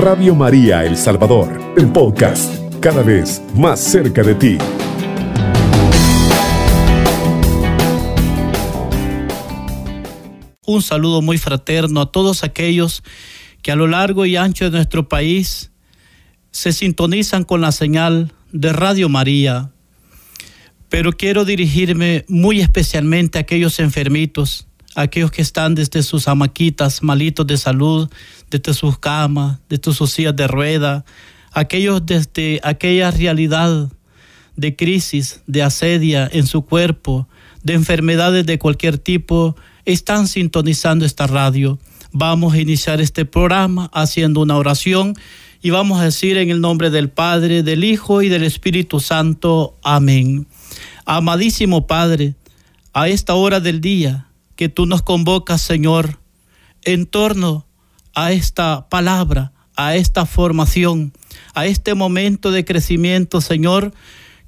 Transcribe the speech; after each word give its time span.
Radio 0.00 0.34
María 0.34 0.86
El 0.86 0.96
Salvador, 0.96 1.74
el 1.76 1.92
podcast, 1.92 2.54
cada 2.80 3.02
vez 3.02 3.42
más 3.54 3.80
cerca 3.80 4.22
de 4.22 4.34
ti. 4.34 4.56
Un 10.64 10.80
saludo 10.80 11.20
muy 11.20 11.36
fraterno 11.36 12.00
a 12.00 12.10
todos 12.10 12.44
aquellos 12.44 13.02
que 13.60 13.72
a 13.72 13.76
lo 13.76 13.88
largo 13.88 14.24
y 14.24 14.36
ancho 14.36 14.64
de 14.64 14.70
nuestro 14.70 15.06
país 15.06 15.70
se 16.50 16.72
sintonizan 16.72 17.44
con 17.44 17.60
la 17.60 17.70
señal 17.70 18.32
de 18.52 18.72
Radio 18.72 19.10
María. 19.10 19.70
Pero 20.88 21.12
quiero 21.12 21.44
dirigirme 21.44 22.24
muy 22.26 22.62
especialmente 22.62 23.36
a 23.36 23.42
aquellos 23.42 23.78
enfermitos, 23.78 24.66
aquellos 24.94 25.30
que 25.30 25.42
están 25.42 25.74
desde 25.74 26.02
sus 26.02 26.28
amaquitas, 26.28 27.02
malitos 27.02 27.46
de 27.46 27.56
salud, 27.56 28.10
desde 28.50 28.74
sus 28.74 28.98
camas, 28.98 29.58
desde 29.68 29.92
sus 29.92 30.10
sillas 30.10 30.36
de 30.36 30.46
rueda, 30.46 31.04
aquellos 31.52 32.04
desde 32.04 32.60
aquella 32.62 33.10
realidad 33.10 33.90
de 34.56 34.76
crisis, 34.76 35.42
de 35.46 35.62
asedia 35.62 36.28
en 36.32 36.46
su 36.46 36.62
cuerpo, 36.62 37.28
de 37.62 37.74
enfermedades 37.74 38.46
de 38.46 38.58
cualquier 38.58 38.98
tipo, 38.98 39.56
están 39.84 40.26
sintonizando 40.26 41.04
esta 41.04 41.26
radio. 41.26 41.78
Vamos 42.12 42.54
a 42.54 42.58
iniciar 42.58 43.00
este 43.00 43.24
programa 43.24 43.90
haciendo 43.92 44.40
una 44.40 44.56
oración 44.56 45.14
y 45.62 45.70
vamos 45.70 46.00
a 46.00 46.04
decir 46.04 46.36
en 46.36 46.50
el 46.50 46.60
nombre 46.60 46.90
del 46.90 47.10
Padre, 47.10 47.62
del 47.62 47.84
Hijo 47.84 48.22
y 48.22 48.28
del 48.28 48.42
Espíritu 48.42 48.98
Santo. 48.98 49.78
Amén. 49.82 50.46
Amadísimo 51.04 51.86
Padre, 51.86 52.34
a 52.92 53.08
esta 53.08 53.34
hora 53.34 53.60
del 53.60 53.80
día 53.80 54.29
que 54.60 54.68
tú 54.68 54.84
nos 54.84 55.00
convocas, 55.00 55.62
Señor, 55.62 56.20
en 56.84 57.06
torno 57.06 57.66
a 58.14 58.32
esta 58.32 58.90
palabra, 58.90 59.54
a 59.74 59.96
esta 59.96 60.26
formación, 60.26 61.14
a 61.54 61.64
este 61.64 61.94
momento 61.94 62.50
de 62.50 62.66
crecimiento, 62.66 63.40
Señor, 63.40 63.94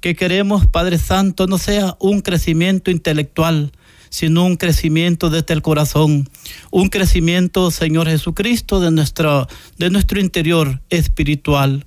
que 0.01 0.15
queremos, 0.15 0.67
Padre 0.67 0.99
Santo, 0.99 1.47
no 1.47 1.57
sea 1.57 1.97
un 1.99 2.21
crecimiento 2.21 2.91
intelectual, 2.91 3.71
sino 4.11 4.45
un 4.45 4.55
crecimiento 4.55 5.31
desde 5.31 5.55
el 5.55 5.63
corazón, 5.63 6.29
un 6.69 6.89
crecimiento, 6.89 7.71
Señor 7.71 8.07
Jesucristo, 8.07 8.79
de, 8.79 8.91
nuestro, 8.91 9.47
de 9.79 9.89
nuestro 9.89 10.19
interior 10.19 10.79
espiritual. 10.91 11.85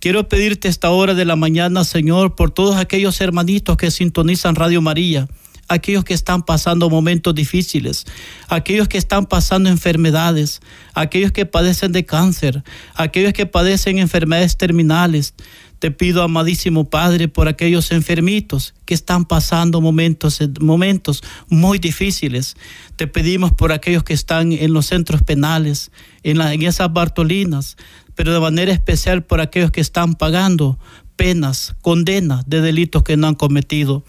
Quiero 0.00 0.30
pedirte 0.30 0.68
esta 0.68 0.88
hora 0.88 1.12
de 1.12 1.26
la 1.26 1.36
mañana, 1.36 1.84
Señor, 1.84 2.36
por 2.36 2.52
todos 2.52 2.76
aquellos 2.76 3.20
hermanitos 3.20 3.76
que 3.76 3.90
sintonizan 3.90 4.54
Radio 4.54 4.80
María, 4.80 5.28
aquellos 5.70 6.02
que 6.02 6.14
están 6.14 6.42
pasando 6.42 6.90
momentos 6.90 7.32
difíciles, 7.32 8.04
aquellos 8.48 8.88
que 8.88 8.98
están 8.98 9.26
pasando 9.26 9.68
enfermedades, 9.68 10.60
aquellos 10.94 11.30
que 11.30 11.46
padecen 11.46 11.92
de 11.92 12.04
cáncer, 12.04 12.64
aquellos 12.94 13.32
que 13.32 13.46
padecen 13.46 13.98
enfermedades 13.98 14.56
terminales, 14.56 15.32
te 15.78 15.92
pido, 15.92 16.22
amadísimo 16.22 16.90
Padre, 16.90 17.28
por 17.28 17.46
aquellos 17.46 17.92
enfermitos 17.92 18.74
que 18.84 18.94
están 18.94 19.24
pasando 19.24 19.80
momentos, 19.80 20.40
momentos 20.60 21.22
muy 21.48 21.78
difíciles. 21.78 22.56
Te 22.96 23.06
pedimos 23.06 23.52
por 23.52 23.72
aquellos 23.72 24.02
que 24.02 24.12
están 24.12 24.52
en 24.52 24.74
los 24.74 24.86
centros 24.86 25.22
penales, 25.22 25.90
en, 26.22 26.40
en 26.40 26.62
esas 26.62 26.92
Bartolinas, 26.92 27.76
pero 28.16 28.34
de 28.34 28.40
manera 28.40 28.72
especial 28.72 29.22
por 29.22 29.40
aquellos 29.40 29.70
que 29.70 29.80
están 29.80 30.14
pagando 30.14 30.78
penas, 31.16 31.74
condenas 31.80 32.48
de 32.48 32.60
delitos 32.60 33.02
que 33.02 33.16
no 33.16 33.28
han 33.28 33.34
cometido. 33.34 34.04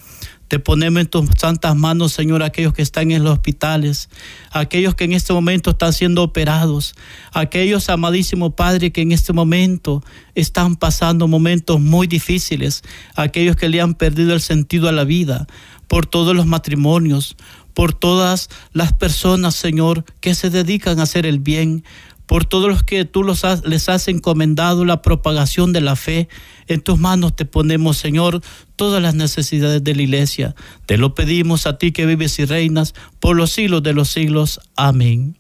Te 0.52 0.60
ponemos 0.60 1.00
en 1.00 1.08
tus 1.08 1.30
santas 1.38 1.78
manos, 1.78 2.12
Señor, 2.12 2.44
aquellos 2.44 2.74
que 2.74 2.82
están 2.82 3.10
en 3.12 3.24
los 3.24 3.32
hospitales, 3.32 4.10
aquellos 4.52 4.96
que 4.96 5.06
en 5.06 5.14
este 5.14 5.32
momento 5.32 5.72
están 5.72 5.94
siendo 5.94 6.24
operados, 6.24 6.94
aquellos, 7.32 7.88
amadísimo 7.88 8.54
Padre, 8.54 8.92
que 8.92 9.00
en 9.00 9.14
este 9.14 9.32
momento 9.32 10.04
están 10.36 10.76
pasando 10.76 11.30
momentos 11.30 11.80
muy 11.80 12.06
difíciles, 12.06 12.81
aquellos 13.16 13.56
que 13.56 13.70
le 13.70 13.80
han 13.80 13.94
perdido 13.94 14.34
el 14.34 14.42
sentido 14.42 14.90
a 14.90 14.92
la 14.92 15.06
vida, 15.06 15.48
por 15.88 16.06
todos 16.06 16.36
los 16.36 16.46
matrimonios, 16.46 17.38
por 17.74 17.94
todas 17.94 18.50
las 18.74 18.92
personas, 18.92 19.56
Señor, 19.56 20.04
que 20.20 20.36
se 20.36 20.50
dedican 20.50 21.00
a 21.00 21.04
hacer 21.04 21.25
el 21.25 21.40
bien, 21.40 21.86
por 22.31 22.46
todos 22.46 22.70
los 22.70 22.84
que 22.84 23.04
tú 23.04 23.24
los 23.24 23.44
les 23.66 23.90
has 23.90 24.08
encomendado 24.08 24.86
la 24.86 25.02
propagación 25.02 25.74
de 25.74 25.81
la 25.81 25.98
fe. 25.98 26.30
En 26.74 26.82
tus 26.82 26.98
manos 26.98 27.36
te 27.36 27.46
ponemos, 27.46 27.98
Señor, 27.98 28.42
todas 28.76 29.02
las 29.02 29.14
necesidades 29.14 29.84
de 29.84 29.94
la 29.94 30.02
iglesia. 30.04 30.56
Te 30.86 30.98
lo 30.98 31.16
pedimos 31.16 31.68
a 31.68 31.78
ti 31.78 31.92
que 31.92 32.06
vives 32.06 32.40
y 32.40 32.46
reinas 32.46 32.94
por 33.20 33.36
los 33.36 33.52
siglos 33.52 33.84
de 33.84 33.94
los 33.94 34.09
siglos. 34.09 34.62
Amén. 34.76 35.38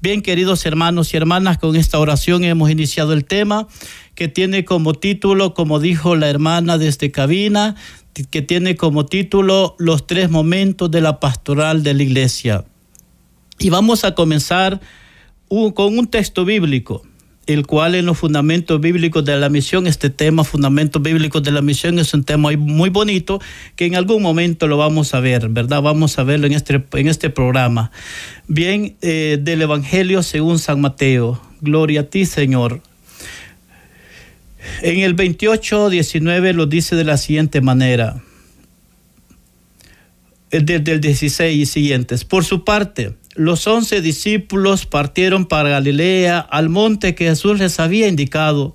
Bien, 0.00 0.22
queridos 0.22 0.64
hermanos 0.66 1.12
y 1.12 1.16
hermanas, 1.16 1.58
con 1.58 1.76
esta 1.76 1.98
oración 1.98 2.44
hemos 2.44 2.70
iniciado 2.70 3.12
el 3.12 3.24
tema 3.24 3.66
que 4.14 4.28
tiene 4.28 4.64
como 4.64 4.94
título, 4.94 5.54
como 5.54 5.80
dijo 5.80 6.16
la 6.16 6.28
hermana 6.28 6.78
desde 6.78 7.10
cabina, 7.10 7.74
que 8.30 8.42
tiene 8.42 8.76
como 8.76 9.06
título 9.06 9.74
los 9.78 10.06
tres 10.06 10.30
momentos 10.30 10.90
de 10.90 11.00
la 11.00 11.20
pastoral 11.20 11.82
de 11.82 11.94
la 11.94 12.02
iglesia. 12.02 12.64
Y 13.58 13.70
vamos 13.70 14.04
a 14.04 14.14
comenzar 14.14 14.80
con 15.48 15.98
un 15.98 16.06
texto 16.06 16.44
bíblico, 16.44 17.02
el 17.48 17.66
cual 17.66 17.94
en 17.94 18.04
los 18.04 18.18
fundamentos 18.18 18.78
bíblicos 18.78 19.24
de 19.24 19.34
la 19.38 19.48
misión, 19.48 19.86
este 19.86 20.10
tema, 20.10 20.44
fundamentos 20.44 21.00
bíblicos 21.00 21.42
de 21.42 21.50
la 21.50 21.62
misión, 21.62 21.98
es 21.98 22.12
un 22.12 22.22
tema 22.22 22.50
muy 22.58 22.90
bonito 22.90 23.40
que 23.74 23.86
en 23.86 23.96
algún 23.96 24.22
momento 24.22 24.66
lo 24.66 24.76
vamos 24.76 25.14
a 25.14 25.20
ver, 25.20 25.48
¿verdad? 25.48 25.80
Vamos 25.80 26.18
a 26.18 26.24
verlo 26.24 26.46
en 26.46 26.52
este, 26.52 26.84
en 26.92 27.08
este 27.08 27.30
programa. 27.30 27.90
Bien, 28.48 28.96
eh, 29.00 29.38
del 29.40 29.62
Evangelio 29.62 30.22
según 30.22 30.58
San 30.58 30.82
Mateo. 30.82 31.40
Gloria 31.62 32.02
a 32.02 32.04
ti, 32.04 32.26
Señor. 32.26 32.82
En 34.82 35.00
el 35.00 35.14
28, 35.14 35.88
19 35.88 36.52
lo 36.52 36.66
dice 36.66 36.96
de 36.96 37.04
la 37.04 37.16
siguiente 37.16 37.62
manera. 37.62 38.22
Desde 40.50 40.92
el 40.92 41.00
16 41.00 41.56
y 41.56 41.64
siguientes. 41.64 42.26
Por 42.26 42.44
su 42.44 42.62
parte, 42.64 43.14
los 43.38 43.68
once 43.68 44.02
discípulos 44.02 44.84
partieron 44.84 45.46
para 45.46 45.68
Galilea, 45.68 46.40
al 46.40 46.68
monte 46.68 47.14
que 47.14 47.26
Jesús 47.26 47.60
les 47.60 47.78
había 47.78 48.08
indicado. 48.08 48.74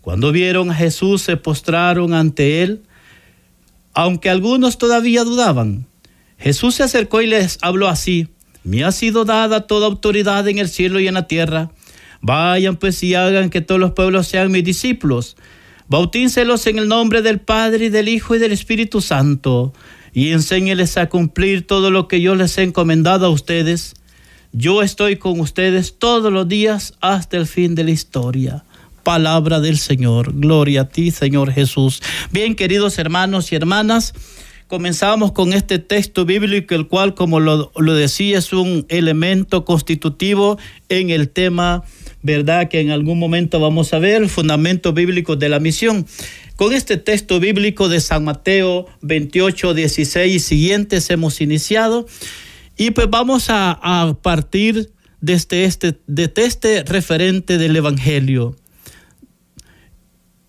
Cuando 0.00 0.32
vieron 0.32 0.72
a 0.72 0.74
Jesús 0.74 1.22
se 1.22 1.36
postraron 1.36 2.12
ante 2.12 2.62
él, 2.62 2.82
aunque 3.94 4.28
algunos 4.28 4.78
todavía 4.78 5.22
dudaban. 5.22 5.86
Jesús 6.38 6.74
se 6.74 6.82
acercó 6.82 7.22
y 7.22 7.28
les 7.28 7.58
habló 7.62 7.86
así, 7.86 8.26
me 8.64 8.82
ha 8.82 8.90
sido 8.90 9.24
dada 9.24 9.68
toda 9.68 9.86
autoridad 9.86 10.48
en 10.48 10.58
el 10.58 10.68
cielo 10.68 10.98
y 10.98 11.06
en 11.06 11.14
la 11.14 11.28
tierra. 11.28 11.70
Vayan 12.20 12.76
pues 12.76 13.00
y 13.04 13.14
hagan 13.14 13.48
que 13.48 13.60
todos 13.60 13.80
los 13.80 13.92
pueblos 13.92 14.26
sean 14.26 14.50
mis 14.50 14.64
discípulos. 14.64 15.36
Bautícelos 15.86 16.66
en 16.66 16.78
el 16.78 16.88
nombre 16.88 17.22
del 17.22 17.38
Padre 17.38 17.86
y 17.86 17.90
del 17.90 18.08
Hijo 18.08 18.34
y 18.34 18.38
del 18.40 18.50
Espíritu 18.50 19.00
Santo, 19.00 19.72
y 20.12 20.32
enséñeles 20.32 20.96
a 20.96 21.08
cumplir 21.08 21.64
todo 21.64 21.92
lo 21.92 22.08
que 22.08 22.20
yo 22.20 22.34
les 22.34 22.58
he 22.58 22.64
encomendado 22.64 23.26
a 23.26 23.30
ustedes 23.30 23.94
yo 24.52 24.82
estoy 24.82 25.16
con 25.16 25.38
ustedes 25.38 25.96
todos 25.98 26.32
los 26.32 26.48
días 26.48 26.94
hasta 27.00 27.36
el 27.36 27.46
fin 27.46 27.74
de 27.74 27.84
la 27.84 27.92
historia. 27.92 28.64
Palabra 29.04 29.60
del 29.60 29.78
Señor. 29.78 30.32
Gloria 30.34 30.82
a 30.82 30.88
ti, 30.88 31.10
Señor 31.10 31.52
Jesús. 31.52 32.02
Bien, 32.32 32.54
queridos 32.54 32.98
hermanos 32.98 33.52
y 33.52 33.54
hermanas, 33.54 34.12
comenzamos 34.66 35.32
con 35.32 35.52
este 35.52 35.78
texto 35.78 36.24
bíblico, 36.24 36.74
el 36.74 36.88
cual, 36.88 37.14
como 37.14 37.38
lo, 37.38 37.70
decía, 37.94 38.38
es 38.38 38.52
un 38.52 38.86
elemento 38.88 39.64
constitutivo 39.64 40.58
en 40.88 41.10
el 41.10 41.28
tema, 41.28 41.84
¿verdad? 42.22 42.68
Que 42.68 42.80
en 42.80 42.90
algún 42.90 43.18
momento 43.18 43.60
vamos 43.60 43.94
a 43.94 44.00
ver, 44.00 44.28
fundamento 44.28 44.92
bíblico 44.92 45.36
de 45.36 45.48
la 45.48 45.60
misión. 45.60 46.06
Con 46.56 46.74
este 46.74 46.96
texto 46.96 47.40
bíblico 47.40 47.88
de 47.88 48.00
San 48.00 48.24
Mateo 48.24 48.86
28, 49.02 49.74
16 49.74 50.34
y 50.34 50.40
siguientes 50.40 51.08
hemos 51.08 51.40
iniciado. 51.40 52.06
Y 52.80 52.92
pues 52.92 53.10
vamos 53.10 53.48
a, 53.50 54.16
partir 54.22 54.90
desde 55.20 55.64
este, 55.64 56.00
desde 56.06 56.46
este 56.46 56.82
referente 56.82 57.58
del 57.58 57.76
Evangelio. 57.76 58.56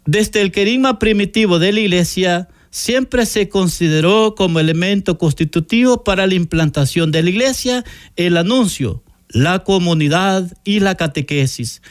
Desde 0.05 0.39
el 0.39 0.53
querigma 0.53 0.97
primitivo 0.97 1.59
de 1.59 1.73
la 1.73 1.81
iglesia, 1.81 2.47
siempre 2.69 3.25
se 3.25 3.49
consideró 3.49 4.33
como 4.33 4.61
elemento 4.61 5.17
constitutivo 5.17 6.05
para 6.05 6.25
la 6.25 6.35
implantación 6.35 7.11
de 7.11 7.21
la 7.21 7.31
iglesia 7.31 7.83
el 8.15 8.37
anuncio, 8.37 9.03
la 9.27 9.65
comunidad 9.65 10.53
y 10.63 10.79
la 10.79 10.95
catequesis. 10.95 11.81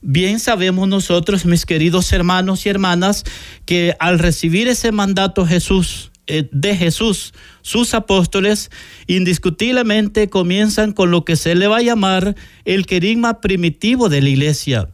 Bien 0.00 0.38
sabemos 0.38 0.86
nosotros, 0.86 1.44
mis 1.44 1.66
queridos 1.66 2.12
hermanos 2.12 2.66
y 2.66 2.68
hermanas, 2.68 3.24
que 3.64 3.96
al 3.98 4.20
recibir 4.20 4.68
ese 4.68 4.92
mandato 4.92 5.44
Jesús, 5.44 6.12
de 6.28 6.76
Jesús, 6.76 7.32
sus 7.62 7.94
apóstoles, 7.94 8.70
indiscutiblemente 9.06 10.28
comienzan 10.28 10.92
con 10.92 11.10
lo 11.10 11.24
que 11.24 11.36
se 11.36 11.54
le 11.54 11.66
va 11.66 11.78
a 11.78 11.82
llamar 11.82 12.36
el 12.64 12.86
querigma 12.86 13.40
primitivo 13.40 14.08
de 14.08 14.22
la 14.22 14.28
iglesia. 14.28 14.88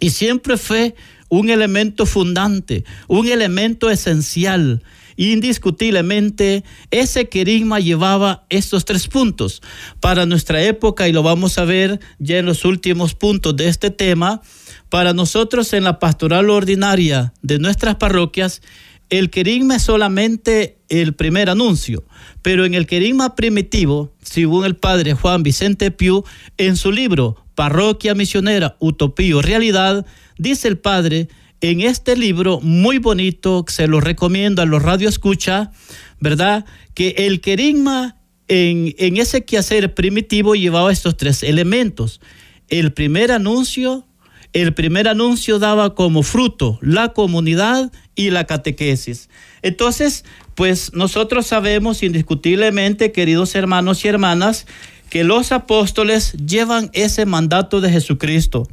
Y 0.00 0.10
siempre 0.10 0.56
fue 0.56 0.94
un 1.28 1.50
elemento 1.50 2.06
fundante, 2.06 2.84
un 3.06 3.28
elemento 3.28 3.90
esencial. 3.90 4.82
Indiscutiblemente, 5.16 6.62
ese 6.92 7.28
querigma 7.28 7.80
llevaba 7.80 8.46
estos 8.50 8.84
tres 8.84 9.08
puntos. 9.08 9.60
Para 9.98 10.26
nuestra 10.26 10.62
época, 10.62 11.08
y 11.08 11.12
lo 11.12 11.24
vamos 11.24 11.58
a 11.58 11.64
ver 11.64 11.98
ya 12.20 12.38
en 12.38 12.46
los 12.46 12.64
últimos 12.64 13.14
puntos 13.14 13.56
de 13.56 13.68
este 13.68 13.90
tema, 13.90 14.42
para 14.88 15.12
nosotros 15.12 15.72
en 15.72 15.84
la 15.84 15.98
pastoral 15.98 16.48
ordinaria 16.50 17.34
de 17.42 17.58
nuestras 17.58 17.96
parroquias, 17.96 18.62
el 19.10 19.30
querigma 19.30 19.76
es 19.76 19.82
solamente 19.82 20.78
el 20.88 21.14
primer 21.14 21.50
anuncio, 21.50 22.04
pero 22.42 22.64
en 22.64 22.74
el 22.74 22.86
querigma 22.86 23.34
primitivo, 23.34 24.12
según 24.22 24.64
el 24.64 24.76
padre 24.76 25.14
Juan 25.14 25.42
Vicente 25.42 25.90
Piu, 25.90 26.24
en 26.56 26.76
su 26.76 26.92
libro 26.92 27.36
Parroquia 27.54 28.14
Misionera, 28.14 28.76
Utopía 28.78 29.36
o 29.36 29.42
Realidad, 29.42 30.06
dice 30.36 30.68
el 30.68 30.78
padre, 30.78 31.28
en 31.60 31.80
este 31.80 32.16
libro 32.16 32.60
muy 32.60 32.98
bonito, 32.98 33.64
se 33.68 33.88
lo 33.88 34.00
recomiendo 34.00 34.62
a 34.62 34.66
los 34.66 34.82
radioescucha, 34.82 35.72
¿verdad? 36.20 36.64
Que 36.94 37.14
el 37.18 37.40
querigma 37.40 38.16
en, 38.46 38.94
en 38.98 39.16
ese 39.16 39.44
quehacer 39.44 39.94
primitivo 39.94 40.54
llevaba 40.54 40.92
estos 40.92 41.16
tres 41.16 41.42
elementos. 41.42 42.20
El 42.68 42.92
primer 42.92 43.32
anuncio, 43.32 44.06
el 44.52 44.74
primer 44.74 45.08
anuncio 45.08 45.58
daba 45.58 45.94
como 45.94 46.22
fruto 46.22 46.78
la 46.80 47.12
comunidad 47.12 47.92
y 48.14 48.30
la 48.30 48.44
catequesis. 48.44 49.28
Entonces, 49.62 50.24
pues 50.54 50.92
nosotros 50.94 51.46
sabemos 51.46 52.02
indiscutiblemente, 52.02 53.12
queridos 53.12 53.54
hermanos 53.54 54.04
y 54.04 54.08
hermanas, 54.08 54.66
que 55.10 55.24
los 55.24 55.52
apóstoles 55.52 56.32
llevan 56.32 56.90
ese 56.92 57.26
mandato 57.26 57.80
de 57.80 57.90
Jesucristo. 57.90 58.68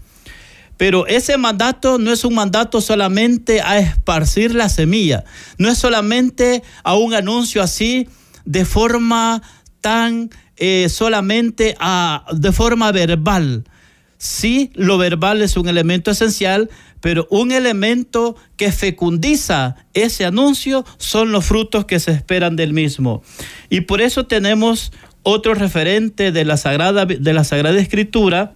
Pero 0.77 1.07
ese 1.07 1.37
mandato 1.37 1.97
no 1.97 2.11
es 2.11 2.25
un 2.25 2.35
mandato 2.35 2.81
solamente 2.81 3.61
a 3.61 3.77
esparcir 3.77 4.53
la 4.53 4.67
semilla, 4.67 5.23
no 5.57 5.69
es 5.69 5.77
solamente 5.77 6.63
a 6.83 6.95
un 6.95 7.13
anuncio 7.13 7.63
así 7.63 8.09
de 8.43 8.65
forma 8.65 9.41
tan 9.79 10.29
eh, 10.57 10.89
solamente 10.89 11.75
a, 11.79 12.25
de 12.33 12.51
forma 12.51 12.91
verbal. 12.91 13.63
Sí, 14.25 14.71
lo 14.73 14.97
verbal 14.97 15.43
es 15.43 15.55
un 15.55 15.69
elemento 15.69 16.09
esencial, 16.09 16.71
pero 16.99 17.27
un 17.29 17.51
elemento 17.51 18.35
que 18.57 18.71
fecundiza 18.71 19.75
ese 19.93 20.25
anuncio 20.25 20.83
son 20.97 21.31
los 21.31 21.45
frutos 21.45 21.85
que 21.85 21.99
se 21.99 22.09
esperan 22.09 22.55
del 22.55 22.73
mismo. 22.73 23.21
Y 23.69 23.81
por 23.81 24.01
eso 24.01 24.25
tenemos 24.25 24.91
otro 25.21 25.53
referente 25.53 26.31
de 26.31 26.43
la 26.43 26.57
Sagrada, 26.57 27.05
de 27.05 27.33
la 27.33 27.43
Sagrada 27.43 27.79
Escritura 27.79 28.55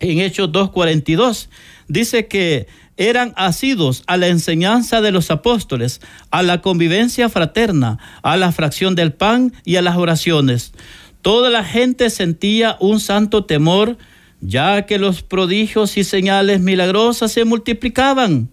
en 0.00 0.18
Hechos 0.18 0.50
2.42. 0.50 1.48
Dice 1.88 2.26
que 2.26 2.66
eran 2.98 3.32
asidos 3.36 4.02
a 4.06 4.18
la 4.18 4.26
enseñanza 4.26 5.00
de 5.00 5.12
los 5.12 5.30
apóstoles, 5.30 6.02
a 6.30 6.42
la 6.42 6.60
convivencia 6.60 7.30
fraterna, 7.30 7.98
a 8.22 8.36
la 8.36 8.52
fracción 8.52 8.94
del 8.94 9.14
pan 9.14 9.54
y 9.64 9.76
a 9.76 9.82
las 9.82 9.96
oraciones. 9.96 10.74
Toda 11.22 11.48
la 11.48 11.64
gente 11.64 12.10
sentía 12.10 12.76
un 12.80 13.00
santo 13.00 13.46
temor 13.46 13.96
ya 14.40 14.86
que 14.86 14.98
los 14.98 15.22
prodigios 15.22 15.96
y 15.96 16.04
señales 16.04 16.60
milagrosas 16.60 17.32
se 17.32 17.44
multiplicaban 17.44 18.48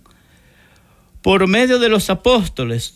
por 1.21 1.47
medio 1.47 1.79
de 1.79 1.89
los 1.89 2.09
apóstoles. 2.09 2.95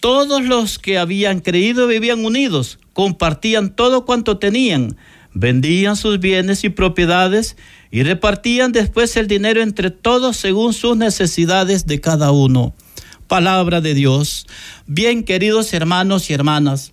Todos 0.00 0.44
los 0.44 0.78
que 0.78 0.98
habían 0.98 1.40
creído 1.40 1.86
vivían 1.86 2.24
unidos, 2.24 2.78
compartían 2.92 3.74
todo 3.74 4.04
cuanto 4.04 4.38
tenían, 4.38 4.96
vendían 5.34 5.96
sus 5.96 6.20
bienes 6.20 6.64
y 6.64 6.68
propiedades 6.68 7.56
y 7.90 8.02
repartían 8.02 8.72
después 8.72 9.16
el 9.16 9.26
dinero 9.26 9.60
entre 9.60 9.90
todos 9.90 10.36
según 10.36 10.72
sus 10.72 10.96
necesidades 10.96 11.86
de 11.86 12.00
cada 12.00 12.30
uno. 12.30 12.74
Palabra 13.26 13.80
de 13.80 13.94
Dios. 13.94 14.46
Bien, 14.86 15.22
queridos 15.22 15.72
hermanos 15.74 16.30
y 16.30 16.34
hermanas, 16.34 16.92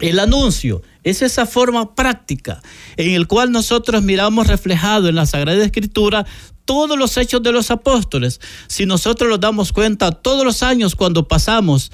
el 0.00 0.18
anuncio 0.18 0.82
es 1.04 1.22
esa 1.22 1.46
forma 1.46 1.94
práctica 1.94 2.62
en 2.96 3.14
el 3.14 3.26
cual 3.26 3.52
nosotros 3.52 4.02
miramos 4.02 4.46
reflejado 4.46 5.08
en 5.08 5.14
la 5.14 5.26
Sagrada 5.26 5.64
Escritura 5.64 6.26
todos 6.64 6.96
los 6.96 7.16
hechos 7.16 7.42
de 7.42 7.52
los 7.52 7.70
apóstoles. 7.70 8.40
Si 8.68 8.86
nosotros 8.86 9.28
nos 9.28 9.40
damos 9.40 9.72
cuenta 9.72 10.12
todos 10.12 10.44
los 10.44 10.62
años 10.62 10.94
cuando 10.94 11.26
pasamos 11.26 11.90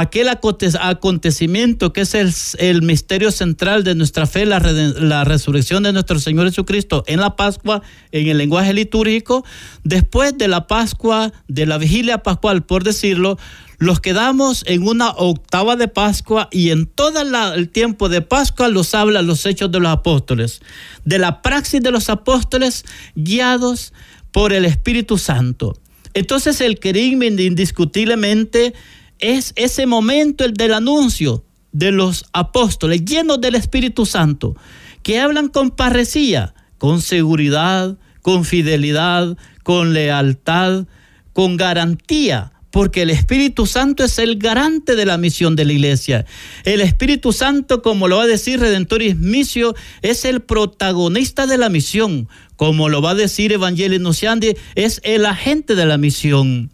aquel 0.00 0.28
acontecimiento 0.28 1.92
que 1.92 2.02
es 2.02 2.56
el, 2.58 2.82
misterio 2.82 3.30
central 3.30 3.84
de 3.84 3.94
nuestra 3.94 4.26
fe, 4.26 4.44
la, 4.46 5.24
resurrección 5.24 5.82
de 5.82 5.92
nuestro 5.92 6.18
Señor 6.18 6.46
Jesucristo 6.46 7.04
en 7.06 7.20
la 7.20 7.36
Pascua, 7.36 7.82
en 8.12 8.26
el 8.28 8.38
lenguaje 8.38 8.74
litúrgico, 8.74 9.44
después 9.84 10.36
de 10.36 10.48
la 10.48 10.66
Pascua, 10.66 11.32
de 11.48 11.66
la 11.66 11.78
vigilia 11.78 12.18
pascual, 12.18 12.64
por 12.64 12.84
decirlo, 12.84 13.38
los 13.78 14.00
quedamos 14.00 14.64
en 14.66 14.86
una 14.86 15.10
octava 15.10 15.76
de 15.76 15.88
Pascua 15.88 16.48
y 16.50 16.70
en 16.70 16.86
todo 16.86 17.20
el 17.54 17.68
tiempo 17.68 18.08
de 18.08 18.22
Pascua 18.22 18.68
los 18.68 18.94
habla 18.94 19.22
los 19.22 19.44
hechos 19.46 19.70
de 19.70 19.80
los 19.80 19.90
apóstoles, 19.90 20.60
de 21.04 21.18
la 21.18 21.42
praxis 21.42 21.82
de 21.82 21.90
los 21.90 22.08
apóstoles 22.08 22.84
guiados 23.14 23.92
por 24.30 24.52
el 24.52 24.64
Espíritu 24.64 25.18
Santo. 25.18 25.78
Entonces 26.14 26.62
el 26.62 26.78
querigma 26.78 27.26
indiscutiblemente 27.26 28.72
es 29.18 29.52
ese 29.56 29.86
momento 29.86 30.44
el 30.44 30.54
del 30.54 30.74
anuncio 30.74 31.44
de 31.72 31.92
los 31.92 32.24
apóstoles 32.32 33.04
llenos 33.04 33.40
del 33.40 33.54
Espíritu 33.54 34.06
Santo, 34.06 34.56
que 35.02 35.20
hablan 35.20 35.48
con 35.48 35.70
parresía, 35.70 36.54
con 36.78 37.00
seguridad, 37.00 37.98
con 38.22 38.44
fidelidad, 38.44 39.36
con 39.62 39.92
lealtad, 39.92 40.86
con 41.32 41.56
garantía 41.56 42.52
porque 42.76 43.00
el 43.00 43.08
Espíritu 43.08 43.64
Santo 43.64 44.04
es 44.04 44.18
el 44.18 44.36
garante 44.36 44.96
de 44.96 45.06
la 45.06 45.16
misión 45.16 45.56
de 45.56 45.64
la 45.64 45.72
iglesia. 45.72 46.26
El 46.64 46.82
Espíritu 46.82 47.32
Santo, 47.32 47.80
como 47.80 48.06
lo 48.06 48.18
va 48.18 48.24
a 48.24 48.26
decir 48.26 48.60
Redentoris 48.60 49.16
Misio, 49.16 49.74
es 50.02 50.26
el 50.26 50.42
protagonista 50.42 51.46
de 51.46 51.56
la 51.56 51.70
misión. 51.70 52.28
Como 52.56 52.90
lo 52.90 53.00
va 53.00 53.12
a 53.12 53.14
decir 53.14 53.50
Evangelio 53.52 53.98
Nunciandi, 53.98 54.56
es 54.74 55.00
el 55.04 55.24
agente 55.24 55.74
de 55.74 55.86
la 55.86 55.96
misión. 55.96 56.70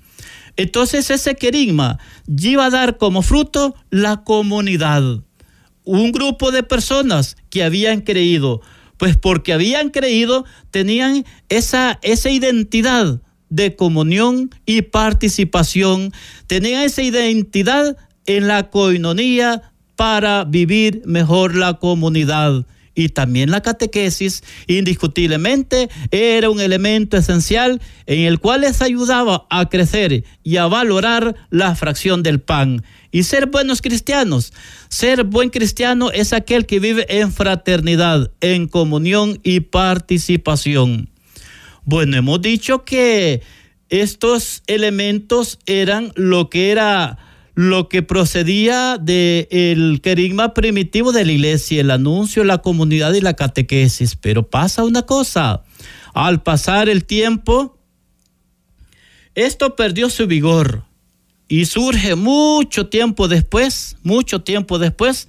Entonces 0.56 1.10
ese 1.10 1.34
querigma 1.34 1.98
iba 2.26 2.66
a 2.66 2.70
dar 2.70 2.98
como 2.98 3.22
fruto 3.22 3.74
la 3.90 4.24
comunidad. 4.24 5.02
Un 5.84 6.12
grupo 6.12 6.52
de 6.52 6.62
personas 6.62 7.36
que 7.50 7.64
habían 7.64 8.02
creído, 8.02 8.60
pues 8.98 9.16
porque 9.16 9.52
habían 9.52 9.90
creído 9.90 10.44
tenían 10.70 11.24
esa, 11.48 11.98
esa 12.02 12.30
identidad 12.30 13.20
de 13.48 13.76
comunión 13.76 14.50
y 14.64 14.82
participación, 14.82 16.12
tenían 16.46 16.82
esa 16.82 17.02
identidad 17.02 17.96
en 18.26 18.48
la 18.48 18.70
coinonía 18.70 19.72
para 19.96 20.44
vivir 20.44 21.02
mejor 21.04 21.54
la 21.54 21.74
comunidad. 21.74 22.66
Y 22.94 23.08
también 23.08 23.50
la 23.50 23.62
catequesis, 23.62 24.42
indiscutiblemente, 24.66 25.88
era 26.10 26.50
un 26.50 26.60
elemento 26.60 27.16
esencial 27.16 27.80
en 28.06 28.20
el 28.20 28.38
cual 28.38 28.62
les 28.62 28.82
ayudaba 28.82 29.46
a 29.50 29.68
crecer 29.68 30.24
y 30.42 30.56
a 30.56 30.66
valorar 30.66 31.34
la 31.50 31.74
fracción 31.74 32.22
del 32.22 32.40
pan. 32.40 32.84
Y 33.10 33.22
ser 33.24 33.46
buenos 33.46 33.82
cristianos, 33.82 34.52
ser 34.88 35.24
buen 35.24 35.50
cristiano 35.50 36.10
es 36.10 36.32
aquel 36.32 36.66
que 36.66 36.80
vive 36.80 37.06
en 37.08 37.32
fraternidad, 37.32 38.30
en 38.40 38.68
comunión 38.68 39.38
y 39.42 39.60
participación. 39.60 41.10
Bueno, 41.84 42.16
hemos 42.16 42.40
dicho 42.40 42.84
que 42.84 43.42
estos 43.88 44.62
elementos 44.66 45.58
eran 45.66 46.12
lo 46.14 46.48
que 46.48 46.70
era 46.70 47.18
lo 47.54 47.88
que 47.88 48.02
procedía 48.02 48.96
del 48.98 49.46
el 49.50 50.00
querigma 50.02 50.54
primitivo 50.54 51.12
de 51.12 51.24
la 51.24 51.32
iglesia, 51.32 51.80
el 51.80 51.90
anuncio, 51.90 52.44
la 52.44 52.58
comunidad 52.58 53.12
y 53.12 53.20
la 53.20 53.34
catequesis. 53.34 54.16
Pero 54.16 54.48
pasa 54.48 54.84
una 54.84 55.02
cosa, 55.02 55.62
al 56.14 56.42
pasar 56.42 56.88
el 56.88 57.04
tiempo, 57.04 57.78
esto 59.34 59.76
perdió 59.76 60.08
su 60.08 60.26
vigor 60.26 60.84
y 61.48 61.66
surge 61.66 62.14
mucho 62.14 62.86
tiempo 62.88 63.28
después, 63.28 63.96
mucho 64.02 64.42
tiempo 64.42 64.78
después, 64.78 65.28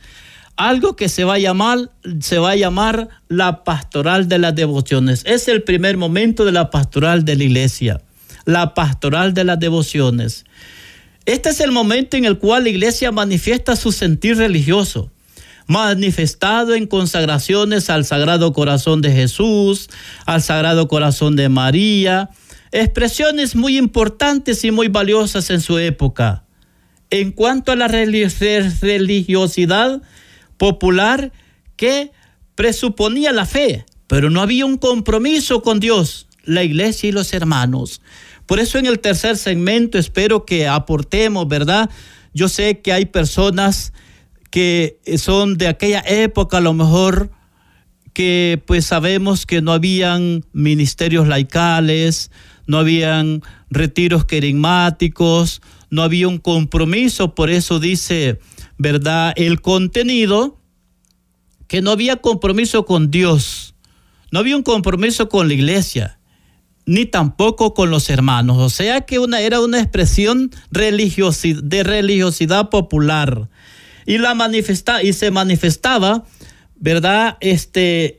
algo 0.55 0.95
que 0.95 1.09
se 1.09 1.23
va 1.23 1.33
a 1.33 1.39
llamar, 1.39 1.91
se 2.21 2.37
va 2.37 2.51
a 2.51 2.55
llamar 2.55 3.09
la 3.27 3.63
pastoral 3.63 4.29
de 4.29 4.39
las 4.39 4.55
devociones. 4.55 5.23
Es 5.25 5.47
el 5.47 5.63
primer 5.63 5.97
momento 5.97 6.45
de 6.45 6.51
la 6.51 6.69
pastoral 6.69 7.25
de 7.25 7.35
la 7.35 7.43
iglesia, 7.43 8.01
la 8.45 8.73
pastoral 8.73 9.33
de 9.33 9.43
las 9.43 9.59
devociones. 9.59 10.45
Este 11.25 11.49
es 11.49 11.59
el 11.61 11.71
momento 11.71 12.17
en 12.17 12.25
el 12.25 12.37
cual 12.37 12.63
la 12.63 12.69
iglesia 12.69 13.11
manifiesta 13.11 13.77
su 13.77 13.93
sentir 13.93 14.37
religioso, 14.37 15.09
manifestado 15.67 16.75
en 16.75 16.85
consagraciones 16.85 17.89
al 17.89 18.03
Sagrado 18.03 18.51
Corazón 18.51 19.01
de 19.01 19.11
Jesús, 19.11 19.89
al 20.25 20.41
Sagrado 20.41 20.89
Corazón 20.89 21.37
de 21.37 21.47
María, 21.47 22.29
expresiones 22.71 23.55
muy 23.55 23.77
importantes 23.77 24.65
y 24.65 24.71
muy 24.71 24.89
valiosas 24.89 25.49
en 25.49 25.61
su 25.61 25.77
época. 25.77 26.43
En 27.09 27.31
cuanto 27.31 27.71
a 27.71 27.77
la 27.77 27.87
religiosidad, 27.87 30.01
popular 30.57 31.31
que 31.77 32.11
presuponía 32.55 33.31
la 33.31 33.45
fe, 33.45 33.85
pero 34.07 34.29
no 34.29 34.41
había 34.41 34.65
un 34.65 34.77
compromiso 34.77 35.61
con 35.61 35.79
Dios, 35.79 36.27
la 36.43 36.63
iglesia 36.63 37.09
y 37.09 37.11
los 37.11 37.33
hermanos. 37.33 38.01
Por 38.45 38.59
eso 38.59 38.77
en 38.77 38.85
el 38.85 38.99
tercer 38.99 39.37
segmento 39.37 39.97
espero 39.97 40.45
que 40.45 40.67
aportemos, 40.67 41.47
¿verdad? 41.47 41.89
Yo 42.33 42.49
sé 42.49 42.79
que 42.81 42.93
hay 42.93 43.05
personas 43.05 43.93
que 44.49 44.99
son 45.17 45.57
de 45.57 45.67
aquella 45.67 46.03
época 46.05 46.57
a 46.57 46.61
lo 46.61 46.73
mejor 46.73 47.31
que 48.13 48.61
pues 48.65 48.85
sabemos 48.85 49.45
que 49.45 49.61
no 49.61 49.71
habían 49.71 50.45
ministerios 50.53 51.27
laicales, 51.27 52.31
no 52.67 52.77
habían 52.77 53.41
retiros 53.69 54.25
querigmáticos, 54.25 55.61
no 55.89 56.03
había 56.03 56.27
un 56.27 56.37
compromiso, 56.37 57.35
por 57.35 57.49
eso 57.49 57.79
dice, 57.79 58.39
¿verdad? 58.77 59.33
El 59.35 59.61
contenido, 59.61 60.59
que 61.67 61.81
no 61.81 61.91
había 61.91 62.17
compromiso 62.17 62.85
con 62.85 63.09
Dios, 63.09 63.75
no 64.31 64.39
había 64.39 64.55
un 64.55 64.63
compromiso 64.63 65.29
con 65.29 65.47
la 65.47 65.53
iglesia, 65.55 66.19
ni 66.85 67.05
tampoco 67.05 67.73
con 67.73 67.89
los 67.89 68.09
hermanos. 68.09 68.57
O 68.57 68.69
sea 68.69 69.01
que 69.01 69.19
una, 69.19 69.41
era 69.41 69.59
una 69.59 69.79
expresión 69.79 70.51
de 70.71 71.83
religiosidad 71.83 72.69
popular. 72.69 73.49
Y, 74.05 74.17
la 74.17 74.33
manifesta, 74.33 75.01
y 75.01 75.13
se 75.13 75.31
manifestaba, 75.31 76.25
¿verdad? 76.75 77.37
Este, 77.39 78.17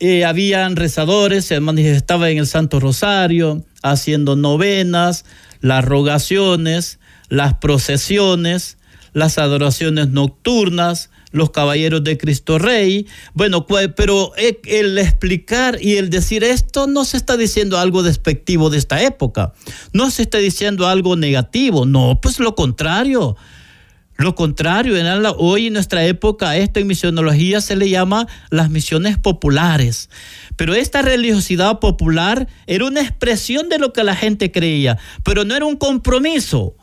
eh, 0.00 0.24
habían 0.24 0.76
rezadores, 0.76 1.44
se 1.44 1.60
manifestaba 1.60 2.30
en 2.30 2.38
el 2.38 2.46
Santo 2.46 2.80
Rosario, 2.80 3.64
haciendo 3.82 4.34
novenas, 4.34 5.24
las 5.60 5.84
rogaciones, 5.84 6.98
las 7.28 7.54
procesiones, 7.54 8.78
las 9.12 9.38
adoraciones 9.38 10.08
nocturnas, 10.08 11.10
los 11.34 11.50
caballeros 11.50 12.02
de 12.04 12.16
Cristo 12.16 12.58
Rey. 12.58 13.06
Bueno, 13.34 13.66
pero 13.66 14.32
el 14.36 14.96
explicar 14.98 15.78
y 15.82 15.96
el 15.96 16.08
decir 16.08 16.44
esto 16.44 16.86
no 16.86 17.04
se 17.04 17.16
está 17.16 17.36
diciendo 17.36 17.78
algo 17.78 18.02
despectivo 18.02 18.70
de 18.70 18.78
esta 18.78 19.02
época, 19.02 19.52
no 19.92 20.10
se 20.10 20.22
está 20.22 20.38
diciendo 20.38 20.86
algo 20.86 21.16
negativo, 21.16 21.84
no, 21.84 22.20
pues 22.22 22.38
lo 22.38 22.54
contrario. 22.54 23.36
Lo 24.16 24.36
contrario, 24.36 24.96
en 24.96 25.06
hoy 25.38 25.66
en 25.66 25.72
nuestra 25.72 26.04
época, 26.06 26.56
esto 26.56 26.78
en 26.78 26.86
misionología 26.86 27.60
se 27.60 27.74
le 27.74 27.90
llama 27.90 28.28
las 28.48 28.70
misiones 28.70 29.18
populares. 29.18 30.08
Pero 30.54 30.72
esta 30.74 31.02
religiosidad 31.02 31.80
popular 31.80 32.46
era 32.68 32.84
una 32.84 33.00
expresión 33.00 33.68
de 33.68 33.80
lo 33.80 33.92
que 33.92 34.04
la 34.04 34.14
gente 34.14 34.52
creía, 34.52 34.98
pero 35.24 35.44
no 35.44 35.56
era 35.56 35.64
un 35.64 35.76
compromiso. 35.76 36.76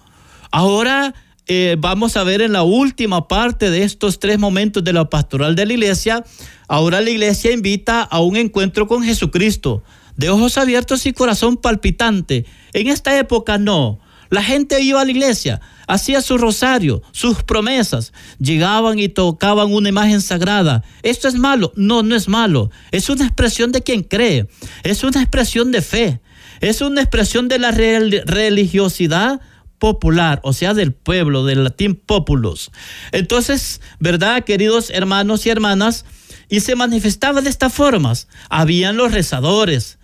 Ahora 0.52 1.16
eh, 1.54 1.76
vamos 1.78 2.16
a 2.16 2.24
ver 2.24 2.42
en 2.42 2.54
la 2.54 2.64
última 2.64 3.28
parte 3.28 3.70
de 3.70 3.84
estos 3.84 4.20
tres 4.20 4.40
momentos 4.40 4.86
de 4.86 4.94
la 4.94 5.10
pastoral 5.10 5.54
de 5.54 5.66
la 5.66 5.74
iglesia, 5.74 6.24
ahora 6.70 7.02
la 7.02 7.10
iglesia 7.10 7.52
invita 7.52 8.04
a 8.04 8.22
un 8.22 8.38
encuentro 8.38 8.88
con 8.88 9.04
Jesucristo, 9.04 9.84
de 10.16 10.30
ojos 10.30 10.58
abiertos 10.58 11.06
y 11.06 11.12
corazón 11.12 11.58
palpitante. 11.58 12.46
En 12.72 12.88
esta 12.88 13.20
época 13.20 13.58
no. 13.58 14.00
La 14.30 14.42
gente 14.42 14.82
iba 14.82 15.02
a 15.02 15.04
la 15.04 15.12
iglesia, 15.12 15.60
hacía 15.88 16.22
su 16.22 16.38
rosario, 16.38 17.02
sus 17.12 17.44
promesas, 17.44 18.14
llegaban 18.40 18.98
y 18.98 19.10
tocaban 19.10 19.74
una 19.74 19.90
imagen 19.90 20.22
sagrada. 20.22 20.86
¿Esto 21.04 21.28
es 21.28 21.36
malo? 21.36 21.74
No, 21.76 22.02
no 22.02 22.16
es 22.16 22.30
malo. 22.30 22.72
Es 22.92 23.10
una 23.10 23.26
expresión 23.26 23.74
de 23.74 23.82
quien 23.82 24.04
cree, 24.04 24.48
es 24.84 25.04
una 25.04 25.20
expresión 25.20 25.74
de 25.74 25.82
fe, 25.82 26.22
es 26.62 26.80
una 26.80 27.02
expresión 27.02 27.50
de 27.50 27.60
la 27.60 27.72
religiosidad 27.72 29.42
popular, 29.82 30.40
o 30.44 30.54
sea, 30.54 30.76
del 30.76 30.94
pueblo, 30.94 31.44
del 31.44 31.64
latín 31.64 31.96
populus. 31.96 32.70
Entonces, 33.12 33.82
¿verdad, 34.00 34.44
queridos 34.44 34.92
hermanos 34.92 35.48
y 35.48 35.50
hermanas? 35.50 36.06
Y 36.50 36.60
se 36.60 36.76
manifestaba 36.76 37.42
de 37.42 37.50
estas 37.50 37.74
formas. 37.74 38.28
Habían 38.52 38.96
los 38.96 39.12
rezadores, 39.12 39.98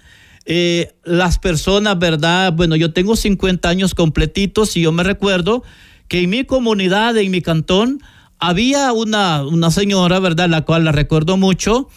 eh, 0.46 0.96
las 1.04 1.38
personas, 1.38 2.00
¿verdad? 2.00 2.54
Bueno, 2.54 2.76
yo 2.76 2.92
tengo 2.92 3.16
50 3.16 3.70
años 3.70 3.94
completitos 3.94 4.76
y 4.76 4.82
yo 4.82 4.92
me 4.92 5.04
recuerdo 5.04 5.62
que 6.08 6.24
en 6.24 6.32
mi 6.32 6.44
comunidad, 6.44 7.16
en 7.16 7.30
mi 7.30 7.44
cantón, 7.44 8.02
había 8.40 8.92
una, 8.94 9.46
una 9.46 9.70
señora, 9.70 10.20
¿verdad? 10.20 10.50
La 10.50 10.66
cual 10.66 10.86
la 10.86 10.92
recuerdo 10.92 11.38
mucho, 11.38 11.88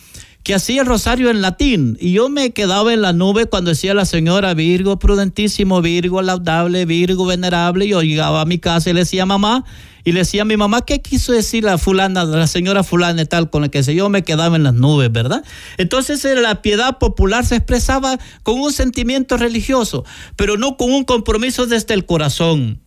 que 0.42 0.54
hacía 0.54 0.82
el 0.82 0.86
rosario 0.86 1.30
en 1.30 1.42
latín. 1.42 1.96
Y 2.00 2.12
yo 2.12 2.28
me 2.28 2.52
quedaba 2.52 2.92
en 2.92 3.02
la 3.02 3.12
nube 3.12 3.46
cuando 3.46 3.70
decía 3.70 3.94
la 3.94 4.04
señora 4.04 4.54
Virgo 4.54 4.98
prudentísimo, 4.98 5.82
Virgo 5.82 6.22
laudable, 6.22 6.86
Virgo 6.86 7.26
venerable. 7.26 7.86
Yo 7.86 8.02
llegaba 8.02 8.40
a 8.40 8.44
mi 8.46 8.58
casa 8.58 8.90
y 8.90 8.94
le 8.94 9.00
decía 9.00 9.26
mamá, 9.26 9.64
y 10.04 10.12
le 10.12 10.20
decía 10.20 10.42
a 10.42 10.44
mi 10.46 10.56
mamá, 10.56 10.82
¿qué 10.82 11.02
quiso 11.02 11.32
decir 11.32 11.64
la 11.64 11.78
fulana, 11.78 12.24
la 12.24 12.46
señora 12.46 12.82
fulana 12.82 13.22
y 13.22 13.26
tal, 13.26 13.50
con 13.50 13.62
la 13.62 13.68
que 13.68 13.82
yo 13.82 14.08
me 14.08 14.22
quedaba 14.22 14.56
en 14.56 14.62
las 14.62 14.74
nubes, 14.74 15.12
¿verdad? 15.12 15.44
Entonces 15.76 16.24
eh, 16.24 16.34
la 16.36 16.62
piedad 16.62 16.98
popular 16.98 17.44
se 17.44 17.56
expresaba 17.56 18.18
con 18.42 18.58
un 18.60 18.72
sentimiento 18.72 19.36
religioso, 19.36 20.04
pero 20.36 20.56
no 20.56 20.76
con 20.76 20.92
un 20.92 21.04
compromiso 21.04 21.66
desde 21.66 21.94
el 21.94 22.06
corazón. 22.06 22.80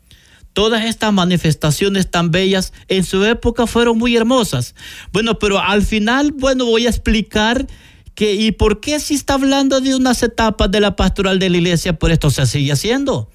Todas 0.54 0.86
estas 0.86 1.12
manifestaciones 1.12 2.10
tan 2.10 2.32
bellas 2.32 2.74
en 2.88 3.04
su 3.04 3.24
época 3.26 3.68
fueron 3.68 3.98
muy 3.98 4.16
hermosas. 4.16 4.76
Bueno, 5.12 5.40
pero 5.40 5.60
al 5.60 5.82
final, 5.84 6.32
bueno, 6.32 6.66
voy 6.66 6.86
a 6.86 6.90
explicar 6.90 7.68
que 8.16 8.36
y 8.36 8.52
por 8.52 8.80
qué 8.80 9.00
si 9.00 9.16
está 9.16 9.34
hablando 9.34 9.82
de 9.82 9.96
unas 9.96 10.22
etapas 10.22 10.70
de 10.70 10.80
la 10.80 10.96
pastoral 10.96 11.40
de 11.40 11.50
la 11.50 11.58
iglesia, 11.58 11.94
por 11.94 12.12
esto 12.12 12.30
se 12.30 12.46
sigue 12.46 12.72
haciendo. 12.72 13.30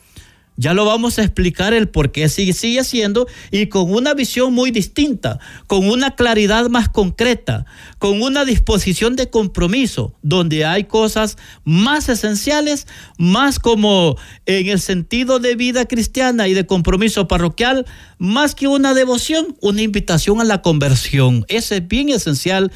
Ya 0.60 0.74
lo 0.74 0.84
vamos 0.84 1.20
a 1.20 1.22
explicar 1.22 1.72
el 1.72 1.88
por 1.88 2.10
qué 2.10 2.28
sigue, 2.28 2.52
sigue 2.52 2.82
siendo 2.82 3.28
y 3.52 3.66
con 3.66 3.92
una 3.92 4.12
visión 4.12 4.52
muy 4.52 4.72
distinta, 4.72 5.38
con 5.68 5.88
una 5.88 6.16
claridad 6.16 6.68
más 6.68 6.88
concreta, 6.88 7.64
con 8.00 8.20
una 8.22 8.44
disposición 8.44 9.14
de 9.14 9.30
compromiso, 9.30 10.16
donde 10.20 10.64
hay 10.64 10.84
cosas 10.84 11.38
más 11.62 12.08
esenciales, 12.08 12.88
más 13.18 13.60
como 13.60 14.16
en 14.46 14.66
el 14.66 14.80
sentido 14.80 15.38
de 15.38 15.54
vida 15.54 15.86
cristiana 15.86 16.48
y 16.48 16.54
de 16.54 16.66
compromiso 16.66 17.28
parroquial, 17.28 17.86
más 18.18 18.56
que 18.56 18.66
una 18.66 18.94
devoción, 18.94 19.56
una 19.60 19.82
invitación 19.82 20.40
a 20.40 20.44
la 20.44 20.60
conversión. 20.60 21.44
Ese 21.46 21.76
es 21.76 21.86
bien 21.86 22.08
esencial 22.08 22.72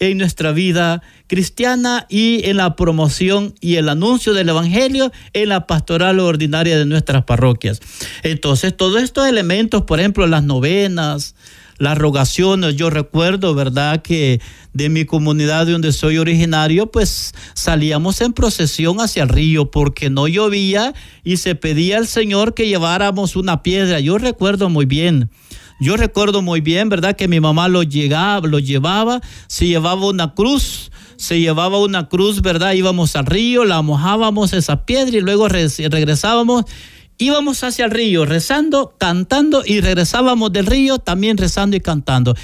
en 0.00 0.18
nuestra 0.18 0.52
vida 0.52 1.02
cristiana 1.26 2.06
y 2.08 2.42
en 2.48 2.56
la 2.58 2.76
promoción 2.76 3.54
y 3.60 3.76
el 3.76 3.88
anuncio 3.88 4.34
del 4.34 4.48
Evangelio 4.48 5.12
en 5.32 5.48
la 5.48 5.66
pastoral 5.66 6.20
ordinaria 6.20 6.78
de 6.78 6.86
nuestras 6.86 7.24
parroquias. 7.24 7.80
Entonces, 8.22 8.76
todos 8.76 9.02
estos 9.02 9.26
elementos, 9.28 9.82
por 9.82 10.00
ejemplo, 10.00 10.26
las 10.26 10.42
novenas, 10.42 11.34
las 11.78 11.98
rogaciones, 11.98 12.76
yo 12.76 12.90
recuerdo, 12.90 13.54
¿verdad?, 13.54 14.02
que 14.02 14.40
de 14.72 14.88
mi 14.88 15.04
comunidad 15.04 15.66
de 15.66 15.72
donde 15.72 15.92
soy 15.92 16.18
originario, 16.18 16.90
pues 16.90 17.32
salíamos 17.54 18.20
en 18.20 18.32
procesión 18.32 19.00
hacia 19.00 19.22
el 19.22 19.28
río 19.28 19.70
porque 19.70 20.10
no 20.10 20.28
llovía 20.28 20.94
y 21.22 21.36
se 21.38 21.54
pedía 21.54 21.98
al 21.98 22.06
Señor 22.06 22.54
que 22.54 22.68
lleváramos 22.68 23.36
una 23.36 23.62
piedra. 23.62 24.00
Yo 24.00 24.18
recuerdo 24.18 24.68
muy 24.68 24.86
bien. 24.86 25.30
Yo 25.80 25.96
recuerdo 25.96 26.42
muy 26.42 26.60
bien, 26.60 26.88
¿verdad? 26.88 27.16
Que 27.16 27.28
mi 27.28 27.40
mamá 27.40 27.68
lo, 27.68 27.82
llegaba, 27.82 28.46
lo 28.46 28.58
llevaba, 28.58 29.20
se 29.48 29.66
llevaba 29.66 30.06
una 30.06 30.34
cruz, 30.34 30.90
se 31.16 31.40
llevaba 31.40 31.78
una 31.78 32.08
cruz, 32.08 32.42
¿verdad? 32.42 32.74
Íbamos 32.74 33.16
al 33.16 33.26
río, 33.26 33.64
la 33.64 33.82
mojábamos 33.82 34.52
esa 34.52 34.84
piedra 34.84 35.16
y 35.16 35.20
luego 35.20 35.48
regresábamos. 35.48 36.64
Íbamos 37.18 37.62
hacia 37.62 37.84
el 37.84 37.90
río 37.92 38.24
rezando, 38.24 38.94
cantando 38.98 39.62
y 39.64 39.80
regresábamos 39.80 40.52
del 40.52 40.66
río 40.66 40.98
también 40.98 41.36
rezando 41.36 41.76
y 41.76 41.80
cantando. 41.80 42.34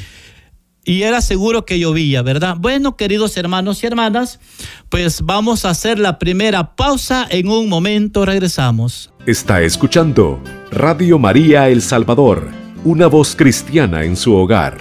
Y 0.85 1.03
era 1.03 1.21
seguro 1.21 1.67
que 1.67 1.79
llovía, 1.79 2.23
¿verdad? 2.23 2.57
Bueno, 2.59 2.97
queridos 2.97 3.37
hermanos 3.37 3.83
y 3.83 3.87
hermanas, 3.87 4.41
pues 4.89 5.23
vamos 5.23 5.65
a 5.65 5.71
hacer 5.71 5.99
la 5.99 6.19
primera 6.19 6.75
pausa. 6.75 7.27
En 7.31 7.49
un 7.49 7.69
momento 7.69 8.25
regresamos. 8.25 9.13
Está 9.27 9.61
escuchando 9.61 10.43
Radio 10.71 11.19
María 11.19 11.69
El 11.69 11.83
Salvador 11.83 12.60
una 12.85 13.07
voz 13.09 13.37
cristiana 13.37 14.05
en 14.05 14.17
su 14.17 14.35
hogar. 14.35 14.79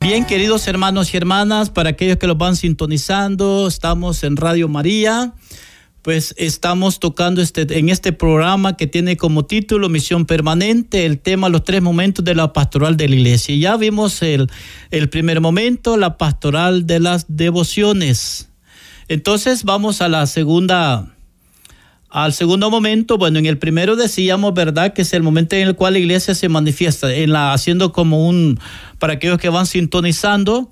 Bien, 0.00 0.24
queridos 0.24 0.66
hermanos 0.68 1.12
y 1.14 1.16
hermanas, 1.16 1.70
para 1.70 1.90
aquellos 1.90 2.18
que 2.18 2.26
los 2.26 2.38
van 2.38 2.56
sintonizando, 2.56 3.66
estamos 3.66 4.24
en 4.24 4.36
Radio 4.36 4.68
María, 4.68 5.32
pues 6.02 6.34
estamos 6.36 6.98
tocando 6.98 7.40
este, 7.40 7.78
en 7.78 7.88
este 7.88 8.12
programa 8.12 8.76
que 8.76 8.88
tiene 8.88 9.16
como 9.16 9.44
título 9.44 9.88
Misión 9.88 10.26
Permanente, 10.26 11.06
el 11.06 11.20
tema 11.20 11.48
Los 11.48 11.64
tres 11.64 11.82
momentos 11.82 12.24
de 12.24 12.34
la 12.34 12.52
pastoral 12.52 12.96
de 12.96 13.08
la 13.08 13.14
iglesia. 13.14 13.54
Ya 13.56 13.76
vimos 13.76 14.22
el, 14.22 14.50
el 14.90 15.08
primer 15.08 15.40
momento, 15.40 15.96
la 15.96 16.18
pastoral 16.18 16.86
de 16.86 16.98
las 16.98 17.26
devociones. 17.28 18.50
Entonces 19.06 19.62
vamos 19.62 20.00
a 20.00 20.08
la 20.08 20.26
segunda 20.26 21.11
al 22.12 22.34
segundo 22.34 22.70
momento, 22.70 23.16
bueno, 23.16 23.38
en 23.38 23.46
el 23.46 23.56
primero 23.56 23.96
decíamos, 23.96 24.52
¿verdad?, 24.52 24.92
que 24.92 25.00
es 25.00 25.14
el 25.14 25.22
momento 25.22 25.56
en 25.56 25.66
el 25.66 25.74
cual 25.74 25.94
la 25.94 25.98
iglesia 25.98 26.34
se 26.34 26.50
manifiesta, 26.50 27.12
en 27.12 27.32
la, 27.32 27.54
haciendo 27.54 27.90
como 27.92 28.28
un, 28.28 28.60
para 28.98 29.14
aquellos 29.14 29.38
que 29.38 29.48
van 29.48 29.64
sintonizando, 29.64 30.70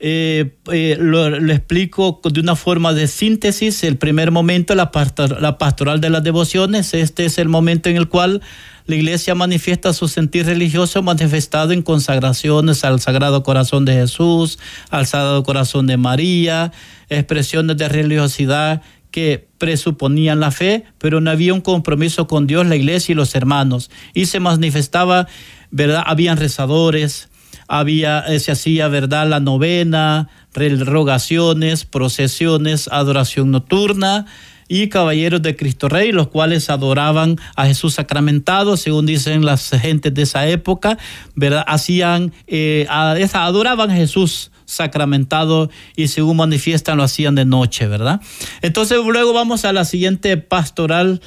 eh, 0.00 0.56
eh, 0.72 0.96
lo, 0.98 1.28
explico 1.52 2.20
de 2.24 2.40
una 2.40 2.56
forma 2.56 2.92
de 2.92 3.06
síntesis. 3.06 3.84
El 3.84 3.98
primer 3.98 4.32
momento, 4.32 4.74
la, 4.74 4.90
la 5.38 5.58
pastoral 5.58 6.00
de 6.00 6.10
las 6.10 6.24
devociones, 6.24 6.92
este 6.92 7.26
es 7.26 7.38
el 7.38 7.48
momento 7.48 7.88
en 7.88 7.96
el 7.96 8.08
cual 8.08 8.40
la 8.86 8.96
iglesia 8.96 9.36
manifiesta 9.36 9.92
su 9.92 10.08
sentir 10.08 10.46
religioso 10.46 11.04
manifestado 11.04 11.70
en 11.72 11.82
consagraciones 11.82 12.82
al 12.82 12.98
Sagrado 12.98 13.44
Corazón 13.44 13.84
de 13.84 13.92
Jesús, 13.92 14.58
al 14.90 15.06
Sagrado 15.06 15.44
Corazón 15.44 15.86
de 15.86 15.96
María, 15.96 16.72
expresiones 17.08 17.76
de 17.76 17.88
religiosidad 17.88 18.82
que 19.10 19.48
presuponían 19.58 20.40
la 20.40 20.50
fe, 20.50 20.84
pero 20.98 21.20
no 21.20 21.30
había 21.30 21.54
un 21.54 21.60
compromiso 21.60 22.26
con 22.26 22.46
Dios, 22.46 22.66
la 22.66 22.76
iglesia 22.76 23.12
y 23.12 23.16
los 23.16 23.34
hermanos. 23.34 23.90
Y 24.14 24.26
se 24.26 24.40
manifestaba, 24.40 25.26
¿verdad? 25.70 26.02
Habían 26.06 26.36
rezadores, 26.36 27.28
había, 27.68 28.20
eh, 28.20 28.40
se 28.40 28.52
hacía, 28.52 28.88
¿verdad?, 28.88 29.28
la 29.28 29.40
novena, 29.40 30.28
rogaciones, 30.52 31.84
procesiones, 31.84 32.88
adoración 32.88 33.50
nocturna 33.50 34.26
y 34.72 34.88
caballeros 34.88 35.42
de 35.42 35.56
Cristo 35.56 35.88
Rey, 35.88 36.12
los 36.12 36.28
cuales 36.28 36.70
adoraban 36.70 37.38
a 37.56 37.66
Jesús 37.66 37.94
sacramentado, 37.94 38.76
según 38.76 39.04
dicen 39.04 39.44
las 39.44 39.70
gentes 39.70 40.14
de 40.14 40.22
esa 40.22 40.46
época, 40.46 40.96
¿verdad? 41.34 41.64
Hacían, 41.66 42.32
eh, 42.46 42.86
adoraban 42.88 43.90
a 43.90 43.96
Jesús 43.96 44.52
sacramentado 44.70 45.70
y 45.96 46.08
según 46.08 46.36
manifiestan 46.36 46.96
lo 46.96 47.02
hacían 47.02 47.34
de 47.34 47.44
noche, 47.44 47.86
¿verdad? 47.86 48.20
Entonces 48.62 48.98
luego 49.04 49.32
vamos 49.32 49.64
a 49.64 49.72
la 49.72 49.84
siguiente 49.84 50.36
pastoral, 50.36 51.20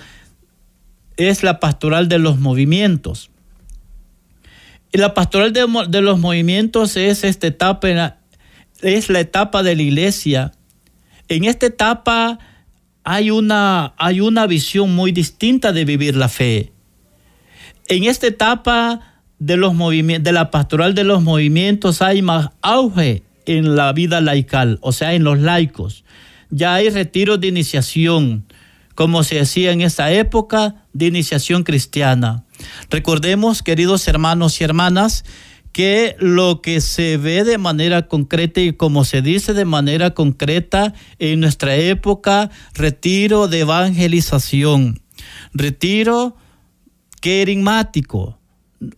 es 1.17 1.43
la 1.43 1.59
pastoral 1.59 2.07
de 2.07 2.19
los 2.19 2.39
movimientos. 2.39 3.29
La 4.91 5.13
pastoral 5.13 5.53
de, 5.53 5.65
de 5.89 6.01
los 6.01 6.19
movimientos 6.19 6.95
es 6.97 7.23
esta 7.23 7.47
etapa, 7.47 8.17
es 8.81 9.09
la 9.09 9.19
etapa 9.19 9.63
de 9.63 9.75
la 9.75 9.81
iglesia. 9.81 10.51
En 11.27 11.43
esta 11.43 11.65
etapa 11.65 12.39
hay 13.03 13.31
una, 13.31 13.93
hay 13.97 14.21
una 14.21 14.47
visión 14.47 14.95
muy 14.95 15.11
distinta 15.11 15.73
de 15.73 15.83
vivir 15.83 16.15
la 16.15 16.29
fe. 16.29 16.71
En 17.87 18.05
esta 18.05 18.27
etapa 18.27 19.13
de, 19.39 19.57
los 19.57 19.73
de 19.77 20.31
la 20.31 20.51
pastoral 20.51 20.95
de 20.95 21.03
los 21.03 21.21
movimientos 21.21 22.01
hay 22.01 22.21
más 22.21 22.51
auge 22.61 23.23
en 23.45 23.75
la 23.75 23.93
vida 23.93 24.21
laical, 24.21 24.79
o 24.81 24.91
sea, 24.91 25.13
en 25.13 25.23
los 25.23 25.39
laicos. 25.39 26.03
Ya 26.49 26.75
hay 26.75 26.89
retiros 26.89 27.39
de 27.39 27.47
iniciación, 27.47 28.45
como 28.95 29.23
se 29.23 29.35
decía 29.35 29.71
en 29.71 29.81
esa 29.81 30.11
época, 30.11 30.85
de 30.93 31.07
iniciación 31.07 31.63
cristiana. 31.63 32.45
Recordemos, 32.89 33.63
queridos 33.63 34.07
hermanos 34.07 34.61
y 34.61 34.63
hermanas, 34.63 35.25
que 35.71 36.15
lo 36.19 36.61
que 36.61 36.79
se 36.81 37.17
ve 37.17 37.43
de 37.43 37.57
manera 37.57 38.07
concreta 38.07 38.61
y 38.61 38.73
como 38.73 39.03
se 39.05 39.23
dice 39.23 39.53
de 39.53 39.65
manera 39.65 40.11
concreta 40.11 40.93
en 41.17 41.39
nuestra 41.39 41.75
época, 41.75 42.51
retiro 42.75 43.47
de 43.47 43.61
evangelización, 43.61 45.01
retiro 45.51 46.37
querigmático, 47.21 48.37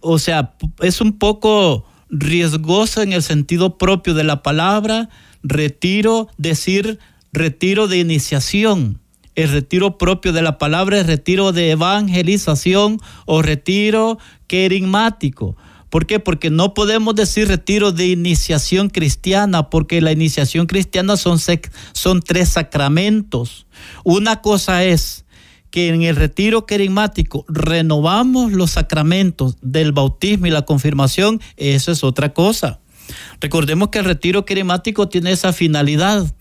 o 0.02 0.20
sea, 0.20 0.56
es 0.82 1.00
un 1.00 1.18
poco 1.18 1.86
riesgoso 2.20 3.02
en 3.02 3.14
el 3.14 3.24
sentido 3.24 3.78
propio 3.78 4.14
de 4.14 4.24
la 4.24 4.42
palabra, 4.42 5.10
retiro, 5.44 6.30
decir 6.38 7.00
retiro 7.32 7.88
de 7.88 8.00
iniciación. 8.00 9.00
El 9.36 9.52
retiro 9.52 9.98
propio 9.98 10.32
de 10.32 10.42
la 10.42 10.58
palabra 10.58 11.00
es 11.00 11.08
retiro 11.08 11.52
de 11.52 11.72
evangelización 11.72 13.00
o 13.26 13.42
retiro 13.42 14.18
querigmático. 14.48 15.58
¿Por 15.90 16.06
qué? 16.06 16.20
Porque 16.20 16.50
no 16.50 16.74
podemos 16.74 17.16
decir 17.16 17.48
retiro 17.48 17.92
de 17.92 18.08
iniciación 18.08 18.90
cristiana, 18.90 19.70
porque 19.70 20.02
la 20.02 20.12
iniciación 20.12 20.68
cristiana 20.68 21.18
son, 21.18 21.38
son 21.94 22.22
tres 22.22 22.50
sacramentos. 22.50 23.66
Una 24.04 24.42
cosa 24.42 24.84
es 24.84 25.25
que 25.76 25.90
en 25.90 26.04
el 26.04 26.16
retiro 26.16 26.66
querigmático 26.66 27.44
renovamos 27.50 28.54
los 28.54 28.72
sacramentos 28.72 29.58
del 29.62 29.92
bautismo 29.92 30.46
y 30.46 30.50
la 30.50 30.62
confirmación, 30.62 31.42
eso 31.58 31.92
es 31.92 32.02
otra 32.06 32.34
cosa. 32.34 32.80
Recordemos 33.42 33.90
que 33.90 34.00
el 34.00 34.06
retiro 34.06 34.46
querigmático 34.46 35.10
tiene 35.10 35.34
esa 35.34 35.52
finalidad, 35.52 36.34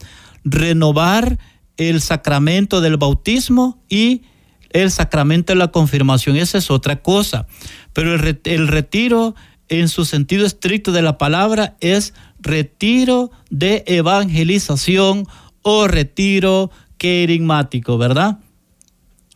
renovar 0.44 1.36
el 1.76 2.00
sacramento 2.00 2.80
del 2.80 2.96
bautismo 2.96 3.82
y 3.88 4.22
el 4.70 4.92
sacramento 4.92 5.52
de 5.52 5.58
la 5.58 5.72
confirmación, 5.72 6.36
esa 6.36 6.58
es 6.58 6.70
otra 6.70 7.02
cosa. 7.02 7.48
Pero 7.92 8.14
el, 8.14 8.68
retiro 8.68 9.34
en 9.68 9.88
su 9.88 10.04
sentido 10.04 10.46
estricto 10.46 10.92
de 10.92 11.02
la 11.02 11.18
palabra 11.18 11.76
es 11.80 12.14
retiro 12.38 13.32
de 13.50 13.82
evangelización 13.88 15.26
o 15.62 15.88
retiro 15.88 16.70
querigmático, 16.98 17.98
¿verdad? 17.98 18.38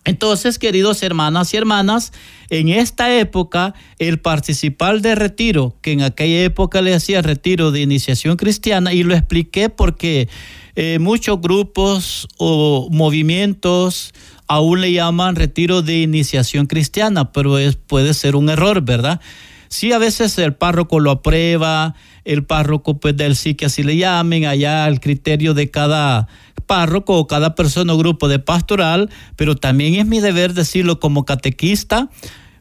Entonces, 0.08 0.58
queridos 0.58 1.02
hermanas 1.02 1.52
y 1.52 1.58
hermanas, 1.58 2.14
en 2.48 2.70
esta 2.70 3.14
época, 3.14 3.74
el 3.98 4.18
participar 4.18 5.02
de 5.02 5.14
retiro, 5.14 5.76
que 5.82 5.92
en 5.92 6.00
aquella 6.00 6.44
época 6.44 6.80
le 6.80 6.94
hacía 6.94 7.20
retiro 7.20 7.72
de 7.72 7.82
iniciación 7.82 8.36
cristiana, 8.36 8.94
y 8.94 9.02
lo 9.02 9.14
expliqué 9.14 9.68
porque 9.68 10.30
eh, 10.76 10.98
muchos 10.98 11.42
grupos 11.42 12.26
o 12.38 12.88
movimientos 12.90 14.14
aún 14.46 14.80
le 14.80 14.94
llaman 14.94 15.36
retiro 15.36 15.82
de 15.82 16.00
iniciación 16.00 16.64
cristiana, 16.64 17.30
pero 17.30 17.58
es, 17.58 17.76
puede 17.76 18.14
ser 18.14 18.34
un 18.34 18.48
error, 18.48 18.80
¿verdad? 18.80 19.20
Sí, 19.68 19.92
a 19.92 19.98
veces 19.98 20.36
el 20.38 20.54
párroco 20.54 20.98
lo 21.00 21.10
aprueba, 21.10 21.94
el 22.24 22.44
párroco 22.44 22.98
pues 22.98 23.16
del 23.16 23.36
sí 23.36 23.54
que 23.54 23.66
así 23.66 23.82
le 23.82 23.96
llamen, 23.96 24.46
allá 24.46 24.84
al 24.84 25.00
criterio 25.00 25.54
de 25.54 25.70
cada 25.70 26.28
párroco 26.66 27.16
o 27.16 27.26
cada 27.26 27.54
persona 27.54 27.92
o 27.94 27.98
grupo 27.98 28.28
de 28.28 28.38
pastoral, 28.38 29.10
pero 29.36 29.56
también 29.56 29.94
es 29.94 30.06
mi 30.06 30.20
deber 30.20 30.54
decirlo 30.54 31.00
como 31.00 31.24
catequista, 31.24 32.10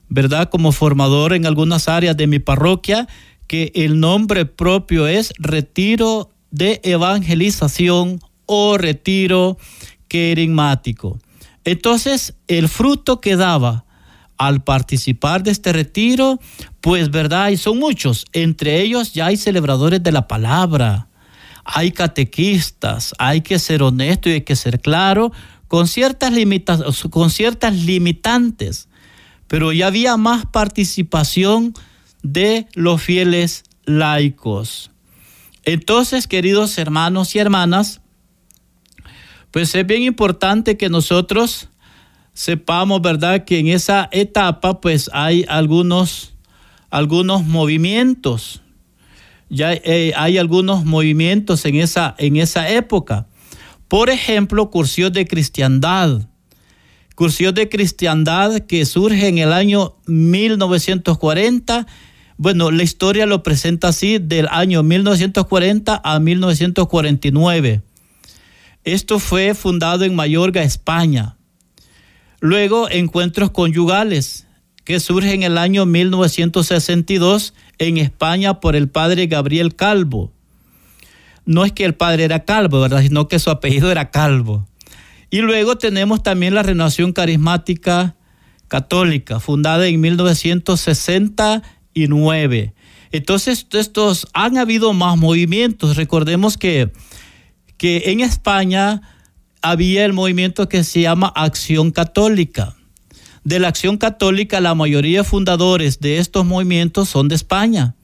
¿verdad? 0.10 0.50
Como 0.50 0.72
formador 0.72 1.34
en 1.34 1.46
algunas 1.46 1.88
áreas 1.88 2.18
de 2.18 2.28
mi 2.28 2.40
parroquia, 2.40 3.08
que 3.48 3.72
el 3.76 4.00
nombre 4.00 4.46
propio 4.46 5.08
es 5.08 5.34
retiro 5.38 6.32
de 6.52 6.82
evangelización 6.84 8.20
o 8.46 8.78
retiro 8.78 9.58
querigmático. 10.08 11.20
Entonces, 11.64 12.36
el 12.48 12.70
fruto 12.70 13.20
que 13.20 13.36
daba 13.36 13.86
al 14.38 14.64
participar 14.64 15.44
de 15.44 15.52
este 15.52 15.74
retiro, 15.74 16.40
pues 16.82 17.12
verdad, 17.12 17.50
y 17.50 17.58
son 17.58 17.80
muchos, 17.80 18.26
entre 18.34 18.82
ellos 18.82 19.14
ya 19.14 19.28
hay 19.28 19.38
celebradores 19.38 20.02
de 20.04 20.12
la 20.12 20.28
palabra, 20.28 21.08
hay 21.66 21.92
catequistas, 21.92 23.14
hay 23.18 23.42
que 23.42 23.60
ser 23.60 23.84
honesto 23.84 24.30
y 24.30 24.34
hay 24.34 24.42
que 24.42 24.56
ser 24.56 24.80
claro, 24.80 25.32
con 25.68 25.88
ciertas, 25.88 26.32
con 27.10 27.30
ciertas 27.30 27.76
limitantes, 27.76 28.88
pero 29.48 29.72
ya 29.72 29.88
había 29.88 30.18
más 30.18 30.46
participación 30.46 31.74
de 32.24 32.68
los 32.74 33.02
fieles 33.02 33.64
laicos. 33.86 34.92
Entonces, 35.66 36.28
queridos 36.28 36.78
hermanos 36.78 37.36
y 37.36 37.40
hermanas, 37.40 38.02
pues 39.52 39.74
es 39.76 39.86
bien 39.86 40.04
importante 40.04 40.78
que 40.78 40.90
nosotros 40.90 41.70
sepamos, 42.38 43.02
¿verdad?, 43.02 43.46
que 43.46 43.58
en 43.58 43.68
esa 43.68 44.10
etapa 44.12 44.80
pues 44.80 45.10
hay 45.12 45.44
algunos, 45.48 46.36
algunos 46.92 47.44
movimientos, 47.44 48.62
ya 49.50 49.74
eh, 49.74 50.14
hay 50.16 50.38
algunos 50.38 50.86
movimientos 50.86 51.66
en 51.66 51.78
esa, 51.78 52.14
en 52.20 52.38
esa 52.38 52.70
época. 52.70 53.26
Por 53.88 54.12
ejemplo, 54.12 54.70
cursos 54.70 55.12
de 55.12 55.26
cristiandad. 55.26 56.28
Cursos 57.16 57.56
de 57.56 57.70
cristiandad 57.70 58.60
que 58.60 58.86
surge 58.86 59.30
en 59.30 59.40
el 59.40 59.52
año 59.52 59.96
1940. 60.06 61.88
Bueno, 62.38 62.70
la 62.70 62.84
historia 62.84 63.26
lo 63.26 63.42
presenta 63.42 63.88
así, 63.88 64.20
del 64.20 64.48
año 64.52 64.84
1940 64.84 66.02
a 66.04 66.20
1949. 66.20 67.82
Esto 68.84 69.18
fue 69.18 69.56
fundado 69.56 70.04
en 70.04 70.14
Mayorga, 70.14 70.62
España. 70.62 71.37
Luego, 72.40 72.90
encuentros 72.90 73.52
conyugales, 73.52 74.48
que 74.84 75.00
surge 75.00 75.34
en 75.34 75.44
el 75.44 75.58
año 75.58 75.86
1962 75.86 77.54
en 77.78 77.98
España 77.98 78.60
por 78.60 78.76
el 78.76 78.90
padre 78.90 79.28
Gabriel 79.28 79.76
Calvo. 79.76 80.34
No 81.46 81.64
es 81.66 81.72
que 81.72 81.86
el 81.86 81.96
padre 81.96 82.26
era 82.26 82.44
calvo, 82.46 82.82
¿verdad? 82.82 83.02
Sino 83.02 83.28
que 83.28 83.40
su 83.40 83.50
apellido 83.50 83.92
era 83.92 84.12
Calvo. 84.12 84.68
Y 85.30 85.40
luego 85.40 85.78
tenemos 85.78 86.24
también 86.24 86.54
la 86.54 86.64
Renovación 86.64 87.12
Carismática 87.14 88.16
Católica, 88.68 89.40
fundada 89.40 89.88
en 89.88 90.02
1969. 90.02 92.74
Entonces, 93.12 93.66
estos 93.72 94.28
han 94.34 94.58
habido 94.58 94.92
más 94.94 95.18
movimientos. 95.18 95.96
Recordemos 95.96 96.58
que 96.58 96.92
que 97.78 98.04
en 98.08 98.20
España 98.20 99.02
había 99.62 100.06
el 100.06 100.14
movimiento 100.14 100.70
que 100.70 100.84
se 100.84 101.02
llama 101.02 101.32
Acción 101.36 101.92
Católica. 101.92 102.76
De 103.44 103.60
la 103.60 103.70
Acción 103.70 103.98
Católica, 103.98 104.60
la 104.60 104.76
mayoría 104.76 105.20
de 105.20 105.24
fundadores 105.24 106.00
de 106.00 106.20
estos 106.20 106.46
movimientos 106.46 107.10
son 107.10 107.28
de 107.28 107.36
España. 107.36 107.96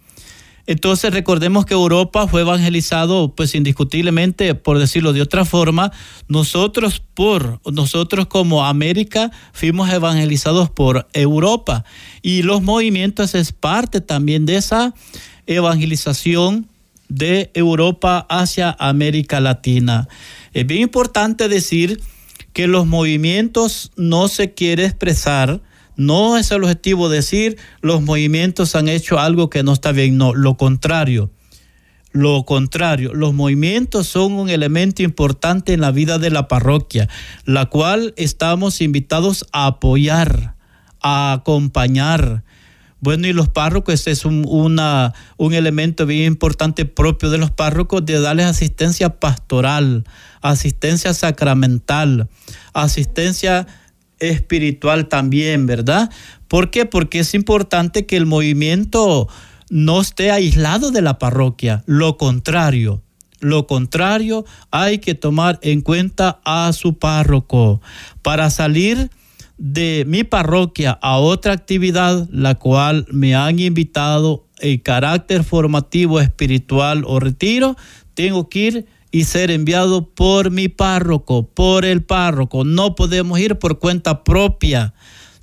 Entonces 0.65 1.13
recordemos 1.13 1.65
que 1.65 1.73
Europa 1.73 2.25
fue 2.27 2.41
evangelizado, 2.41 3.35
pues 3.35 3.53
indiscutiblemente, 3.53 4.55
por 4.55 4.79
decirlo 4.79 5.11
de 5.11 5.21
otra 5.21 5.43
forma, 5.43 5.91
nosotros 6.29 7.01
por, 7.13 7.59
nosotros 7.69 8.27
como 8.27 8.63
América 8.63 9.29
fuimos 9.51 9.91
evangelizados 9.91 10.69
por 10.69 11.07
Europa 11.11 11.83
y 12.21 12.43
los 12.43 12.61
movimientos 12.61 13.35
es 13.35 13.51
parte 13.51 13.99
también 13.99 14.45
de 14.45 14.55
esa 14.55 14.93
evangelización 15.47 16.69
de 17.13 17.51
Europa 17.53 18.25
hacia 18.29 18.75
América 18.79 19.39
Latina. 19.39 20.07
Es 20.53 20.65
bien 20.65 20.81
importante 20.81 21.47
decir 21.47 22.01
que 22.53 22.67
los 22.67 22.85
movimientos 22.85 23.91
no 23.95 24.27
se 24.27 24.53
quiere 24.53 24.85
expresar 24.85 25.61
No 25.95 26.39
es 26.39 26.49
el 26.49 26.63
objetivo 26.63 27.07
decir 27.07 27.57
los 27.81 28.01
movimientos 28.01 28.75
han 28.75 28.87
hecho 28.87 29.19
algo 29.19 29.51
que 29.51 29.61
no 29.61 29.73
está 29.73 29.91
bien, 29.91 30.17
no, 30.17 30.33
lo 30.33 30.57
contrario. 30.57 31.29
Lo 32.11 32.45
contrario, 32.45 33.13
los 33.13 33.33
movimientos 33.33 34.07
son 34.07 34.33
un 34.33 34.49
elemento 34.49 35.03
importante 35.03 35.73
en 35.73 35.81
la 35.81 35.91
vida 35.91 36.17
de 36.17 36.31
la 36.31 36.47
parroquia, 36.47 37.09
la 37.45 37.67
cual 37.67 38.13
estamos 38.17 38.81
invitados 38.81 39.45
a 39.51 39.67
apoyar, 39.67 40.55
a 41.01 41.33
acompañar. 41.33 42.43
Bueno, 43.03 43.27
y 43.27 43.33
los 43.33 43.49
párrocos, 43.49 44.07
es 44.07 44.23
un, 44.23 44.47
un 44.47 45.53
elemento 45.53 46.05
bien 46.05 46.23
importante 46.23 46.85
propio 46.85 47.29
de 47.29 47.37
los 47.37 47.51
párrocos 47.51 48.05
de 48.05 48.21
darles 48.21 48.45
asistencia 48.45 49.19
pastoral, 49.19 50.05
asistencia 50.41 51.13
sacramental, 51.13 52.29
asistencia 52.71 53.67
espiritual 54.19 55.09
también, 55.09 55.65
¿verdad? 55.65 56.09
¿Por 56.47 56.71
qué? 56.71 56.85
Porque 56.85 57.19
es 57.19 57.33
importante 57.33 58.05
que 58.05 58.15
el 58.15 58.25
movimiento 58.25 59.27
no 59.69 59.99
esté 59.99 60.31
aislado 60.31 60.89
de 60.89 61.01
la 61.01 61.19
parroquia, 61.19 61.83
lo 61.85 62.15
contrario. 62.17 63.01
Lo 63.41 63.67
contrario, 63.67 64.45
hay 64.71 64.99
que 64.99 65.13
tomar 65.13 65.59
en 65.61 65.81
cuenta 65.81 66.39
a 66.45 66.71
su 66.71 66.97
párroco 66.97 67.81
para 68.21 68.49
salir 68.49 69.09
de 69.57 70.03
mi 70.07 70.23
parroquia 70.23 70.97
a 71.01 71.17
otra 71.17 71.53
actividad, 71.53 72.27
la 72.31 72.55
cual 72.55 73.05
me 73.11 73.35
han 73.35 73.59
invitado 73.59 74.47
en 74.59 74.79
carácter 74.79 75.43
formativo, 75.43 76.19
espiritual 76.19 77.03
o 77.05 77.19
retiro, 77.19 77.75
tengo 78.13 78.49
que 78.49 78.59
ir 78.59 78.85
y 79.11 79.25
ser 79.25 79.51
enviado 79.51 80.09
por 80.09 80.49
mi 80.49 80.69
párroco, 80.69 81.47
por 81.47 81.85
el 81.85 82.03
párroco. 82.03 82.63
No 82.63 82.95
podemos 82.95 83.39
ir 83.39 83.59
por 83.59 83.77
cuenta 83.77 84.23
propia. 84.23 84.93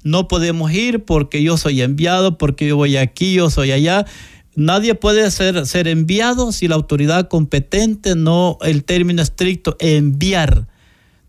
No 0.03 0.27
podemos 0.27 0.73
ir 0.73 1.05
porque 1.05 1.43
yo 1.43 1.57
soy 1.57 1.83
enviado, 1.83 2.37
porque 2.37 2.67
yo 2.67 2.77
voy 2.77 2.97
aquí, 2.97 3.35
yo 3.35 3.49
soy 3.49 3.71
allá. 3.71 4.07
Nadie 4.57 4.97
puede 4.97 5.31
ser, 5.31 5.67
ser 5.67 5.87
enviado 5.87 6.51
si 6.51 6.67
la 6.67 6.75
autoridad 6.75 7.29
competente 7.29 8.17
no, 8.17 8.59
el 8.63 8.83
término 8.83 9.23
estricto, 9.23 9.77
enviar. 9.79 10.67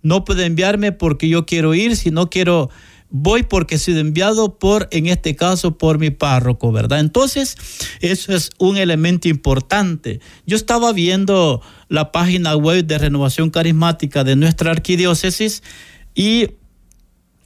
No 0.02 0.26
puede 0.26 0.46
enviarme 0.46 0.92
porque 0.92 1.30
yo 1.30 1.46
quiero 1.46 1.74
ir, 1.74 1.96
si 1.96 2.12
no 2.12 2.30
quiero 2.30 2.70
voy 3.12 3.44
porque 3.44 3.76
he 3.76 3.78
sido 3.78 4.00
enviado 4.00 4.58
por, 4.58 4.88
en 4.92 5.08
este 5.08 5.36
caso, 5.36 5.78
por 5.78 6.00
mi 6.00 6.10
párroco, 6.10 6.72
¿verdad? 6.72 7.02
Entonces, 7.02 7.58
eso 8.00 8.34
es 8.34 8.50
un 8.58 8.78
elemento 8.78 9.28
importante. 9.28 10.22
Yo 10.48 10.56
estaba 10.56 10.94
viendo 10.94 11.62
la 11.90 12.12
página 12.12 12.56
web 12.56 12.86
de 12.86 12.98
renovación 12.98 13.50
carismática 13.50 14.24
de 14.24 14.38
nuestra 14.38 14.72
arquidiócesis 14.72 15.62
y 16.16 16.52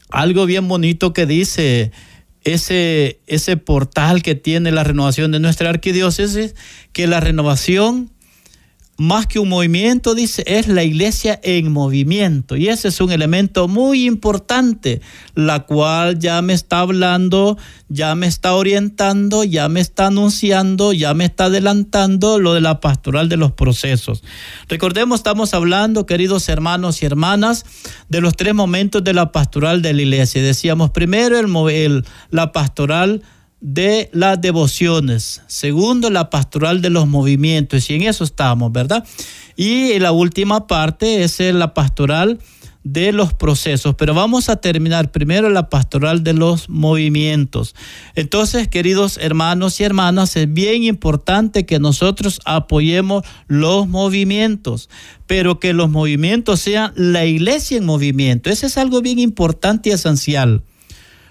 algo 0.10 0.46
bien 0.46 0.68
bonito 0.68 1.14
que 1.14 1.26
dice 1.26 1.92
ese, 2.44 3.20
ese 3.26 3.58
portal 3.58 4.22
que 4.22 4.36
tiene 4.36 4.72
la 4.72 4.84
renovación 4.84 5.32
de 5.32 5.40
nuestra 5.40 5.70
arquidiócesis, 5.70 6.54
que 6.94 7.08
la 7.08 7.20
renovación 7.20 8.12
más 8.98 9.28
que 9.28 9.40
un 9.40 9.50
movimiento, 9.50 10.16
dice, 10.16 10.44
es 10.48 10.68
la 10.68 10.84
iglesia 10.84 11.40
en 11.44 11.72
movimiento. 11.72 12.56
Y 12.56 12.70
ese 12.70 12.88
es 12.88 13.02
un 13.02 13.12
elemento 13.12 13.68
muy 13.68 14.06
importante, 14.06 15.02
la 15.34 15.66
cual 15.66 16.18
ya 16.18 16.42
me 16.42 16.54
está 16.54 16.80
hablando, 16.80 17.58
ya 17.90 18.16
me 18.16 18.28
está 18.28 18.54
orientando, 18.54 19.44
ya 19.44 19.68
me 19.68 19.82
está 19.82 20.08
anunciando, 20.08 20.94
ya 20.94 21.14
me 21.14 21.26
está 21.26 21.46
adelantando 21.46 22.40
lo 22.40 22.54
de 22.54 22.62
la 22.62 22.80
pastoral 22.80 23.28
de 23.28 23.38
los 23.38 23.52
procesos. 23.52 24.24
Recordemos, 24.70 25.20
estamos 25.20 25.54
hablando, 25.54 26.06
queridos 26.06 26.48
hermanos 26.48 27.02
y 27.04 27.06
hermanas, 27.06 27.66
de 28.08 28.22
los 28.22 28.36
tres 28.36 28.54
momentos 28.54 29.04
de 29.04 29.14
la 29.14 29.32
pastoral 29.34 29.82
de 29.82 29.94
la 29.94 30.02
iglesia. 30.02 30.42
Decíamos 30.42 30.92
primero 30.92 31.38
el, 31.38 32.06
la 32.32 32.52
pastoral 32.54 33.24
de 33.62 34.10
las 34.14 34.40
devociones. 34.40 35.42
Segundo, 35.48 36.10
la 36.10 36.30
pastoral 36.30 36.82
de 36.82 36.90
los 36.90 37.08
movimientos. 37.08 37.90
Y 37.90 37.96
en 37.96 38.04
eso 38.04 38.24
estamos, 38.24 38.72
¿verdad? 38.72 39.06
Y 39.56 39.98
la 40.00 40.12
última 40.12 40.68
parte 40.68 41.24
es 41.24 41.40
la 41.40 41.74
pastoral 41.74 42.40
de 42.86 43.12
los 43.12 43.34
procesos. 43.34 43.96
Pero 43.96 44.14
vamos 44.14 44.48
a 44.48 44.58
terminar 44.58 45.12
primero 45.12 45.50
la 45.50 45.70
pastoral 45.70 46.24
de 46.24 46.34
los 46.34 46.70
movimientos. 46.70 47.76
Entonces, 48.14 48.70
queridos 48.70 49.18
hermanos 49.18 49.80
y 49.80 49.84
hermanas, 49.84 50.38
es 50.38 50.54
bien 50.54 50.84
importante 50.84 51.66
que 51.66 51.80
nosotros 51.80 52.40
apoyemos 52.46 53.24
los 53.48 53.88
movimientos, 53.88 54.90
pero 55.26 55.60
que 55.60 55.74
los 55.74 55.90
movimientos 55.90 56.62
sean 56.62 56.94
la 56.96 57.26
iglesia 57.26 57.78
en 57.78 57.86
movimiento. 57.86 58.50
Eso 58.50 58.68
es 58.68 58.78
algo 58.78 59.02
bien 59.02 59.20
importante 59.20 59.90
y 59.90 59.94
esencial. 59.94 60.62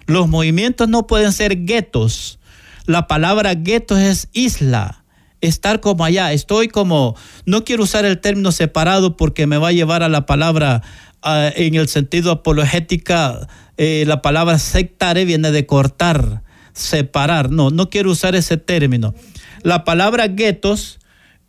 Los 0.07 0.29
movimientos 0.29 0.88
no 0.88 1.07
pueden 1.07 1.33
ser 1.33 1.64
guetos. 1.64 2.38
La 2.87 3.07
palabra 3.07 3.55
guetos 3.55 3.99
es 3.99 4.29
isla, 4.33 5.05
estar 5.40 5.81
como 5.81 6.05
allá. 6.05 6.33
Estoy 6.33 6.69
como, 6.69 7.17
no 7.47 7.64
quiero 7.64 7.85
usar 7.85 8.05
el 8.05 8.21
término 8.21 8.53
separado 8.53 9.17
porque 9.17 9.47
me 9.47 9.57
va 9.57 9.69
a 9.69 9.73
llevar 9.73 10.03
a 10.03 10.09
la 10.09 10.27
palabra 10.27 10.83
ah, 11.23 11.51
en 11.55 11.75
el 11.75 11.88
sentido 11.88 12.31
apologética. 12.31 13.49
Eh, 13.77 14.05
la 14.07 14.23
palabra 14.23 14.59
sectare 14.59 15.25
viene 15.25 15.51
de 15.51 15.67
cortar, 15.67 16.43
separar. 16.73 17.51
No, 17.51 17.71
no 17.71 17.88
quiero 17.88 18.11
usar 18.11 18.35
ese 18.35 18.57
término. 18.57 19.14
La 19.62 19.85
palabra 19.85 20.29
guetos 20.29 20.99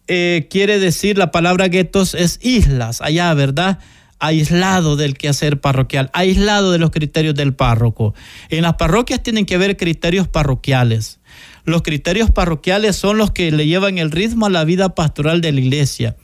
eh, 0.07 0.47
quiere 0.51 0.79
decir, 0.79 1.17
la 1.17 1.31
palabra 1.31 1.67
guetos 1.67 2.13
es 2.13 2.39
islas, 2.41 3.01
allá, 3.01 3.33
¿verdad? 3.33 3.79
Aislado 4.25 4.95
del 4.95 5.17
quehacer 5.17 5.59
parroquial, 5.59 6.09
aislado 6.13 6.71
de 6.71 6.79
los 6.79 6.91
criterios 6.91 7.35
del 7.35 7.53
párroco. 7.53 8.13
En 8.49 8.63
las 8.63 8.75
parroquias 8.75 9.23
tienen 9.23 9.45
que 9.45 9.55
haber 9.55 9.77
criterios 9.77 10.27
parroquiales. 10.27 11.19
Los 11.63 11.81
criterios 11.81 12.31
parroquiales 12.31 12.95
son 12.95 13.17
los 13.17 13.31
que 13.31 13.51
le 13.51 13.67
llevan 13.67 13.97
el 13.97 14.11
ritmo 14.11 14.45
a 14.45 14.49
la 14.49 14.63
vida 14.63 14.95
pastoral 14.95 15.41
de 15.41 15.51
la 15.51 15.59
iglesia 15.59 16.15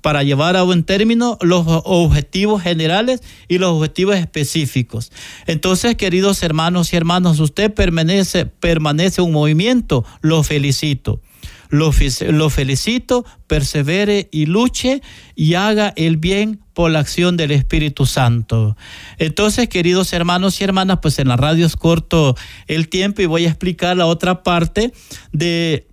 para 0.00 0.22
llevar 0.22 0.56
a 0.56 0.62
buen 0.62 0.84
término 0.84 1.36
los 1.40 1.64
objetivos 1.66 2.62
generales 2.62 3.22
y 3.48 3.58
los 3.58 3.72
objetivos 3.72 4.16
específicos. 4.16 5.10
Entonces, 5.46 5.96
queridos 5.96 6.42
hermanos 6.42 6.92
y 6.92 6.96
hermanas, 6.96 7.40
usted 7.40 7.74
permanece, 7.74 8.46
permanece 8.46 9.20
un 9.20 9.32
movimiento, 9.32 10.04
lo 10.20 10.42
felicito. 10.42 11.20
Lo, 11.68 11.90
felicito, 11.90 13.24
persevere 13.48 14.28
y 14.30 14.46
luche 14.46 15.02
y 15.34 15.54
haga 15.54 15.92
el 15.96 16.16
bien 16.16 16.60
por 16.76 16.90
la 16.90 16.98
acción 16.98 17.38
del 17.38 17.52
Espíritu 17.52 18.04
Santo. 18.04 18.76
Entonces, 19.16 19.66
queridos 19.66 20.12
hermanos 20.12 20.60
y 20.60 20.64
hermanas, 20.64 20.98
pues 21.00 21.18
en 21.18 21.28
la 21.28 21.38
radio 21.38 21.64
es 21.64 21.74
corto 21.74 22.36
el 22.66 22.90
tiempo 22.90 23.22
y 23.22 23.24
voy 23.26 23.46
a 23.46 23.48
explicar 23.48 23.96
la 23.96 24.04
otra 24.04 24.42
parte 24.42 24.92
de 25.32 25.88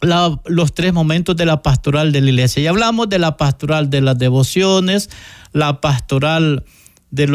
los 0.00 0.72
tres 0.72 0.94
momentos 0.94 1.36
de 1.36 1.44
la 1.44 1.60
pastoral 1.60 2.10
de 2.10 2.22
la 2.22 2.30
iglesia. 2.30 2.62
Y 2.62 2.66
hablamos 2.68 3.10
de 3.10 3.18
la 3.18 3.36
pastoral 3.36 3.90
de 3.90 4.00
las 4.00 4.16
devociones, 4.16 5.10
la 5.52 5.82
pastoral 5.82 6.64
de 7.10 7.26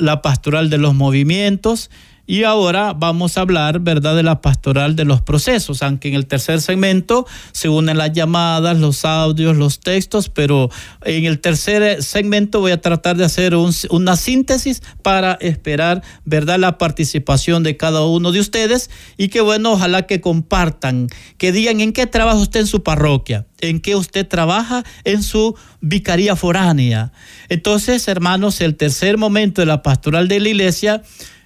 la 0.00 0.22
pastoral 0.22 0.70
de 0.70 0.78
los 0.78 0.94
movimientos 0.94 1.90
y 2.26 2.44
ahora 2.44 2.94
vamos 2.94 3.36
a 3.36 3.42
hablar, 3.42 3.80
¿verdad?, 3.80 4.16
de 4.16 4.22
la 4.22 4.40
pastoral 4.40 4.96
de 4.96 5.04
los 5.04 5.20
procesos, 5.20 5.82
aunque 5.82 6.08
en 6.08 6.14
el 6.14 6.26
tercer 6.26 6.60
segmento 6.60 7.26
se 7.52 7.68
unen 7.68 7.98
las 7.98 8.12
llamadas, 8.12 8.78
los 8.78 9.04
audios, 9.04 9.56
los 9.56 9.80
textos, 9.80 10.28
pero 10.28 10.70
en 11.04 11.24
el 11.24 11.40
tercer 11.40 12.02
segmento 12.02 12.60
voy 12.60 12.72
a 12.72 12.80
tratar 12.80 13.16
de 13.16 13.24
hacer 13.24 13.54
una 13.54 14.16
síntesis 14.16 14.82
para 15.02 15.34
esperar, 15.34 16.02
¿verdad?, 16.24 16.58
la 16.58 16.78
participación 16.78 17.62
de 17.62 17.76
cada 17.76 18.04
uno 18.04 18.32
de 18.32 18.40
ustedes 18.40 18.90
y 19.16 19.28
que, 19.28 19.40
bueno, 19.40 19.72
ojalá 19.72 20.06
que 20.06 20.20
compartan, 20.20 21.08
que 21.36 21.52
digan 21.52 21.80
en 21.80 21.92
qué 21.92 22.06
trabaja 22.06 22.38
usted 22.38 22.60
en 22.60 22.66
su 22.66 22.82
parroquia, 22.82 23.46
en 23.60 23.80
qué 23.80 23.96
usted 23.96 24.26
trabaja 24.26 24.84
en 25.04 25.22
su 25.22 25.56
vicaría 25.80 26.36
foránea. 26.36 27.12
Entonces, 27.48 28.08
hermanos, 28.08 28.60
el 28.60 28.76
tercer 28.76 29.18
momento 29.18 29.62
de 29.62 29.66
la 29.66 29.82
pastoral 29.82 30.28
de 30.28 30.40
la 30.40 30.48
iglesia 30.48 31.02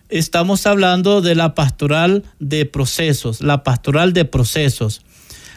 estamos 0.09 0.66
hablando 0.66 1.21
de 1.21 1.35
la 1.35 1.55
pastoral 1.55 2.25
de 2.38 2.64
procesos, 2.64 3.40
la 3.40 3.62
pastoral 3.62 4.12
de 4.12 4.25
procesos. 4.25 5.03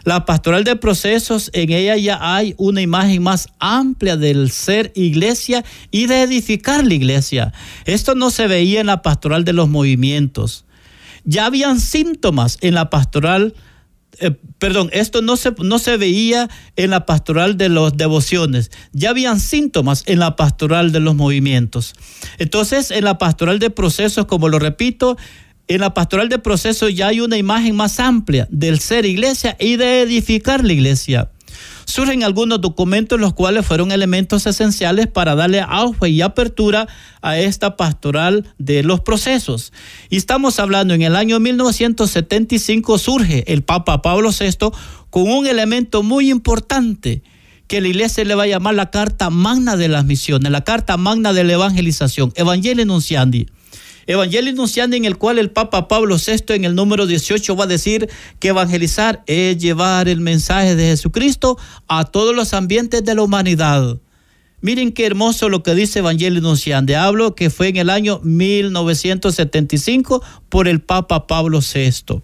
La 0.04 0.26
pastoral 0.26 0.64
de 0.64 0.76
procesos, 0.76 1.52
en 1.54 1.72
ella 1.72 1.96
ya 1.96 2.18
hay 2.36 2.56
una 2.58 2.82
imagen 2.82 3.22
más 3.22 3.50
amplia 3.60 4.18
del 4.18 4.50
ser 4.50 4.92
iglesia 4.96 5.64
y 5.92 6.08
de 6.08 6.24
edificar 6.24 6.84
la 6.84 6.94
iglesia. 6.96 7.54
Esto 7.86 8.16
no 8.16 8.32
se 8.32 8.48
veía 8.48 8.82
en 8.82 8.88
la 8.88 9.04
pastoral 9.04 9.46
de 9.46 9.54
los 9.54 9.70
movimientos. 9.70 10.66
Ya 11.24 11.46
habían 11.46 11.80
síntomas 11.80 12.58
en 12.62 12.74
la 12.74 12.90
pastoral 12.90 13.54
eh, 14.20 14.32
perdón, 14.60 14.90
esto 14.94 15.22
no 15.22 15.38
se, 15.38 15.54
no 15.60 15.80
se 15.80 15.98
veía 15.98 16.50
en 16.76 16.90
la 16.90 17.06
pastoral 17.06 17.58
de 17.58 17.70
las 17.70 17.96
devociones, 17.96 18.72
ya 18.92 19.12
habían 19.12 19.40
síntomas 19.40 20.04
en 20.06 20.20
la 20.20 20.36
pastoral 20.36 20.92
de 20.92 21.00
los 21.00 21.16
movimientos. 21.16 21.94
Entonces, 22.38 22.92
en 22.92 23.06
la 23.06 23.18
pastoral 23.18 23.60
de 23.60 23.70
procesos, 23.70 24.26
como 24.26 24.50
lo 24.50 24.60
repito, 24.60 25.18
en 25.68 25.82
la 25.82 25.94
pastoral 25.94 26.28
de 26.30 26.40
procesos 26.40 26.94
ya 26.94 27.08
hay 27.08 27.22
una 27.22 27.38
imagen 27.38 27.76
más 27.76 28.00
amplia 28.00 28.48
del 28.52 28.80
ser 28.80 29.06
iglesia 29.06 29.56
y 29.60 29.78
de 29.78 30.02
edificar 30.02 30.64
la 30.66 30.74
iglesia. 30.74 31.32
Surgen 31.92 32.24
algunos 32.24 32.62
documentos 32.62 33.20
los 33.20 33.34
cuales 33.34 33.66
fueron 33.66 33.92
elementos 33.92 34.48
esenciales 34.48 35.08
para 35.08 35.36
darle 35.36 35.60
auge 35.60 36.10
y 36.10 36.22
apertura 36.22 36.88
a 37.22 37.38
esta 37.38 37.76
pastoral 37.76 38.54
de 38.58 38.82
los 38.82 39.02
procesos. 39.02 39.74
Y 40.10 40.16
estamos 40.16 40.60
hablando 40.60 40.94
en 40.94 41.02
el 41.02 41.16
año 41.16 41.40
1975 41.40 42.98
surge 42.98 43.44
el 43.52 43.64
Papa 43.64 44.02
Pablo 44.02 44.30
VI 44.32 44.70
con 45.10 45.30
un 45.30 45.46
elemento 45.46 46.02
muy 46.02 46.32
importante 46.32 47.22
que 47.68 47.82
la 47.82 47.90
iglesia 47.90 48.24
le 48.24 48.36
va 48.36 48.44
a 48.44 48.48
llamar 48.48 48.76
la 48.76 48.90
carta 48.90 49.30
magna 49.30 49.76
de 49.76 49.90
las 49.90 50.06
misiones, 50.06 50.52
la 50.52 50.64
carta 50.64 50.96
magna 50.98 51.34
de 51.34 51.44
la 51.44 51.54
evangelización, 51.54 52.32
Evangelio 52.36 52.86
Nunciandi. 52.86 53.48
Evangelio 54.12 54.54
Nunciandi 54.54 54.98
en 54.98 55.06
el 55.06 55.18
cual 55.18 55.40
el 55.40 55.52
Papa 55.52 55.88
Pablo 55.88 56.18
VI 56.18 56.56
en 56.56 56.66
el 56.66 56.76
número 56.76 57.08
18 57.08 57.56
va 57.56 57.64
a 57.64 57.68
decir 57.68 58.10
que 58.40 58.50
evangelizar 58.50 59.24
es 59.26 59.58
llevar 59.58 60.10
el 60.10 60.20
mensaje 60.20 60.76
de 60.76 60.88
Jesucristo 60.88 61.58
a 61.88 62.04
todos 62.04 62.36
los 62.36 62.54
ambientes 62.54 63.06
de 63.06 63.16
la 63.16 63.24
humanidad. 63.24 64.00
Miren 64.60 64.92
qué 64.92 65.06
hermoso 65.06 65.48
lo 65.48 65.64
que 65.64 65.74
dice 65.74 66.00
Evangelio 66.00 66.42
Nunciandi. 66.42 66.94
Hablo 66.94 67.36
que 67.36 67.50
fue 67.50 67.70
en 67.70 67.78
el 67.78 67.90
año 67.90 68.20
1975 68.22 70.22
por 70.50 70.68
el 70.68 70.82
Papa 70.82 71.26
Pablo 71.26 71.62
VI. 71.62 72.22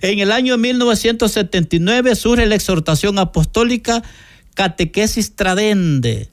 En 0.00 0.18
el 0.18 0.32
año 0.32 0.56
1979 0.56 2.16
surge 2.16 2.46
la 2.46 2.54
exhortación 2.54 3.18
apostólica 3.18 4.02
Catequesis 4.54 5.36
Tradende. 5.36 6.30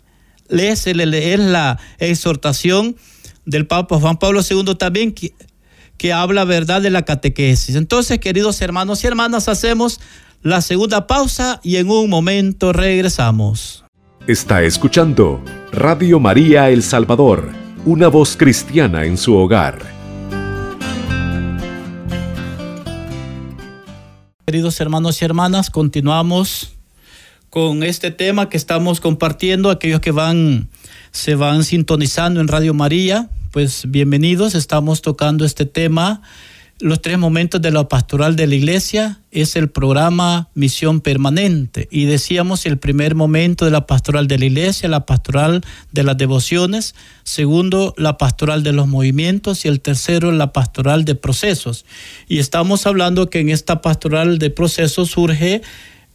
Es, 0.50 0.88
la 0.88 1.78
exhortación 2.00 2.96
del 3.45 3.67
Papa 3.67 3.99
Juan 3.99 4.17
Pablo 4.17 4.41
II 4.47 4.75
también 4.75 5.13
que, 5.13 5.34
que 5.97 6.13
habla 6.13 6.45
verdad 6.45 6.82
de 6.82 6.89
la 6.89 7.03
catequesis. 7.03 7.75
Entonces, 7.75 8.19
queridos 8.19 8.62
hermanos 8.62 9.03
y 9.03 9.08
hermanas, 9.08 9.47
hacemos 9.47 9.99
la 10.41 10.62
segunda 10.62 11.08
pausa 11.08 11.60
y 11.63 11.77
en 11.77 11.89
un 11.89 12.10
momento 12.10 12.73
regresamos. 12.73 13.86
Está 14.27 14.63
escuchando 14.63 15.43
Radio 15.71 16.19
María 16.19 16.69
El 16.69 16.84
Salvador, 16.84 17.51
una 17.86 18.08
voz 18.08 18.38
cristiana 18.38 19.06
en 19.06 19.17
su 19.17 19.36
hogar. 19.36 19.79
Queridos 24.45 24.79
hermanos 24.82 25.21
y 25.21 25.25
hermanas, 25.25 25.69
continuamos 25.69 26.75
con 27.54 27.84
este 27.84 28.10
tema 28.10 28.50
que 28.50 28.58
estamos 28.58 29.00
compartiendo, 29.00 29.70
aquellos 29.70 30.00
que 30.00 30.10
van 30.10 30.70
se 31.12 31.36
van 31.36 31.63
sintonizando 31.63 32.42
en 32.42 32.48
Radio 32.48 32.74
María, 32.74 33.30
pues 33.52 33.84
bienvenidos, 33.88 34.56
estamos 34.56 35.04
tocando 35.04 35.46
este 35.46 35.68
tema. 35.68 36.24
Los 36.80 37.04
tres 37.04 37.20
momentos 37.20 37.62
de 37.62 37.70
la 37.70 37.88
pastoral 37.88 38.36
de 38.36 38.48
la 38.48 38.56
iglesia 38.56 39.20
es 39.30 39.56
el 39.56 39.70
programa 39.70 40.50
Misión 40.56 41.00
Permanente. 41.00 41.88
Y 41.92 42.06
decíamos 42.06 42.66
el 42.66 42.80
primer 42.80 43.13
momento 43.13 43.66
de 43.66 43.72
la 43.72 43.86
pastoral 43.86 44.28
de 44.28 44.39
la 44.39 44.46
iglesia, 44.46 44.89
la 44.89 45.06
pastoral 45.06 45.62
de 45.92 46.02
las 46.02 46.18
devociones, 46.18 46.96
segundo, 47.24 47.94
la 47.98 48.18
pastoral 48.18 48.63
de 48.63 48.74
los 48.74 48.88
movimientos 48.88 49.63
y 49.63 49.68
el 49.68 49.80
tercero, 49.80 50.32
la 50.32 50.54
pastoral 50.54 51.06
de 51.06 51.13
procesos. 51.13 51.86
Y 52.28 52.39
estamos 52.39 52.88
hablando 52.88 53.30
que 53.30 53.42
en 53.42 53.50
esta 53.50 53.80
pastoral 53.84 54.39
de 54.39 54.50
procesos 54.50 55.12
surge 55.12 55.62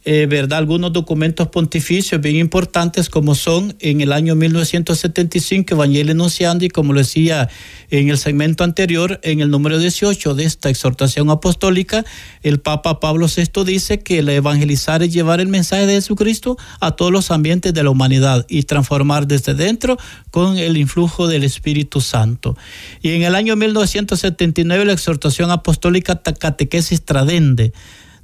eh, 0.05 0.27
¿verdad? 0.29 0.59
algunos 0.59 0.93
documentos 0.93 1.49
pontificios 1.49 2.21
bien 2.21 2.37
importantes 2.37 3.09
como 3.09 3.35
son 3.35 3.75
en 3.79 3.99
el 3.99 4.13
año 4.13 4.33
1975 4.33 5.73
Evangelio 5.73 6.13
Enunciando 6.13 6.63
y 6.63 6.69
como 6.69 6.93
lo 6.93 6.99
decía 6.99 7.49
en 7.89 8.09
el 8.09 8.17
segmento 8.17 8.63
anterior, 8.63 9.19
en 9.23 9.41
el 9.41 9.49
número 9.49 9.77
18 9.77 10.35
de 10.35 10.45
esta 10.45 10.69
exhortación 10.69 11.29
apostólica, 11.29 12.05
el 12.43 12.59
Papa 12.59 12.99
Pablo 12.99 13.27
VI 13.27 13.65
dice 13.65 13.99
que 13.99 14.19
el 14.19 14.29
evangelizar 14.29 15.03
es 15.03 15.13
llevar 15.13 15.41
el 15.41 15.47
mensaje 15.47 15.85
de 15.85 15.95
Jesucristo 15.95 16.57
a 16.79 16.91
todos 16.91 17.11
los 17.11 17.29
ambientes 17.31 17.73
de 17.73 17.83
la 17.83 17.89
humanidad 17.89 18.45
y 18.47 18.63
transformar 18.63 19.27
desde 19.27 19.53
dentro 19.53 19.97
con 20.31 20.57
el 20.57 20.77
influjo 20.77 21.27
del 21.27 21.43
Espíritu 21.43 21.99
Santo. 21.99 22.55
Y 23.01 23.11
en 23.11 23.23
el 23.23 23.35
año 23.35 23.55
1979 23.55 24.85
la 24.85 24.93
exhortación 24.93 25.51
apostólica 25.51 26.21
Catequesis 26.21 27.03
Tradende 27.03 27.73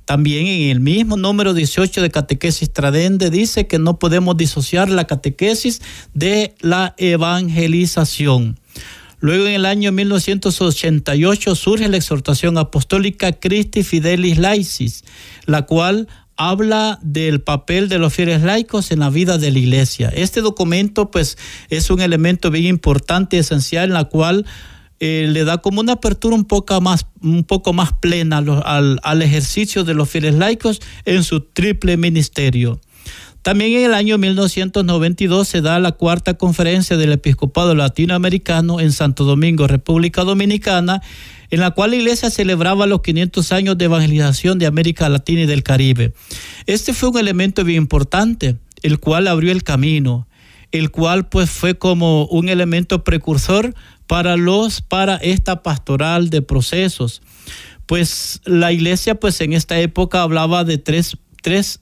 también 0.05 0.47
en 0.47 0.69
el 0.69 0.79
mismo 0.79 1.17
número 1.17 1.53
18 1.53 2.01
de 2.01 2.11
Catequesis 2.11 2.71
Tradende 2.71 3.29
dice 3.29 3.67
que 3.67 3.79
no 3.79 3.99
podemos 3.99 4.37
disociar 4.37 4.89
la 4.89 5.05
catequesis 5.05 5.81
de 6.13 6.55
la 6.61 6.93
evangelización. 6.97 8.59
Luego 9.19 9.47
en 9.47 9.53
el 9.53 9.65
año 9.65 9.91
1988 9.91 11.55
surge 11.55 11.89
la 11.89 11.97
exhortación 11.97 12.57
apostólica 12.57 13.33
Christi 13.33 13.83
Fidelis 13.83 14.37
Laicis, 14.37 15.03
la 15.45 15.63
cual 15.63 16.07
habla 16.37 16.99
del 17.01 17.41
papel 17.41 17.89
de 17.89 17.97
los 17.97 18.13
fieles 18.13 18.43
laicos 18.43 18.91
en 18.91 18.99
la 18.99 19.09
vida 19.09 19.37
de 19.37 19.51
la 19.51 19.59
iglesia. 19.59 20.09
Este 20.09 20.41
documento 20.41 21.09
pues 21.09 21.37
es 21.69 21.89
un 21.89 22.01
elemento 22.01 22.51
bien 22.51 22.65
importante 22.65 23.37
esencial 23.37 23.85
en 23.85 23.93
la 23.93 24.05
cual 24.05 24.45
eh, 25.05 25.27
le 25.27 25.43
da 25.43 25.59
como 25.59 25.81
una 25.81 25.93
apertura 25.93 26.35
un 26.35 26.45
poco 26.45 26.81
más, 26.81 27.05
un 27.21 27.43
poco 27.43 27.73
más 27.73 27.93
plena 27.93 28.37
al, 28.37 28.99
al 29.03 29.21
ejercicio 29.21 29.83
de 29.83 29.93
los 29.93 30.09
fieles 30.09 30.33
laicos 30.33 30.81
en 31.05 31.23
su 31.23 31.41
triple 31.41 31.95
ministerio. 31.95 32.81
También 33.43 33.73
en 33.73 33.85
el 33.85 33.93
año 33.93 34.17
1992 34.17 35.47
se 35.47 35.61
da 35.61 35.79
la 35.79 35.91
cuarta 35.91 36.33
conferencia 36.33 36.97
del 36.97 37.11
episcopado 37.11 37.75
latinoamericano 37.75 38.79
en 38.79 38.91
Santo 38.91 39.25
Domingo, 39.25 39.67
República 39.67 40.23
Dominicana, 40.23 41.03
en 41.51 41.59
la 41.59 41.69
cual 41.69 41.91
la 41.91 41.97
iglesia 41.97 42.31
celebraba 42.31 42.87
los 42.87 43.03
500 43.03 43.51
años 43.51 43.77
de 43.77 43.85
evangelización 43.85 44.57
de 44.57 44.65
América 44.65 45.07
Latina 45.09 45.41
y 45.41 45.45
del 45.45 45.61
Caribe. 45.61 46.13
Este 46.65 46.91
fue 46.95 47.09
un 47.09 47.19
elemento 47.19 47.63
bien 47.63 47.83
importante, 47.83 48.57
el 48.81 48.99
cual 48.99 49.27
abrió 49.27 49.51
el 49.51 49.61
camino, 49.61 50.27
el 50.71 50.89
cual 50.89 51.29
pues 51.29 51.51
fue 51.51 51.77
como 51.77 52.25
un 52.25 52.49
elemento 52.49 53.03
precursor 53.03 53.75
para 54.07 54.37
los 54.37 54.81
para 54.81 55.15
esta 55.17 55.63
pastoral 55.63 56.29
de 56.29 56.41
procesos. 56.41 57.21
Pues 57.85 58.41
la 58.45 58.71
iglesia 58.71 59.15
pues 59.15 59.39
en 59.41 59.53
esta 59.53 59.79
época 59.79 60.21
hablaba 60.21 60.63
de 60.63 60.77
tres, 60.77 61.17
tres 61.41 61.81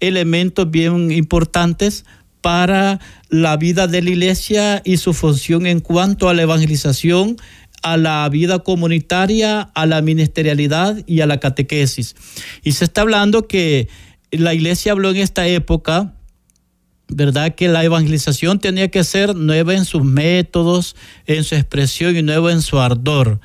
elementos 0.00 0.70
bien 0.70 1.10
importantes 1.10 2.04
para 2.40 3.00
la 3.28 3.56
vida 3.56 3.86
de 3.86 4.02
la 4.02 4.10
iglesia 4.10 4.82
y 4.84 4.96
su 4.96 5.14
función 5.14 5.66
en 5.66 5.80
cuanto 5.80 6.28
a 6.28 6.34
la 6.34 6.42
evangelización, 6.42 7.36
a 7.82 7.96
la 7.96 8.28
vida 8.28 8.58
comunitaria, 8.60 9.60
a 9.74 9.86
la 9.86 10.02
ministerialidad 10.02 11.02
y 11.06 11.20
a 11.20 11.26
la 11.26 11.38
catequesis. 11.38 12.16
Y 12.62 12.72
se 12.72 12.84
está 12.84 13.02
hablando 13.02 13.46
que 13.46 13.88
la 14.30 14.54
iglesia 14.54 14.92
habló 14.92 15.10
en 15.10 15.18
esta 15.18 15.46
época 15.46 16.14
¿verdad? 17.14 17.54
Que 17.54 17.68
la 17.68 17.84
evangelización 17.84 18.58
tenía 18.58 18.90
que 18.90 19.04
ser 19.04 19.34
nueva 19.34 19.74
en 19.74 19.84
sus 19.84 20.04
métodos, 20.04 20.96
en 21.26 21.44
su 21.44 21.54
expresión 21.54 22.16
y 22.16 22.22
nueva 22.22 22.52
en 22.52 22.62
su 22.62 22.80
ardor. 22.80 23.40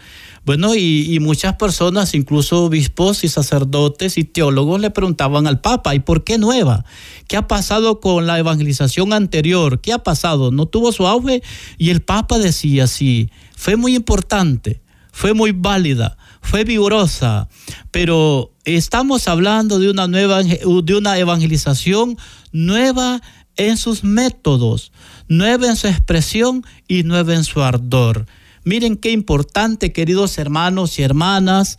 Bueno, 0.47 0.75
y, 0.75 1.19
muchas 1.19 1.56
personas, 1.56 2.13
incluso 2.13 2.63
obispos 2.63 3.25
y 3.25 3.27
sacerdotes 3.27 4.17
y 4.17 4.23
teólogos, 4.23 4.80
le 4.80 4.91
preguntaban 4.91 5.45
al 5.45 5.60
Papa, 5.60 5.93
¿y 5.93 5.99
por 5.99 6.23
qué 6.23 6.38
nueva? 6.38 6.86
¿Qué 7.27 7.36
ha 7.36 7.49
pasado 7.49 7.99
con 7.99 8.27
la 8.27 8.39
evangelización 8.39 9.12
anterior? 9.12 9.82
¿Qué 9.82 9.91
ha 9.91 9.99
pasado? 9.99 10.51
¿No 10.51 10.65
tuvo 10.65 10.93
su 10.93 11.06
auge? 11.06 11.43
Y 11.77 11.89
el 11.89 12.01
Papa 12.01 12.39
decía, 12.39 12.88
sí, 12.88 13.30
fue 13.58 13.75
muy 13.75 13.93
importante, 13.93 14.80
fue 15.12 15.34
muy 15.34 15.51
válida, 15.51 16.17
fue 16.41 16.63
vigorosa, 16.63 17.49
pero 17.91 18.53
estamos 18.63 19.27
hablando 19.27 19.80
de 19.80 19.89
una 19.89 20.08
nueva 20.08 20.43
de 20.43 20.95
una 20.95 21.17
evangelización 21.17 22.17
nueva 22.53 23.21
en 23.57 23.77
sus 23.77 24.03
métodos, 24.03 24.91
nueva 25.27 25.67
en 25.67 25.75
su 25.75 25.87
expresión 25.87 26.65
y 26.87 27.03
nueva 27.03 27.33
en 27.35 27.43
su 27.43 27.61
ardor. 27.61 28.25
Miren 28.63 28.97
qué 28.97 29.11
importante, 29.11 29.91
queridos 29.91 30.37
hermanos 30.37 30.99
y 30.99 31.03
hermanas, 31.03 31.77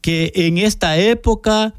que 0.00 0.32
en 0.34 0.58
esta 0.58 0.98
época, 0.98 1.74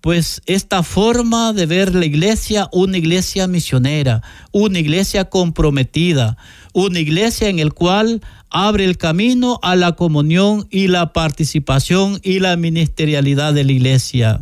pues 0.00 0.42
esta 0.46 0.82
forma 0.82 1.52
de 1.52 1.66
ver 1.66 1.94
la 1.94 2.04
iglesia, 2.04 2.68
una 2.72 2.98
iglesia 2.98 3.46
misionera, 3.46 4.22
una 4.52 4.78
iglesia 4.78 5.26
comprometida, 5.26 6.36
una 6.72 7.00
iglesia 7.00 7.48
en 7.48 7.58
el 7.58 7.72
cual 7.72 8.20
abre 8.50 8.84
el 8.84 8.98
camino 8.98 9.60
a 9.62 9.76
la 9.76 9.92
comunión 9.92 10.66
y 10.70 10.88
la 10.88 11.12
participación 11.12 12.20
y 12.22 12.40
la 12.40 12.56
ministerialidad 12.56 13.54
de 13.54 13.64
la 13.64 13.72
iglesia. 13.72 14.40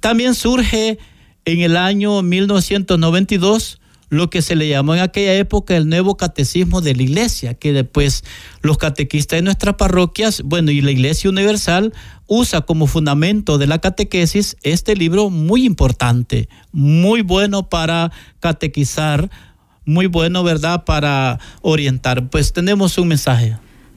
También 0.00 0.34
surge 0.34 0.98
en 1.46 1.60
el 1.60 1.76
año 1.76 2.20
1992 2.22 3.80
lo 4.08 4.30
que 4.30 4.42
se 4.42 4.54
le 4.54 4.68
llamó 4.68 4.94
en 4.94 5.00
aquella 5.00 5.34
época 5.34 5.76
el 5.76 5.88
nuevo 5.88 6.16
catecismo 6.16 6.80
de 6.80 6.94
la 6.94 7.02
iglesia, 7.02 7.54
que 7.54 7.72
después 7.72 8.24
los 8.60 8.78
catequistas 8.78 9.38
de 9.38 9.42
nuestras 9.42 9.74
parroquias, 9.76 10.42
bueno, 10.42 10.70
y 10.70 10.80
la 10.80 10.92
iglesia 10.92 11.30
universal 11.30 11.92
usa 12.26 12.60
como 12.60 12.86
fundamento 12.86 13.58
de 13.58 13.66
la 13.66 13.80
catequesis 13.80 14.56
este 14.62 14.94
libro 14.94 15.30
muy 15.30 15.64
importante, 15.64 16.48
muy 16.72 17.22
bueno 17.22 17.68
para 17.68 18.12
catequizar, 18.38 19.30
muy 19.84 20.06
bueno, 20.06 20.44
¿verdad?, 20.44 20.84
para 20.84 21.40
orientar. 21.62 22.28
Pues 22.28 22.52
tenemos 22.52 22.98
un 22.98 23.08
mensaje. 23.08 23.56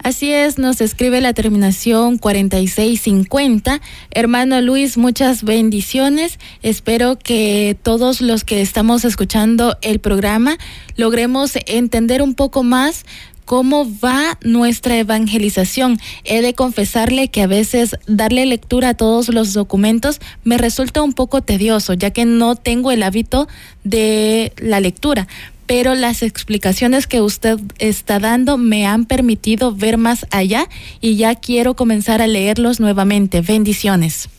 Así 0.09 0.33
es, 0.33 0.57
nos 0.57 0.81
escribe 0.81 1.21
la 1.21 1.35
terminación 1.35 2.17
4650. 2.17 3.79
Hermano 4.09 4.59
Luis, 4.59 4.97
muchas 4.97 5.43
bendiciones. 5.43 6.39
Espero 6.63 7.19
que 7.19 7.77
todos 7.83 8.19
los 8.19 8.43
que 8.43 8.59
estamos 8.59 9.05
escuchando 9.05 9.77
el 9.83 9.99
programa 9.99 10.57
logremos 10.95 11.51
entender 11.67 12.23
un 12.23 12.33
poco 12.33 12.63
más 12.63 13.05
cómo 13.45 13.85
va 14.03 14.39
nuestra 14.41 14.97
evangelización. 14.97 15.99
He 16.23 16.41
de 16.41 16.55
confesarle 16.55 17.27
que 17.27 17.43
a 17.43 17.47
veces 17.47 17.95
darle 18.07 18.47
lectura 18.47 18.89
a 18.89 18.93
todos 18.95 19.29
los 19.29 19.53
documentos 19.53 20.21
me 20.43 20.57
resulta 20.57 21.03
un 21.03 21.13
poco 21.13 21.43
tedioso, 21.43 21.93
ya 21.93 22.09
que 22.09 22.25
no 22.25 22.55
tengo 22.55 22.91
el 22.91 23.03
hábito 23.03 23.47
de 23.83 24.53
la 24.57 24.79
lectura. 24.79 25.27
Pero 25.69 25.93
las 25.93 26.23
explicaciones 26.23 27.05
que 27.05 27.21
usted 27.21 27.59
está 27.77 28.17
dando 28.17 28.57
me 28.57 28.87
han 28.87 29.05
permitido 29.05 29.73
ver 29.73 29.99
más 29.99 30.25
allá 30.31 30.67
y 30.99 31.15
ya 31.15 31.35
quiero 31.35 31.75
comenzar 31.75 32.23
a 32.23 32.27
leerlos 32.27 32.79
nuevamente. 32.79 33.41
Bendiciones. 33.41 34.29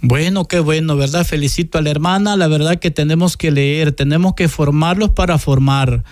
Bueno, 0.00 0.46
qué 0.46 0.58
bueno, 0.58 0.96
¿verdad? 0.96 1.24
Felicito 1.24 1.78
a 1.78 1.82
la 1.82 1.90
hermana. 1.90 2.36
La 2.36 2.48
verdad 2.48 2.80
que 2.80 2.90
tenemos 2.90 3.36
que 3.36 3.52
leer, 3.52 3.92
tenemos 3.92 4.34
que 4.34 4.48
formarlos 4.48 5.10
para 5.10 5.38
formar 5.38 6.02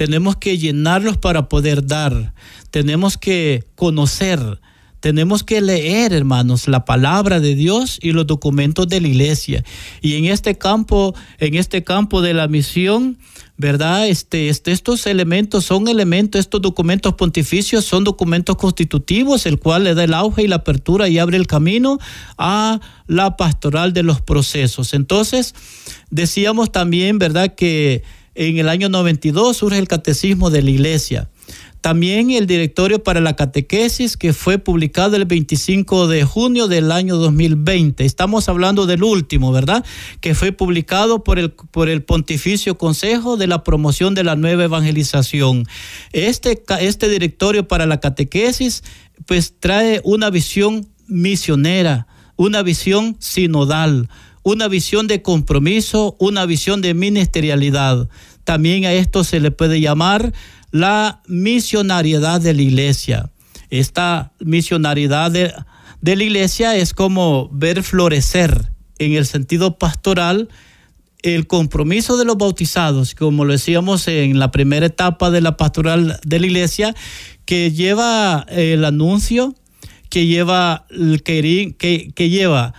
tenemos 0.00 0.36
que 0.36 0.56
llenarlos 0.56 1.18
para 1.18 1.50
poder 1.50 1.86
dar, 1.86 2.32
tenemos 2.70 3.18
que 3.18 3.64
conocer, 3.74 4.58
tenemos 5.00 5.44
que 5.44 5.60
leer, 5.60 6.14
hermanos, 6.14 6.68
la 6.68 6.86
palabra 6.86 7.38
de 7.38 7.54
Dios 7.54 7.98
y 8.00 8.12
los 8.12 8.26
documentos 8.26 8.88
de 8.88 9.02
la 9.02 9.08
iglesia. 9.08 9.62
Y 10.00 10.14
en 10.14 10.24
este 10.24 10.56
campo, 10.56 11.14
en 11.38 11.54
este 11.54 11.84
campo 11.84 12.22
de 12.22 12.32
la 12.32 12.48
misión, 12.48 13.18
¿verdad? 13.60 14.08
Este, 14.08 14.48
este, 14.48 14.72
estos 14.72 15.06
elementos 15.06 15.66
son 15.66 15.86
elementos, 15.86 16.40
estos 16.40 16.62
documentos 16.62 17.12
pontificios 17.12 17.84
son 17.84 18.04
documentos 18.04 18.56
constitutivos, 18.56 19.44
el 19.44 19.58
cual 19.58 19.84
le 19.84 19.94
da 19.94 20.04
el 20.04 20.14
auge 20.14 20.44
y 20.44 20.48
la 20.48 20.56
apertura 20.56 21.08
y 21.08 21.18
abre 21.18 21.36
el 21.36 21.46
camino 21.46 21.98
a 22.38 22.80
la 23.06 23.36
pastoral 23.36 23.92
de 23.92 24.02
los 24.02 24.22
procesos. 24.22 24.94
Entonces, 24.94 25.54
decíamos 26.10 26.72
también, 26.72 27.18
¿verdad? 27.18 27.54
Que 27.54 28.02
en 28.34 28.56
el 28.56 28.66
año 28.70 28.88
92 28.88 29.58
surge 29.58 29.76
el 29.76 29.88
Catecismo 29.88 30.48
de 30.48 30.62
la 30.62 30.70
Iglesia. 30.70 31.28
También 31.80 32.30
el 32.30 32.46
Directorio 32.46 33.02
para 33.02 33.20
la 33.20 33.36
Catequesis 33.36 34.18
que 34.18 34.34
fue 34.34 34.58
publicado 34.58 35.16
el 35.16 35.24
25 35.24 36.08
de 36.08 36.24
junio 36.24 36.68
del 36.68 36.92
año 36.92 37.16
2020. 37.16 38.04
Estamos 38.04 38.50
hablando 38.50 38.84
del 38.84 39.02
último, 39.02 39.50
¿verdad? 39.50 39.84
Que 40.20 40.34
fue 40.34 40.52
publicado 40.52 41.24
por 41.24 41.38
el, 41.38 41.52
por 41.52 41.88
el 41.88 42.02
Pontificio 42.02 42.76
Consejo 42.76 43.38
de 43.38 43.46
la 43.46 43.64
Promoción 43.64 44.14
de 44.14 44.24
la 44.24 44.36
Nueva 44.36 44.64
Evangelización. 44.64 45.66
Este, 46.12 46.62
este 46.80 47.08
Directorio 47.08 47.66
para 47.66 47.86
la 47.86 47.98
Catequesis 47.98 48.84
pues 49.24 49.54
trae 49.58 50.02
una 50.04 50.28
visión 50.28 50.86
misionera, 51.06 52.06
una 52.36 52.62
visión 52.62 53.16
sinodal, 53.20 54.08
una 54.42 54.68
visión 54.68 55.06
de 55.06 55.22
compromiso, 55.22 56.16
una 56.18 56.44
visión 56.46 56.82
de 56.82 56.94
ministerialidad. 56.94 58.08
También 58.44 58.84
a 58.84 58.92
esto 58.92 59.24
se 59.24 59.40
le 59.40 59.50
puede 59.50 59.80
llamar 59.80 60.32
la 60.70 61.22
misionariedad 61.26 62.40
de 62.40 62.54
la 62.54 62.62
iglesia. 62.62 63.30
Esta 63.70 64.32
misionariedad 64.40 65.30
de, 65.30 65.52
la 66.02 66.24
iglesia 66.24 66.76
es 66.76 66.94
como 66.94 67.48
ver 67.52 67.82
florecer 67.82 68.72
en 68.98 69.12
el 69.12 69.26
sentido 69.26 69.78
pastoral 69.78 70.48
el 71.22 71.46
compromiso 71.46 72.16
de 72.16 72.24
los 72.24 72.38
bautizados, 72.38 73.14
como 73.14 73.44
lo 73.44 73.52
decíamos 73.52 74.08
en 74.08 74.38
la 74.38 74.50
primera 74.50 74.86
etapa 74.86 75.30
de 75.30 75.42
la 75.42 75.56
pastoral 75.56 76.18
de 76.24 76.40
la 76.40 76.46
iglesia, 76.46 76.94
que 77.44 77.72
lleva 77.72 78.46
el 78.48 78.84
anuncio, 78.84 79.54
que 80.08 80.26
lleva, 80.26 80.86
que, 81.24 81.74
que, 81.78 82.10
que 82.14 82.30
lleva 82.30 82.74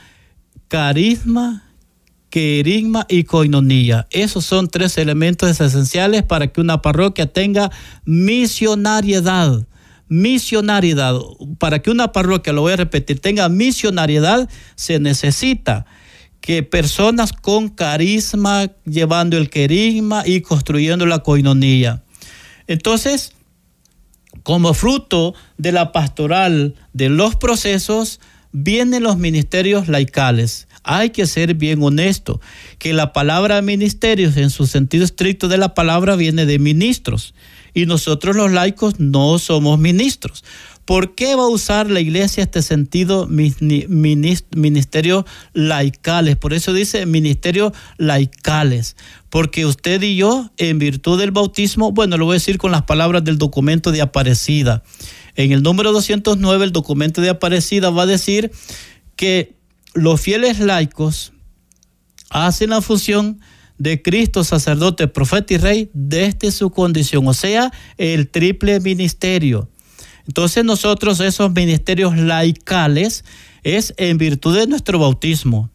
carisma, 0.67 1.70
querigma 2.31 3.05
y 3.07 3.25
coinonía. 3.25 4.07
Esos 4.09 4.45
son 4.45 4.67
tres 4.69 4.97
elementos 4.97 5.61
esenciales 5.61 6.23
para 6.23 6.47
que 6.47 6.61
una 6.61 6.81
parroquia 6.81 7.27
tenga 7.27 7.69
misionariedad. 8.05 9.67
Misionariedad. 10.07 11.13
Para 11.59 11.79
que 11.79 11.91
una 11.91 12.11
parroquia, 12.11 12.53
lo 12.53 12.61
voy 12.61 12.73
a 12.73 12.77
repetir, 12.77 13.19
tenga 13.19 13.47
misionariedad, 13.49 14.49
se 14.75 14.99
necesita 14.99 15.85
que 16.39 16.63
personas 16.63 17.33
con 17.33 17.69
carisma, 17.69 18.71
llevando 18.85 19.37
el 19.37 19.49
querigma 19.49 20.23
y 20.25 20.41
construyendo 20.41 21.05
la 21.05 21.19
coinonía. 21.19 22.03
Entonces, 22.65 23.33
como 24.43 24.73
fruto 24.73 25.35
de 25.57 25.71
la 25.71 25.91
pastoral 25.91 26.75
de 26.93 27.09
los 27.09 27.35
procesos, 27.35 28.19
vienen 28.51 29.03
los 29.03 29.17
ministerios 29.17 29.87
laicales. 29.87 30.67
Hay 30.83 31.11
que 31.11 31.27
ser 31.27 31.53
bien 31.53 31.81
honesto, 31.83 32.41
que 32.79 32.93
la 32.93 33.13
palabra 33.13 33.61
ministerios 33.61 34.37
en 34.37 34.49
su 34.49 34.65
sentido 34.65 35.03
estricto 35.03 35.47
de 35.47 35.57
la 35.57 35.73
palabra 35.73 36.15
viene 36.15 36.45
de 36.45 36.57
ministros 36.59 37.33
y 37.73 37.85
nosotros 37.85 38.35
los 38.35 38.51
laicos 38.51 38.99
no 38.99 39.37
somos 39.39 39.79
ministros. 39.79 40.43
¿Por 40.85 41.13
qué 41.15 41.35
va 41.35 41.43
a 41.43 41.47
usar 41.47 41.89
la 41.89 41.99
iglesia 42.01 42.43
este 42.43 42.61
sentido 42.63 43.27
ministerios 43.27 45.25
laicales? 45.53 46.35
Por 46.35 46.53
eso 46.53 46.73
dice 46.73 47.05
ministerios 47.05 47.71
laicales. 47.97 48.97
Porque 49.29 49.65
usted 49.65 50.01
y 50.01 50.15
yo, 50.17 50.49
en 50.57 50.79
virtud 50.79 51.19
del 51.19 51.31
bautismo, 51.31 51.91
bueno, 51.91 52.17
lo 52.17 52.25
voy 52.25 52.33
a 52.33 52.39
decir 52.39 52.57
con 52.57 52.71
las 52.71 52.81
palabras 52.83 53.23
del 53.23 53.37
documento 53.37 53.91
de 53.91 54.01
Aparecida. 54.01 54.83
En 55.35 55.51
el 55.51 55.63
número 55.63 55.93
209, 55.93 56.65
el 56.65 56.71
documento 56.71 57.21
de 57.21 57.29
Aparecida 57.29 57.89
va 57.91 58.03
a 58.03 58.07
decir 58.07 58.51
que 59.15 59.55
los 59.93 60.21
fieles 60.21 60.59
laicos 60.59 61.33
hacen 62.29 62.69
la 62.69 62.81
función 62.81 63.39
de 63.77 64.01
Cristo, 64.01 64.43
sacerdote, 64.43 65.07
profeta 65.07 65.53
y 65.53 65.57
rey 65.57 65.89
desde 65.93 66.51
su 66.51 66.69
condición, 66.69 67.27
o 67.27 67.33
sea, 67.33 67.71
el 67.97 68.29
triple 68.29 68.79
ministerio. 68.79 69.69
Entonces 70.27 70.63
nosotros 70.63 71.19
esos 71.19 71.51
ministerios 71.51 72.15
laicales 72.15 73.25
es 73.63 73.93
en 73.97 74.17
virtud 74.17 74.57
de 74.57 74.67
nuestro 74.67 74.99
bautismo 74.99 75.71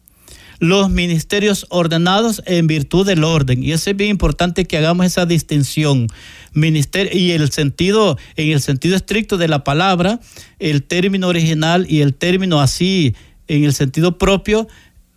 los 0.59 0.89
ministerios 0.89 1.65
ordenados 1.69 2.41
en 2.45 2.67
virtud 2.67 3.05
del 3.05 3.23
orden. 3.23 3.63
Y 3.63 3.71
eso 3.71 3.89
es 3.89 3.97
bien 3.97 4.11
importante 4.11 4.65
que 4.65 4.77
hagamos 4.77 5.05
esa 5.05 5.25
distinción. 5.25 6.07
Ministerio, 6.53 7.17
y 7.17 7.31
el 7.31 7.51
sentido, 7.51 8.17
en 8.35 8.51
el 8.51 8.61
sentido 8.61 8.95
estricto 8.95 9.37
de 9.37 9.47
la 9.47 9.63
palabra, 9.63 10.19
el 10.59 10.83
término 10.83 11.27
original 11.27 11.85
y 11.87 12.01
el 12.01 12.15
término 12.15 12.59
así, 12.59 13.15
en 13.47 13.63
el 13.63 13.73
sentido 13.73 14.17
propio, 14.17 14.67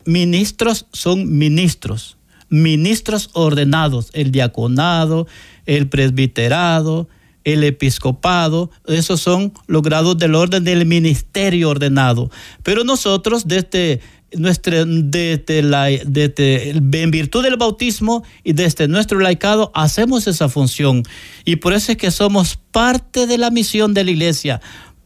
ministros 0.04 0.86
son 0.92 1.38
ministros. 1.38 2.16
Ministros 2.48 3.30
ordenados, 3.32 4.10
el 4.12 4.32
diaconado, 4.32 5.28
el 5.66 5.88
presbiterado, 5.88 7.08
el 7.44 7.64
episcopado, 7.64 8.70
esos 8.86 9.20
son 9.20 9.52
los 9.66 9.82
grados 9.82 10.18
del 10.18 10.34
orden 10.34 10.64
del 10.64 10.84
ministerio 10.84 11.70
ordenado. 11.70 12.30
Pero 12.62 12.84
nosotros 12.84 13.46
desde 13.46 14.00
nuestra, 14.36 14.84
desde 14.84 15.62
la, 15.62 15.86
desde, 15.86 16.70
en 16.70 17.10
virtud 17.10 17.42
del 17.42 17.56
bautismo 17.56 18.24
y 18.44 18.52
desde 18.52 18.88
nuestro 18.88 19.18
laicado 19.18 19.70
hacemos 19.74 20.26
esa 20.26 20.48
función. 20.48 21.02
Y 21.44 21.56
por 21.56 21.72
eso 21.72 21.92
es 21.92 21.98
que 21.98 22.10
somos 22.10 22.58
parte 22.70 23.26
de 23.26 23.38
la 23.38 23.50
misión 23.50 23.94
de 23.94 24.04
la 24.04 24.10
iglesia, 24.10 24.60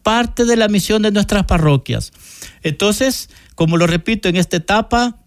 parte 0.04 0.44
de 0.44 0.56
la 0.56 0.68
misión 0.68 1.02
de 1.02 1.10
nuestras 1.10 1.46
parroquias. 1.46 2.12
Entonces, 2.62 3.28
como 3.56 3.76
lo 3.76 3.88
repito, 3.88 4.28
en 4.28 4.36
esta 4.36 4.58
etapa 4.58 5.18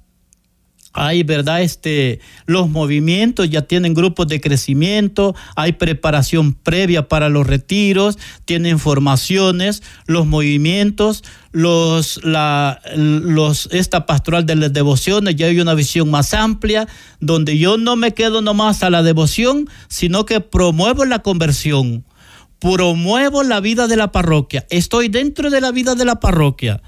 hay, 0.98 1.22
¿verdad? 1.22 1.62
Este, 1.62 2.20
los 2.48 2.70
movimientos 2.70 3.50
ya 3.50 3.62
tienen 3.62 3.94
grupos 3.94 4.28
de 4.28 4.42
crecimiento, 4.42 5.36
hay 5.56 5.74
preparación 5.74 6.54
previa 6.54 7.08
para 7.08 7.30
los 7.30 7.46
retiros, 7.46 8.18
tienen 8.46 8.80
formaciones, 8.80 9.84
los 10.08 10.26
movimientos, 10.26 11.24
los, 11.52 12.20
la, 12.24 12.82
los, 12.96 13.70
esta 13.72 14.08
pastoral 14.08 14.48
de 14.48 14.56
las 14.56 14.74
devociones, 14.74 15.36
ya 15.36 15.46
hay 15.46 15.60
una 15.60 15.76
visión 15.76 16.10
más 16.10 16.34
amplia, 16.34 16.88
donde 17.20 17.60
yo 17.60 17.78
no 17.78 17.96
me 17.96 18.16
quedo 18.16 18.42
nomás 18.42 18.82
a 18.82 18.90
la 18.90 19.04
devoción, 19.04 19.70
sino 19.88 20.26
que 20.26 20.40
promuevo 20.40 21.06
la 21.06 21.20
conversión, 21.20 22.06
promuevo 22.60 23.44
la 23.44 23.60
vida 23.60 23.88
de 23.88 23.98
la 23.98 24.12
parroquia, 24.12 24.66
estoy 24.70 25.10
dentro 25.10 25.50
de 25.50 25.62
la 25.62 25.72
vida 25.72 25.96
de 25.96 26.06
la 26.06 26.20
parroquia. 26.20 26.82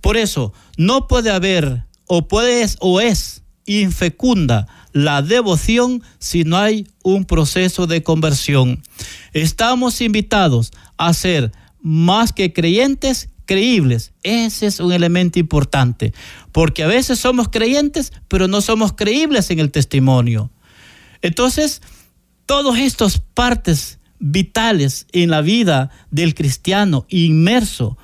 Por 0.00 0.16
eso, 0.16 0.52
no 0.76 1.06
puede 1.06 1.30
haber, 1.30 1.84
o 2.06 2.26
puedes, 2.26 2.76
o 2.80 3.00
es, 3.00 3.42
infecunda 3.66 4.66
la 4.92 5.22
devoción 5.22 6.02
si 6.18 6.44
no 6.44 6.58
hay 6.58 6.86
un 7.02 7.24
proceso 7.24 7.86
de 7.86 8.02
conversión. 8.02 8.82
Estamos 9.32 10.00
invitados 10.00 10.72
a 10.98 11.14
ser 11.14 11.52
más 11.80 12.32
que 12.32 12.52
creyentes, 12.52 13.30
creíbles. 13.46 14.12
Ese 14.22 14.66
es 14.66 14.80
un 14.80 14.92
elemento 14.92 15.38
importante, 15.38 16.12
porque 16.52 16.82
a 16.82 16.88
veces 16.88 17.18
somos 17.18 17.48
creyentes, 17.48 18.12
pero 18.28 18.48
no 18.48 18.60
somos 18.60 18.92
creíbles 18.92 19.50
en 19.50 19.60
el 19.60 19.70
testimonio. 19.70 20.50
Entonces, 21.22 21.80
todos 22.46 22.78
estos 22.78 23.18
partes 23.18 23.98
vitales 24.22 25.06
en 25.12 25.30
la 25.30 25.42
vida 25.42 25.90
del 26.10 26.34
cristiano 26.34 27.04
inmerso 27.08 27.98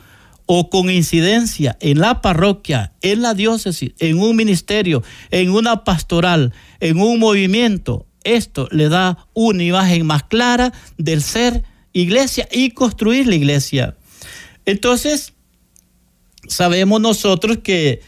o 0.46 0.68
con 0.68 0.90
incidencia 0.90 1.76
en 1.80 2.00
la 2.00 2.20
parroquia, 2.20 2.92
en 3.02 3.22
la 3.22 3.34
diócesis, 3.34 3.92
en 3.98 4.18
un 4.18 4.34
ministerio, 4.34 5.02
en 5.30 5.50
una 5.50 5.84
pastoral, 5.84 6.52
en 6.80 7.00
un 7.00 7.18
movimiento, 7.18 8.06
esto 8.24 8.68
le 8.72 8.88
da 8.88 9.26
una 9.32 9.62
imagen 9.62 10.04
más 10.06 10.24
clara 10.24 10.72
del 10.96 11.22
ser 11.22 11.64
iglesia 11.92 12.48
y 12.50 12.70
construir 12.70 13.26
la 13.26 13.36
iglesia. 13.36 13.96
Entonces, 14.64 15.34
sabemos 16.48 17.00
nosotros 17.00 17.58
que, 17.58 18.00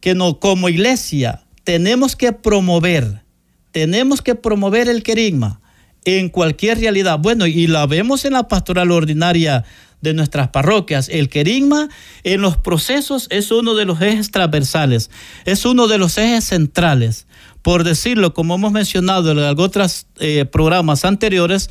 que 0.00 0.14
no, 0.14 0.40
como 0.40 0.68
iglesia 0.68 1.44
tenemos 1.64 2.16
que 2.16 2.32
promover, 2.32 3.22
tenemos 3.70 4.22
que 4.22 4.34
promover 4.34 4.88
el 4.88 5.02
querigma 5.02 5.59
en 6.04 6.28
cualquier 6.28 6.78
realidad. 6.78 7.18
Bueno, 7.18 7.46
y 7.46 7.66
la 7.66 7.86
vemos 7.86 8.24
en 8.24 8.34
la 8.34 8.48
pastoral 8.48 8.90
ordinaria 8.90 9.64
de 10.00 10.14
nuestras 10.14 10.48
parroquias. 10.48 11.08
El 11.08 11.28
querigma 11.28 11.88
en 12.24 12.40
los 12.40 12.56
procesos 12.56 13.26
es 13.30 13.50
uno 13.50 13.74
de 13.74 13.84
los 13.84 14.00
ejes 14.00 14.30
transversales, 14.30 15.10
es 15.44 15.64
uno 15.64 15.88
de 15.88 15.98
los 15.98 16.16
ejes 16.18 16.44
centrales. 16.44 17.26
Por 17.62 17.84
decirlo, 17.84 18.32
como 18.32 18.54
hemos 18.54 18.72
mencionado 18.72 19.32
en 19.32 19.60
otros 19.60 20.06
eh, 20.18 20.46
programas 20.46 21.04
anteriores, 21.04 21.68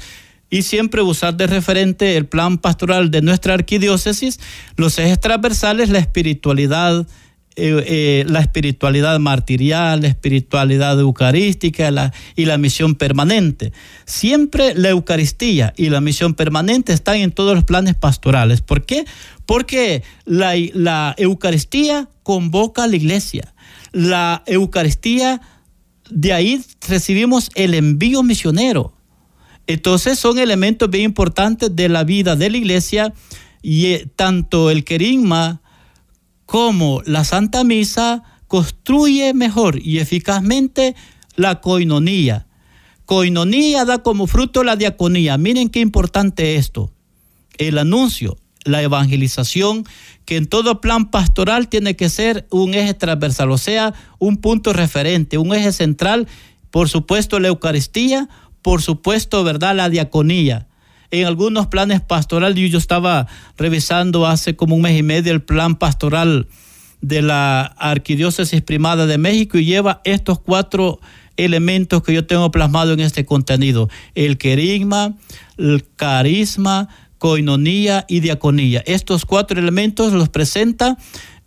y 0.50 0.64
siempre 0.64 1.02
usar 1.02 1.36
de 1.36 1.48
referente 1.48 2.18
el 2.18 2.26
plan 2.26 2.58
pastoral 2.58 3.12
de 3.12 3.22
nuestra 3.22 3.54
arquidiócesis, 3.54 4.40
los 4.78 4.98
ejes 4.98 5.20
transversales, 5.20 5.90
la 5.90 6.00
espiritualidad, 6.00 7.06
eh, 7.60 7.84
eh, 7.88 8.26
la 8.28 8.40
espiritualidad 8.40 9.20
martirial, 9.20 10.02
la 10.02 10.08
espiritualidad 10.08 11.00
eucarística 11.00 12.12
y 12.36 12.46
la 12.46 12.58
misión 12.58 12.96
permanente. 12.96 13.74
Siempre 14.06 14.74
la 14.76 14.90
Eucaristía 14.90 15.74
y 15.76 15.90
la 15.90 16.02
misión 16.02 16.34
permanente 16.34 16.94
están 16.94 17.18
en 17.18 17.32
todos 17.32 17.56
los 17.56 17.66
planes 17.66 17.96
pastorales. 17.96 18.62
¿Por 18.62 18.86
qué? 18.86 19.06
Porque 19.46 20.04
la, 20.26 20.54
la 20.74 21.14
Eucaristía 21.18 22.10
convoca 22.24 22.86
a 22.86 22.88
la 22.88 22.96
iglesia. 22.96 23.54
La 23.92 24.44
Eucaristía, 24.46 25.42
de 26.10 26.34
ahí 26.34 26.62
recibimos 26.88 27.52
el 27.56 27.74
envío 27.74 28.24
misionero. 28.24 28.94
Entonces 29.68 30.18
son 30.18 30.40
elementos 30.40 30.90
bien 30.90 31.04
importantes 31.04 31.76
de 31.76 31.90
la 31.90 32.04
vida 32.04 32.36
de 32.36 32.50
la 32.50 32.58
iglesia 32.58 33.14
y 33.62 33.88
eh, 33.88 34.08
tanto 34.16 34.72
el 34.72 34.84
querigma 34.84 35.62
como 36.50 37.04
la 37.06 37.26
Santa 37.26 37.64
Misa 37.64 38.24
construye 38.48 39.36
mejor 39.36 39.80
y 39.80 40.00
eficazmente 40.00 40.96
la 41.36 41.62
coinonía. 41.62 42.48
Coinonía 43.06 43.86
da 43.86 44.00
como 44.00 44.26
fruto 44.26 44.64
la 44.64 44.76
diaconía. 44.76 45.38
Miren 45.38 45.70
qué 45.70 45.80
importante 45.80 46.56
esto. 46.56 46.92
El 47.60 47.78
anuncio, 47.78 48.36
la 48.64 48.82
evangelización, 48.82 49.84
que 50.26 50.38
en 50.38 50.48
todo 50.48 50.82
plan 50.82 51.12
pastoral 51.12 51.68
tiene 51.68 51.96
que 51.96 52.10
ser 52.10 52.48
un 52.50 52.74
eje 52.74 52.96
transversal, 52.96 53.52
o 53.52 53.60
sea, 53.60 53.94
un 54.18 54.38
punto 54.38 54.74
referente, 54.74 55.38
un 55.38 55.54
eje 55.54 55.72
central, 55.72 56.28
por 56.72 56.90
supuesto 56.90 57.40
la 57.40 57.50
Eucaristía, 57.50 58.28
por 58.64 58.82
supuesto, 58.82 59.44
¿verdad? 59.44 59.76
La 59.76 59.88
diaconía. 59.90 60.68
En 61.12 61.26
algunos 61.26 61.68
planes 61.68 62.02
pastorales, 62.02 62.72
yo 62.72 62.78
estaba 62.78 63.28
revisando 63.58 64.28
hace 64.28 64.56
como 64.56 64.76
un 64.76 64.84
mes 64.84 64.98
y 64.98 65.04
medio 65.04 65.34
el 65.34 65.42
plan 65.42 65.76
pastoral 65.76 66.48
de 67.02 67.22
la 67.22 67.62
Arquidiócesis 67.62 68.62
Primada 68.62 69.08
de 69.08 69.18
México 69.18 69.58
y 69.58 69.66
lleva 69.66 70.02
estos 70.04 70.40
cuatro 70.40 71.00
elementos 71.38 72.04
que 72.04 72.14
yo 72.14 72.28
tengo 72.28 72.52
plasmado 72.52 72.94
en 72.94 73.00
este 73.00 73.26
contenido. 73.26 73.90
El 74.14 74.38
querigma, 74.38 75.16
el 75.58 75.86
carisma, 75.96 76.90
coinonía 77.18 78.06
y 78.08 78.20
diaconía. 78.20 78.84
Estos 78.86 79.26
cuatro 79.26 79.60
elementos 79.60 80.14
los 80.14 80.30
presenta 80.30 80.98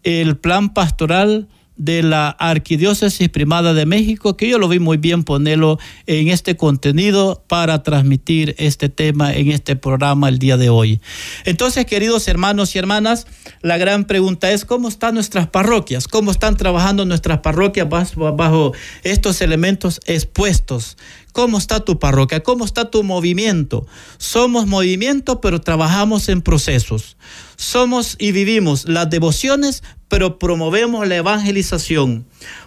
el 0.03 0.37
plan 0.37 0.75
pastoral 0.75 1.49
de 1.77 2.03
la 2.03 2.29
Arquidiócesis 2.29 3.29
Primada 3.29 3.75
de 3.75 3.87
México, 3.87 4.37
que 4.37 4.49
yo 4.49 4.59
lo 4.59 4.69
vi 4.69 4.79
muy 4.79 4.97
bien 4.99 5.25
ponerlo 5.25 5.79
en 6.07 6.29
este 6.29 6.57
contenido 6.57 7.45
para 7.49 7.83
transmitir 7.83 8.55
este 8.59 8.89
tema 8.89 9.33
en 9.33 9.51
este 9.51 9.77
programa 9.77 10.29
el 10.29 10.39
día 10.39 10.57
de 10.57 10.69
hoy. 10.69 11.01
Entonces, 11.45 11.87
queridos 11.87 12.29
hermanos 12.29 12.75
y 12.75 12.79
hermanas, 12.79 13.27
la 13.63 13.79
gran 13.79 14.05
pregunta 14.05 14.51
es 14.51 14.65
cómo 14.65 14.89
están 14.89 15.15
nuestras 15.15 15.49
parroquias, 15.49 16.09
cómo 16.09 16.31
están 16.31 16.57
trabajando 16.57 17.05
nuestras 17.05 17.39
parroquias 17.39 17.89
bajo, 17.89 18.73
estos 19.03 19.41
elementos 19.41 20.01
expuestos. 20.07 20.97
¿Cómo 21.33 21.57
está 21.57 21.81
tu 21.81 21.99
parroquia? 21.99 22.43
¿Cómo 22.43 22.67
está 22.67 22.91
tu 22.91 23.03
movimiento? 23.03 23.87
Somos 24.19 24.67
movimiento, 24.67 25.41
pero 25.41 25.63
trabajamos 25.63 26.29
en 26.29 26.43
procesos. 26.43 27.17
Somos 27.57 28.17
y 28.19 28.33
vivimos 28.33 28.87
las 28.87 29.09
devociones, 29.09 29.83
pero 30.09 30.39
promovemos 30.39 31.09
la 31.09 31.17
evangelización. 31.17 32.27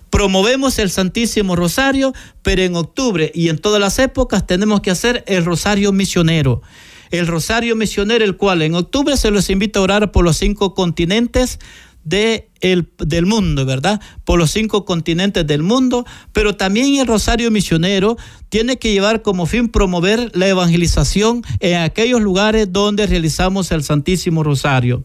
Promovemos 0.10 0.80
el 0.80 0.90
Santísimo 0.90 1.56
Rosario, 1.56 2.14
pero 2.42 2.64
en 2.64 2.76
octubre 2.76 3.32
y 3.36 3.50
en 3.50 3.60
todas 3.60 3.80
las 3.80 4.00
épocas 4.00 4.48
tenemos 4.48 4.82
que 4.82 4.90
hacer 4.90 5.24
el 5.28 5.46
Rosario 5.46 5.92
Misionero. 5.92 6.64
El 7.12 7.28
Rosario 7.28 7.76
Misionero, 7.76 8.26
el 8.26 8.36
cual 8.36 8.64
en 8.64 8.74
octubre 8.74 9.16
se 9.16 9.30
los 9.30 9.52
invita 9.52 9.80
a 9.80 9.84
orar 9.84 10.12
por 10.12 10.26
los 10.26 10.38
cinco 10.38 10.74
continentes 10.74 11.60
de 12.06 12.50
el, 12.62 12.88
del 13.00 13.26
mundo, 13.26 13.66
¿verdad? 13.66 14.00
Por 14.24 14.40
los 14.40 14.52
cinco 14.52 14.86
continentes 14.86 15.46
del 15.46 15.62
mundo, 15.62 16.06
pero 16.32 16.56
también 16.56 16.96
el 16.96 17.08
Rosario 17.08 17.52
Misionero 17.52 18.16
tiene 18.50 18.78
que 18.78 18.94
llevar 18.94 19.22
como 19.22 19.46
fin 19.48 19.68
promover 19.70 20.32
la 20.34 20.48
evangelización 20.48 21.42
en 21.60 21.78
aquellos 21.78 22.22
lugares 22.22 22.72
donde 22.72 23.08
realizamos 23.08 23.72
el 23.72 23.84
Santísimo 23.84 24.44
Rosario. 24.44 25.04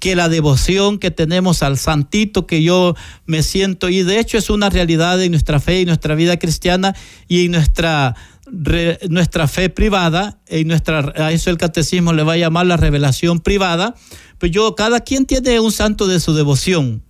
Que 0.00 0.16
la 0.16 0.28
devoción 0.28 0.98
que 0.98 1.10
tenemos 1.10 1.62
al 1.62 1.78
Santito, 1.78 2.46
que 2.46 2.62
yo 2.62 2.94
me 3.26 3.42
siento, 3.42 3.88
y 3.88 4.02
de 4.02 4.18
hecho 4.18 4.36
es 4.36 4.50
una 4.50 4.68
realidad 4.68 5.22
en 5.22 5.30
nuestra 5.30 5.60
fe 5.60 5.80
y 5.80 5.86
nuestra 5.86 6.14
vida 6.14 6.36
cristiana 6.36 6.94
y 7.28 7.46
en 7.46 7.52
nuestra 7.52 8.16
nuestra 9.08 9.48
fe 9.48 9.70
privada, 9.70 10.40
en 10.46 10.68
nuestra, 10.68 11.12
a 11.16 11.32
eso 11.32 11.50
el 11.50 11.58
catecismo 11.58 12.12
le 12.12 12.22
va 12.22 12.34
a 12.34 12.36
llamar 12.36 12.66
la 12.66 12.76
revelación 12.76 13.40
privada, 13.40 13.94
pues 14.38 14.52
yo, 14.52 14.74
cada 14.74 15.00
quien 15.00 15.26
tiene 15.26 15.60
un 15.60 15.72
santo 15.72 16.06
de 16.06 16.20
su 16.20 16.34
devoción. 16.34 17.02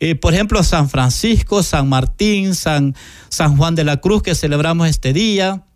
Eh, 0.00 0.14
por 0.14 0.32
ejemplo, 0.32 0.62
San 0.62 0.88
Francisco, 0.88 1.62
San 1.62 1.88
Martín, 1.88 2.54
San, 2.54 2.94
San 3.28 3.56
Juan 3.56 3.74
de 3.74 3.84
la 3.84 3.98
Cruz, 3.98 4.22
que 4.22 4.34
celebramos 4.34 4.88
este 4.88 5.12
día. 5.12 5.66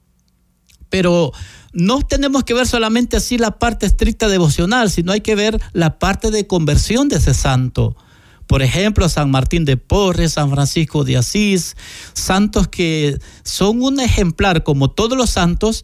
Pero 0.88 1.32
no 1.72 2.00
tenemos 2.00 2.44
que 2.44 2.54
ver 2.54 2.66
solamente 2.66 3.18
así 3.18 3.36
la 3.36 3.58
parte 3.58 3.84
estricta 3.84 4.28
devocional, 4.28 4.90
sino 4.90 5.12
hay 5.12 5.20
que 5.20 5.34
ver 5.34 5.60
la 5.72 5.98
parte 5.98 6.30
de 6.30 6.46
conversión 6.46 7.08
de 7.08 7.16
ese 7.16 7.34
santo. 7.34 7.96
Por 8.46 8.62
ejemplo, 8.62 9.08
San 9.08 9.30
Martín 9.30 9.64
de 9.64 9.76
Porres, 9.76 10.32
San 10.32 10.50
Francisco 10.50 11.04
de 11.04 11.16
Asís, 11.16 11.76
santos 12.12 12.68
que 12.68 13.18
son 13.42 13.82
un 13.82 14.00
ejemplar 14.00 14.62
como 14.62 14.90
todos 14.90 15.16
los 15.16 15.30
santos, 15.30 15.82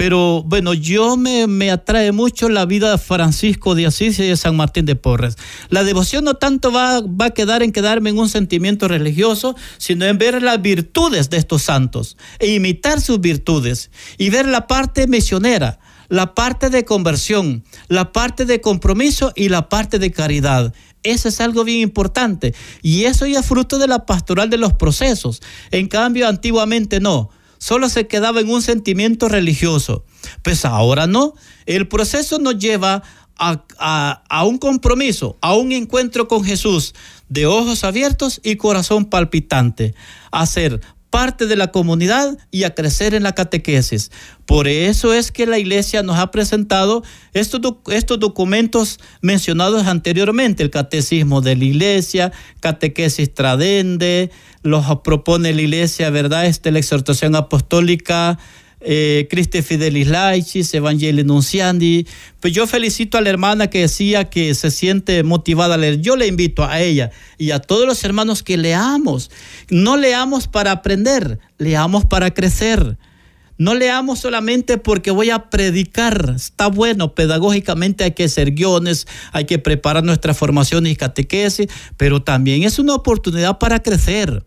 pero 0.00 0.42
bueno, 0.42 0.72
yo 0.72 1.18
me, 1.18 1.70
atrae 1.70 2.10
mucho 2.10 2.48
la 2.48 2.64
vida 2.64 2.90
de 2.90 2.96
Francisco 2.96 3.74
de 3.74 3.84
Asís 3.84 4.18
y 4.18 4.28
de 4.28 4.36
San 4.38 4.56
Martín 4.56 4.86
de 4.86 4.96
Porres. 4.96 5.36
La 5.68 5.84
devoción 5.84 6.24
no 6.24 6.32
tanto 6.34 6.72
va, 6.72 7.02
va 7.02 7.26
a 7.26 7.30
quedar 7.32 7.62
en 7.62 7.70
quedarme 7.70 8.08
en 8.08 8.18
un 8.18 8.30
sentimiento 8.30 8.88
religioso, 8.88 9.54
sino 9.76 10.06
en 10.06 10.16
ver 10.16 10.42
las 10.42 10.62
virtudes 10.62 11.28
de 11.28 11.36
estos 11.36 11.64
santos 11.64 12.16
e 12.38 12.54
imitar 12.54 13.02
sus 13.02 13.20
virtudes 13.20 13.90
y 14.16 14.30
ver 14.30 14.48
la 14.48 14.66
parte 14.66 15.06
misionera, 15.06 15.80
la 16.08 16.34
parte 16.34 16.70
de 16.70 16.86
conversión, 16.86 17.62
la 17.88 18.10
parte 18.10 18.46
de 18.46 18.62
compromiso 18.62 19.32
y 19.36 19.50
la 19.50 19.68
parte 19.68 19.98
de 19.98 20.10
caridad. 20.10 20.72
Eso 21.02 21.28
es 21.28 21.40
algo 21.40 21.64
bien 21.64 21.80
importante. 21.80 22.54
Y 22.82 23.04
eso 23.04 23.26
ya 23.26 23.40
es 23.40 23.46
fruto 23.46 23.78
de 23.78 23.86
la 23.86 24.06
pastoral 24.06 24.50
de 24.50 24.58
los 24.58 24.74
procesos. 24.74 25.40
En 25.70 25.88
cambio, 25.88 26.28
antiguamente 26.28 27.00
no 27.00 27.30
solo 27.60 27.88
se 27.90 28.06
quedaba 28.08 28.40
en 28.40 28.50
un 28.50 28.62
sentimiento 28.62 29.28
religioso. 29.28 30.04
Pues 30.42 30.64
ahora 30.64 31.06
no. 31.06 31.34
El 31.66 31.86
proceso 31.86 32.38
nos 32.38 32.58
lleva 32.58 33.02
a, 33.38 34.44
un 34.44 34.58
compromiso, 34.58 35.38
a 35.40 35.54
un 35.54 35.72
encuentro 35.72 36.28
con 36.28 36.44
Jesús 36.44 36.94
de 37.28 37.46
ojos 37.46 37.84
abiertos 37.84 38.40
y 38.42 38.56
corazón 38.56 39.06
palpitante, 39.06 39.94
a 40.30 40.44
parte 41.10 41.46
de 41.46 41.56
la 41.56 41.72
comunidad 41.72 42.38
y 42.50 42.62
a 42.62 42.74
crecer 42.74 43.14
en 43.14 43.24
la 43.24 43.34
catequesis. 43.34 44.10
Por 44.46 44.68
eso 44.68 45.12
es 45.12 45.32
que 45.32 45.46
la 45.46 45.58
iglesia 45.58 46.02
nos 46.02 46.18
ha 46.18 46.30
presentado 46.30 47.02
estos, 47.32 47.60
estos 47.88 48.18
documentos 48.20 48.98
mencionados 49.20 49.86
anteriormente, 49.86 50.62
el 50.62 50.70
catecismo 50.70 51.40
de 51.40 51.56
la 51.56 51.64
iglesia, 51.64 52.32
catequesis 52.60 53.34
tradende, 53.34 54.30
los 54.62 54.84
propone 55.02 55.52
la 55.52 55.62
iglesia, 55.62 56.10
¿verdad? 56.10 56.46
Este, 56.46 56.70
la 56.70 56.78
exhortación 56.78 57.34
apostólica, 57.34 58.38
eh, 58.80 59.26
Christi 59.30 59.62
Fidelis 59.62 60.08
Laicis, 60.08 60.72
Evangelii 60.74 61.24
Nunciandi. 61.24 62.06
Pues 62.40 62.52
yo 62.52 62.66
felicito 62.66 63.18
a 63.18 63.20
la 63.20 63.30
hermana 63.30 63.68
que 63.68 63.80
decía 63.82 64.30
que 64.30 64.54
se 64.54 64.70
siente 64.70 65.22
motivada 65.22 65.74
a 65.74 65.78
leer. 65.78 66.00
Yo 66.00 66.16
le 66.16 66.26
invito 66.26 66.64
a 66.64 66.80
ella 66.80 67.10
y 67.38 67.50
a 67.50 67.58
todos 67.58 67.86
los 67.86 68.02
hermanos 68.04 68.42
que 68.42 68.56
leamos. 68.56 69.30
No 69.68 69.96
leamos 69.96 70.48
para 70.48 70.72
aprender, 70.72 71.38
leamos 71.58 72.04
para 72.04 72.32
crecer. 72.32 72.96
No 73.60 73.74
leamos 73.74 74.20
solamente 74.20 74.78
porque 74.78 75.10
voy 75.10 75.28
a 75.28 75.50
predicar. 75.50 76.32
Está 76.34 76.68
bueno, 76.68 77.14
pedagógicamente 77.14 78.04
hay 78.04 78.12
que 78.12 78.24
hacer 78.24 78.52
guiones, 78.52 79.06
hay 79.32 79.44
que 79.44 79.58
preparar 79.58 80.02
nuestra 80.02 80.32
formación 80.32 80.86
y 80.86 80.96
catequesis, 80.96 81.66
pero 81.98 82.22
también 82.22 82.62
es 82.62 82.78
una 82.78 82.94
oportunidad 82.94 83.58
para 83.58 83.82
crecer. 83.82 84.44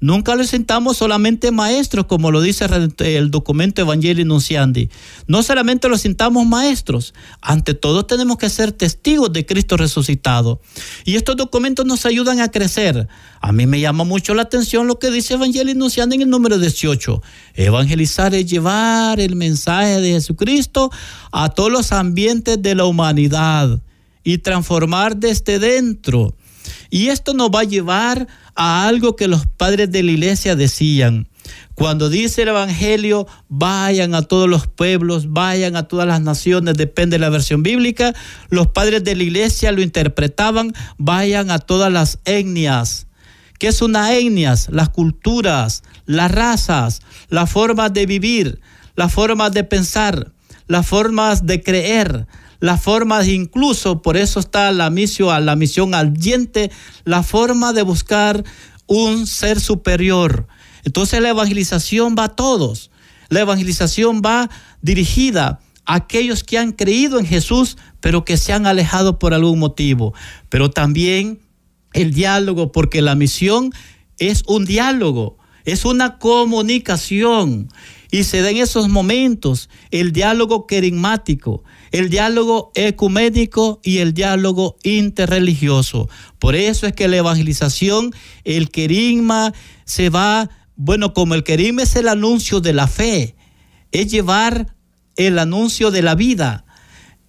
Nunca 0.00 0.34
lo 0.34 0.44
sentamos 0.44 0.96
solamente 0.96 1.50
maestros, 1.50 2.06
como 2.06 2.30
lo 2.30 2.40
dice 2.40 2.66
el 2.98 3.30
documento 3.30 3.82
Evangelii 3.82 4.24
Nunciandi. 4.24 4.88
No 5.26 5.42
solamente 5.42 5.88
lo 5.88 5.98
sentamos 5.98 6.46
maestros, 6.46 7.12
ante 7.42 7.74
todo 7.74 8.06
tenemos 8.06 8.38
que 8.38 8.48
ser 8.48 8.72
testigos 8.72 9.30
de 9.32 9.44
Cristo 9.44 9.76
resucitado. 9.76 10.60
Y 11.04 11.16
estos 11.16 11.36
documentos 11.36 11.84
nos 11.84 12.06
ayudan 12.06 12.40
a 12.40 12.50
crecer. 12.50 13.08
A 13.42 13.52
mí 13.52 13.66
me 13.66 13.80
llama 13.80 14.04
mucho 14.04 14.34
la 14.34 14.42
atención 14.42 14.86
lo 14.86 14.98
que 14.98 15.10
dice 15.10 15.34
Evangelii 15.34 15.74
Nunciandi 15.74 16.16
en 16.16 16.22
el 16.22 16.30
número 16.30 16.58
18. 16.58 17.22
Evangelizar 17.54 18.34
es 18.34 18.46
llevar 18.46 19.20
el 19.20 19.36
mensaje 19.36 20.00
de 20.00 20.12
Jesucristo 20.12 20.90
a 21.30 21.50
todos 21.50 21.70
los 21.70 21.92
ambientes 21.92 22.60
de 22.62 22.74
la 22.74 22.86
humanidad 22.86 23.80
y 24.24 24.38
transformar 24.38 25.16
desde 25.16 25.58
dentro. 25.58 26.34
Y 26.90 27.08
esto 27.08 27.34
nos 27.34 27.50
va 27.50 27.60
a 27.60 27.64
llevar 27.64 28.26
a 28.54 28.86
algo 28.86 29.16
que 29.16 29.28
los 29.28 29.46
padres 29.46 29.90
de 29.90 30.02
la 30.02 30.10
iglesia 30.10 30.56
decían. 30.56 31.28
Cuando 31.74 32.10
dice 32.10 32.42
el 32.42 32.48
Evangelio, 32.48 33.26
vayan 33.48 34.14
a 34.14 34.22
todos 34.22 34.48
los 34.48 34.66
pueblos, 34.66 35.32
vayan 35.32 35.76
a 35.76 35.88
todas 35.88 36.06
las 36.06 36.20
naciones, 36.20 36.76
depende 36.76 37.14
de 37.14 37.20
la 37.20 37.30
versión 37.30 37.62
bíblica, 37.62 38.12
los 38.50 38.66
padres 38.66 39.02
de 39.04 39.16
la 39.16 39.22
iglesia 39.22 39.72
lo 39.72 39.80
interpretaban, 39.80 40.74
vayan 40.98 41.50
a 41.50 41.58
todas 41.58 41.90
las 41.90 42.18
etnias. 42.24 43.06
¿Qué 43.58 43.68
es 43.68 43.82
una 43.82 44.14
etnias? 44.14 44.68
Las 44.70 44.88
culturas, 44.88 45.82
las 46.06 46.30
razas, 46.30 47.00
las 47.28 47.50
formas 47.50 47.92
de 47.92 48.06
vivir, 48.06 48.60
las 48.96 49.12
formas 49.12 49.52
de 49.52 49.64
pensar, 49.64 50.32
las 50.66 50.86
formas 50.86 51.46
de 51.46 51.62
creer, 51.62 52.26
las 52.60 52.82
formas, 52.82 53.26
incluso 53.26 54.02
por 54.02 54.16
eso 54.16 54.38
está 54.38 54.70
la 54.70 54.90
misión, 54.90 55.44
la 55.44 55.56
misión 55.56 55.92
diente, 56.14 56.70
la 57.04 57.22
forma 57.22 57.72
de 57.72 57.82
buscar 57.82 58.44
un 58.86 59.26
ser 59.26 59.60
superior. 59.60 60.46
Entonces 60.84 61.20
la 61.20 61.30
evangelización 61.30 62.14
va 62.18 62.24
a 62.24 62.36
todos. 62.36 62.90
La 63.28 63.40
evangelización 63.40 64.22
va 64.24 64.50
dirigida 64.82 65.60
a 65.86 65.94
aquellos 65.94 66.44
que 66.44 66.58
han 66.58 66.72
creído 66.72 67.18
en 67.18 67.26
Jesús, 67.26 67.76
pero 68.00 68.24
que 68.24 68.36
se 68.36 68.52
han 68.52 68.66
alejado 68.66 69.18
por 69.18 69.34
algún 69.34 69.58
motivo. 69.58 70.14
Pero 70.48 70.70
también 70.70 71.40
el 71.92 72.12
diálogo, 72.12 72.72
porque 72.72 73.02
la 73.02 73.14
misión 73.14 73.72
es 74.18 74.42
un 74.46 74.64
diálogo, 74.64 75.38
es 75.64 75.84
una 75.84 76.18
comunicación. 76.18 77.68
Y 78.10 78.24
se 78.24 78.42
da 78.42 78.50
en 78.50 78.58
esos 78.58 78.88
momentos 78.88 79.70
el 79.90 80.12
diálogo 80.12 80.66
querigmático, 80.66 81.62
el 81.92 82.08
diálogo 82.08 82.70
ecuménico 82.74 83.80
y 83.82 83.98
el 83.98 84.14
diálogo 84.14 84.76
interreligioso. 84.82 86.08
Por 86.38 86.54
eso 86.54 86.86
es 86.86 86.92
que 86.92 87.08
la 87.08 87.16
evangelización, 87.16 88.14
el 88.44 88.70
querigma, 88.70 89.52
se 89.84 90.08
va, 90.08 90.50
bueno, 90.76 91.14
como 91.14 91.34
el 91.34 91.44
querigma 91.44 91.82
es 91.82 91.96
el 91.96 92.08
anuncio 92.08 92.60
de 92.60 92.72
la 92.72 92.86
fe, 92.86 93.34
es 93.92 94.10
llevar 94.10 94.74
el 95.16 95.38
anuncio 95.38 95.90
de 95.90 96.02
la 96.02 96.14
vida. 96.14 96.64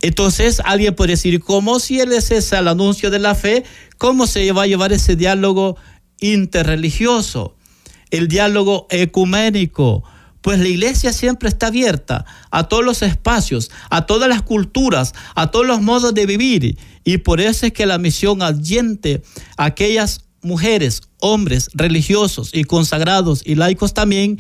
Entonces 0.02 0.62
alguien 0.66 0.96
puede 0.96 1.12
decir, 1.12 1.40
¿cómo 1.42 1.80
si 1.80 2.00
él 2.00 2.12
es 2.12 2.32
ese 2.32 2.58
el 2.58 2.68
anuncio 2.68 3.12
de 3.12 3.20
la 3.20 3.36
fe? 3.36 3.64
¿Cómo 3.98 4.26
se 4.26 4.52
va 4.52 4.64
a 4.64 4.68
llevar 4.68 4.94
ese 4.94 5.16
diálogo 5.16 5.78
interreligioso? 6.20 7.56
El 8.10 8.28
diálogo 8.28 8.88
ecuménico 8.90 10.04
pues 10.42 10.60
la 10.60 10.68
iglesia 10.68 11.14
siempre 11.14 11.50
está 11.50 11.68
abierta 11.68 12.26
a 12.50 12.68
todos 12.68 12.84
los 12.84 13.02
espacios, 13.02 13.72
a 13.90 14.06
todas 14.06 14.28
las 14.28 14.42
culturas, 14.42 15.14
a 15.36 15.52
todos 15.52 15.66
los 15.66 15.82
modos 15.82 16.14
de 16.14 16.26
vivir. 16.26 16.78
Y 17.04 17.18
por 17.20 17.40
eso 17.42 17.66
es 17.66 17.74
que 17.74 17.86
la 17.86 17.98
misión 17.98 18.42
adyente 18.42 19.22
a 19.58 19.66
aquellas 19.66 20.26
mujeres, 20.42 21.04
hombres 21.20 21.70
religiosos 21.74 22.50
y 22.54 22.64
consagrados 22.64 23.44
y 23.46 23.56
laicos 23.56 23.94
también 23.94 24.40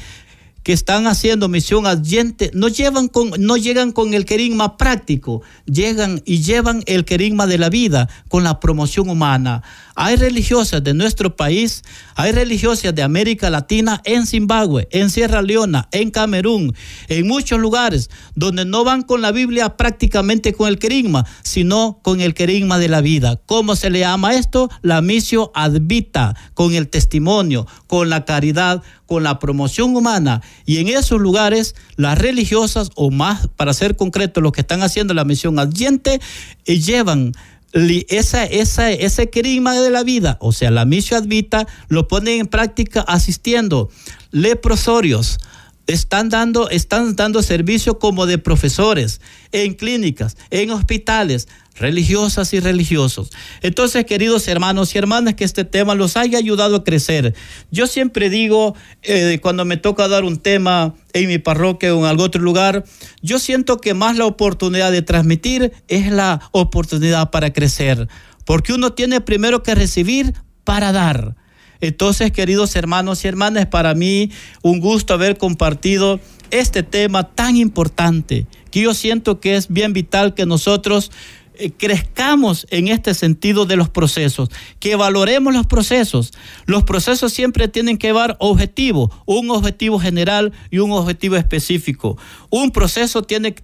que 0.63 0.73
están 0.73 1.07
haciendo 1.07 1.49
misión 1.49 1.87
adyente 1.87 2.51
no, 2.53 2.67
llevan 2.67 3.07
con, 3.07 3.31
no 3.39 3.57
llegan 3.57 3.91
con 3.91 4.13
el 4.13 4.25
querigma 4.25 4.77
práctico, 4.77 5.41
llegan 5.65 6.21
y 6.25 6.41
llevan 6.41 6.83
el 6.85 7.05
querigma 7.05 7.47
de 7.47 7.57
la 7.57 7.69
vida 7.69 8.09
con 8.27 8.43
la 8.43 8.59
promoción 8.59 9.09
humana. 9.09 9.63
Hay 9.95 10.15
religiosas 10.15 10.83
de 10.83 10.93
nuestro 10.93 11.35
país, 11.35 11.83
hay 12.15 12.31
religiosas 12.31 12.95
de 12.95 13.03
América 13.03 13.49
Latina 13.49 14.01
en 14.05 14.25
Zimbabue, 14.25 14.87
en 14.91 15.09
Sierra 15.09 15.41
Leona, 15.41 15.89
en 15.91 16.11
Camerún, 16.11 16.73
en 17.07 17.27
muchos 17.27 17.59
lugares 17.59 18.09
donde 18.35 18.65
no 18.65 18.83
van 18.83 19.03
con 19.03 19.21
la 19.21 19.31
Biblia 19.31 19.75
prácticamente 19.77 20.53
con 20.53 20.69
el 20.69 20.79
querigma, 20.79 21.25
sino 21.43 21.99
con 22.01 22.21
el 22.21 22.33
querigma 22.33 22.79
de 22.79 22.89
la 22.89 23.01
vida. 23.01 23.39
¿Cómo 23.45 23.75
se 23.75 23.89
le 23.89 23.99
llama 23.99 24.35
esto? 24.35 24.69
La 24.81 25.01
misión 25.01 25.49
advita, 25.53 26.35
con 26.53 26.73
el 26.73 26.87
testimonio, 26.87 27.67
con 27.87 28.09
la 28.09 28.25
caridad, 28.25 28.83
con 29.11 29.23
la 29.23 29.39
promoción 29.39 29.93
humana. 29.93 30.41
Y 30.65 30.77
en 30.77 30.87
esos 30.87 31.19
lugares, 31.19 31.75
las 31.97 32.17
religiosas, 32.17 32.91
o 32.95 33.11
más, 33.11 33.49
para 33.57 33.73
ser 33.73 33.97
concreto, 33.97 34.39
los 34.39 34.53
que 34.53 34.61
están 34.61 34.83
haciendo 34.83 35.13
la 35.13 35.25
misión 35.25 35.59
adyente, 35.59 36.21
eh, 36.63 36.79
llevan 36.79 37.33
ese 37.73 39.29
querigma 39.29 39.81
de 39.81 39.89
la 39.89 40.03
vida, 40.03 40.37
o 40.39 40.53
sea, 40.53 40.71
la 40.71 40.85
misión 40.85 41.23
advita, 41.23 41.67
lo 41.89 42.07
ponen 42.07 42.39
en 42.39 42.47
práctica 42.47 43.01
asistiendo 43.01 43.89
leprosorios, 44.31 45.39
están 45.87 46.29
dando, 46.29 46.69
están 46.69 47.15
dando 47.15 47.41
servicio 47.41 47.99
como 47.99 48.25
de 48.25 48.37
profesores 48.37 49.21
en 49.51 49.73
clínicas, 49.73 50.37
en 50.49 50.71
hospitales, 50.71 51.47
religiosas 51.75 52.53
y 52.53 52.59
religiosos. 52.59 53.31
Entonces, 53.61 54.05
queridos 54.05 54.47
hermanos 54.47 54.93
y 54.93 54.97
hermanas, 54.97 55.35
que 55.35 55.43
este 55.43 55.65
tema 55.65 55.95
los 55.95 56.15
haya 56.17 56.37
ayudado 56.37 56.77
a 56.77 56.83
crecer. 56.83 57.35
Yo 57.71 57.87
siempre 57.87 58.29
digo, 58.29 58.75
eh, 59.01 59.39
cuando 59.41 59.65
me 59.65 59.77
toca 59.77 60.07
dar 60.07 60.23
un 60.23 60.37
tema 60.37 60.95
en 61.13 61.27
mi 61.27 61.39
parroquia 61.39 61.93
o 61.95 61.99
en 61.99 62.05
algún 62.05 62.25
otro 62.25 62.41
lugar, 62.41 62.85
yo 63.21 63.39
siento 63.39 63.77
que 63.77 63.93
más 63.93 64.17
la 64.17 64.25
oportunidad 64.25 64.91
de 64.91 65.01
transmitir 65.01 65.73
es 65.87 66.11
la 66.11 66.49
oportunidad 66.51 67.31
para 67.31 67.51
crecer, 67.51 68.07
porque 68.45 68.73
uno 68.73 68.93
tiene 68.93 69.21
primero 69.21 69.63
que 69.63 69.75
recibir 69.75 70.33
para 70.63 70.91
dar. 70.91 71.35
Entonces, 71.81 72.31
queridos 72.31 72.75
hermanos 72.75 73.25
y 73.25 73.27
hermanas, 73.27 73.65
para 73.65 73.93
mí 73.95 74.31
un 74.61 74.79
gusto 74.79 75.13
haber 75.13 75.37
compartido 75.37 76.19
este 76.51 76.83
tema 76.83 77.23
tan 77.23 77.57
importante, 77.57 78.45
que 78.69 78.81
yo 78.81 78.93
siento 78.93 79.39
que 79.39 79.55
es 79.55 79.67
bien 79.69 79.93
vital 79.93 80.33
que 80.33 80.45
nosotros 80.45 81.11
eh, 81.55 81.71
crezcamos 81.77 82.65
en 82.69 82.87
este 82.87 83.13
sentido 83.13 83.65
de 83.65 83.75
los 83.75 83.89
procesos, 83.89 84.49
que 84.79 84.95
valoremos 84.95 85.53
los 85.53 85.67
procesos. 85.67 86.31
Los 86.65 86.83
procesos 86.83 87.33
siempre 87.33 87.67
tienen 87.67 87.97
que 87.97 88.07
llevar 88.07 88.35
objetivos, 88.39 89.11
un 89.25 89.49
objetivo 89.49 89.99
general 89.99 90.53
y 90.69 90.79
un 90.79 90.91
objetivo 90.91 91.35
específico. 91.35 92.17
Un 92.49 92.71
proceso 92.71 93.21
tiene, 93.21 93.55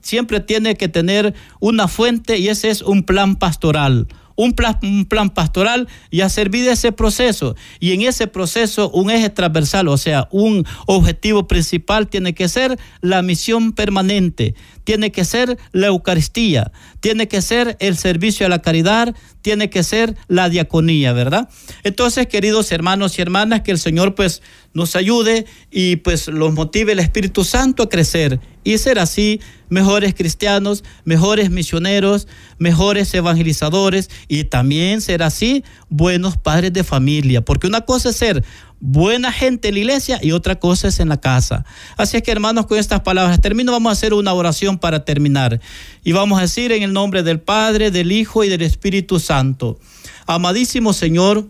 siempre 0.00 0.40
tiene 0.40 0.76
que 0.76 0.88
tener 0.88 1.34
una 1.60 1.88
fuente 1.88 2.38
y 2.38 2.48
ese 2.48 2.70
es 2.70 2.82
un 2.82 3.02
plan 3.02 3.36
pastoral 3.36 4.06
un 4.36 4.52
plan, 4.52 5.30
pastoral 5.30 5.88
y 6.10 6.22
a 6.22 6.28
servir 6.28 6.64
de 6.64 6.72
ese 6.72 6.92
proceso. 6.92 7.56
Y 7.78 7.92
en 7.92 8.02
ese 8.02 8.26
proceso 8.26 8.90
un 8.90 9.10
eje 9.10 9.30
transversal, 9.30 9.88
o 9.88 9.96
sea, 9.96 10.28
un 10.30 10.64
objetivo 10.86 11.46
principal 11.46 12.08
tiene 12.08 12.34
que 12.34 12.48
ser 12.48 12.78
la 13.00 13.22
misión 13.22 13.72
permanente, 13.72 14.54
tiene 14.84 15.12
que 15.12 15.24
ser 15.24 15.58
la 15.72 15.88
Eucaristía, 15.88 16.72
tiene 17.00 17.28
que 17.28 17.42
ser 17.42 17.76
el 17.80 17.96
servicio 17.96 18.46
a 18.46 18.48
la 18.48 18.62
caridad, 18.62 19.14
tiene 19.42 19.70
que 19.70 19.82
ser 19.82 20.16
la 20.28 20.48
diaconía, 20.48 21.12
¿verdad? 21.12 21.48
Entonces, 21.82 22.26
queridos 22.26 22.72
hermanos 22.72 23.18
y 23.18 23.22
hermanas, 23.22 23.62
que 23.62 23.70
el 23.70 23.78
Señor 23.78 24.14
pues 24.14 24.42
nos 24.72 24.96
ayude 24.96 25.46
y 25.70 25.96
pues 25.96 26.28
los 26.28 26.52
motive 26.52 26.92
el 26.92 27.00
Espíritu 27.00 27.44
Santo 27.44 27.84
a 27.84 27.88
crecer 27.88 28.40
y 28.62 28.78
ser 28.78 28.98
así 28.98 29.40
mejores 29.68 30.14
cristianos, 30.14 30.84
mejores 31.04 31.50
misioneros, 31.50 32.28
mejores 32.58 33.12
evangelizadores 33.14 34.10
y 34.28 34.44
también 34.44 35.00
ser 35.00 35.22
así 35.22 35.64
buenos 35.88 36.36
padres 36.36 36.72
de 36.72 36.84
familia, 36.84 37.40
porque 37.40 37.66
una 37.66 37.82
cosa 37.82 38.10
es 38.10 38.16
ser 38.16 38.44
buena 38.80 39.30
gente 39.30 39.68
en 39.68 39.74
la 39.74 39.80
iglesia 39.80 40.18
y 40.22 40.32
otra 40.32 40.58
cosa 40.58 40.88
es 40.88 41.00
en 41.00 41.08
la 41.08 41.20
casa. 41.20 41.64
Así 41.96 42.16
es 42.16 42.22
que 42.22 42.32
hermanos, 42.32 42.66
con 42.66 42.78
estas 42.78 43.00
palabras 43.00 43.40
termino, 43.40 43.72
vamos 43.72 43.90
a 43.90 43.92
hacer 43.92 44.14
una 44.14 44.32
oración 44.32 44.78
para 44.78 45.04
terminar 45.04 45.60
y 46.02 46.12
vamos 46.12 46.38
a 46.38 46.42
decir 46.42 46.72
en 46.72 46.82
el 46.82 46.92
nombre 46.92 47.22
del 47.22 47.40
Padre, 47.40 47.90
del 47.90 48.10
Hijo 48.10 48.42
y 48.42 48.48
del 48.48 48.62
Espíritu 48.62 49.20
Santo. 49.20 49.78
Amadísimo 50.26 50.92
Señor, 50.92 51.46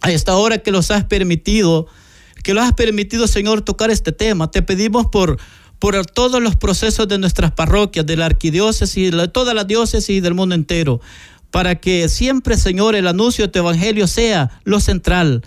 a 0.00 0.10
esta 0.10 0.34
hora 0.36 0.58
que 0.58 0.72
los 0.72 0.90
has 0.90 1.04
permitido, 1.04 1.86
que 2.42 2.54
lo 2.54 2.62
has 2.62 2.72
permitido, 2.72 3.26
Señor, 3.26 3.62
tocar 3.62 3.90
este 3.90 4.12
tema, 4.12 4.50
te 4.50 4.62
pedimos 4.62 5.06
por 5.06 5.38
por 5.80 6.04
todos 6.04 6.42
los 6.42 6.56
procesos 6.56 7.08
de 7.08 7.18
nuestras 7.18 7.52
parroquias, 7.52 8.04
de 8.04 8.14
la 8.14 8.26
arquidiócesis, 8.26 9.10
de 9.10 9.28
toda 9.28 9.54
la 9.54 9.64
diócesis 9.64 10.10
y 10.10 10.20
del 10.20 10.34
mundo 10.34 10.54
entero, 10.54 11.00
para 11.50 11.80
que 11.80 12.08
siempre, 12.10 12.58
Señor, 12.58 12.94
el 12.94 13.08
anuncio 13.08 13.46
de 13.46 13.52
tu 13.52 13.60
evangelio 13.60 14.06
sea 14.06 14.60
lo 14.64 14.78
central, 14.78 15.42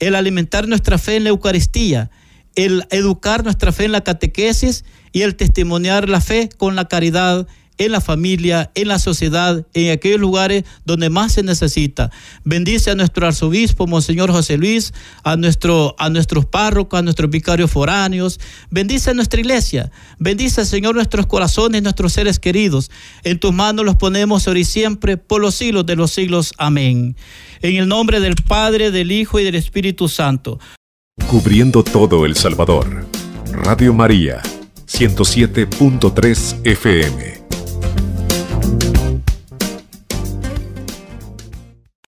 el 0.00 0.14
alimentar 0.14 0.66
nuestra 0.66 0.98
fe 0.98 1.16
en 1.16 1.24
la 1.24 1.30
Eucaristía, 1.30 2.10
el 2.56 2.84
educar 2.90 3.44
nuestra 3.44 3.70
fe 3.70 3.84
en 3.84 3.92
la 3.92 4.02
catequesis 4.02 4.84
y 5.12 5.22
el 5.22 5.36
testimoniar 5.36 6.08
la 6.08 6.20
fe 6.20 6.48
con 6.56 6.74
la 6.74 6.86
caridad 6.86 7.46
en 7.80 7.92
la 7.92 8.02
familia, 8.02 8.70
en 8.74 8.88
la 8.88 8.98
sociedad, 8.98 9.66
en 9.72 9.90
aquellos 9.90 10.20
lugares 10.20 10.64
donde 10.84 11.08
más 11.08 11.32
se 11.32 11.42
necesita. 11.42 12.10
Bendice 12.44 12.90
a 12.90 12.94
nuestro 12.94 13.26
arzobispo, 13.26 13.86
Monseñor 13.86 14.30
José 14.30 14.58
Luis, 14.58 14.92
a, 15.24 15.36
nuestro, 15.36 15.96
a 15.98 16.10
nuestros 16.10 16.44
párrocos, 16.44 16.98
a 16.98 17.02
nuestros 17.02 17.30
vicarios 17.30 17.70
foráneos. 17.70 18.38
Bendice 18.70 19.10
a 19.10 19.14
nuestra 19.14 19.40
iglesia. 19.40 19.90
Bendice, 20.18 20.66
Señor, 20.66 20.94
nuestros 20.94 21.24
corazones, 21.24 21.82
nuestros 21.82 22.12
seres 22.12 22.38
queridos. 22.38 22.90
En 23.24 23.38
tus 23.38 23.54
manos 23.54 23.86
los 23.86 23.96
ponemos 23.96 24.46
hoy 24.46 24.60
y 24.60 24.64
siempre, 24.64 25.16
por 25.16 25.40
los 25.40 25.54
siglos 25.54 25.86
de 25.86 25.96
los 25.96 26.10
siglos. 26.10 26.52
Amén. 26.58 27.16
En 27.62 27.76
el 27.76 27.88
nombre 27.88 28.20
del 28.20 28.34
Padre, 28.34 28.90
del 28.90 29.10
Hijo 29.10 29.40
y 29.40 29.44
del 29.44 29.54
Espíritu 29.54 30.06
Santo. 30.06 30.60
Cubriendo 31.28 31.82
todo 31.82 32.26
El 32.26 32.36
Salvador. 32.36 33.06
Radio 33.52 33.94
María, 33.94 34.42
107.3 34.86 36.60
FM. 36.64 37.40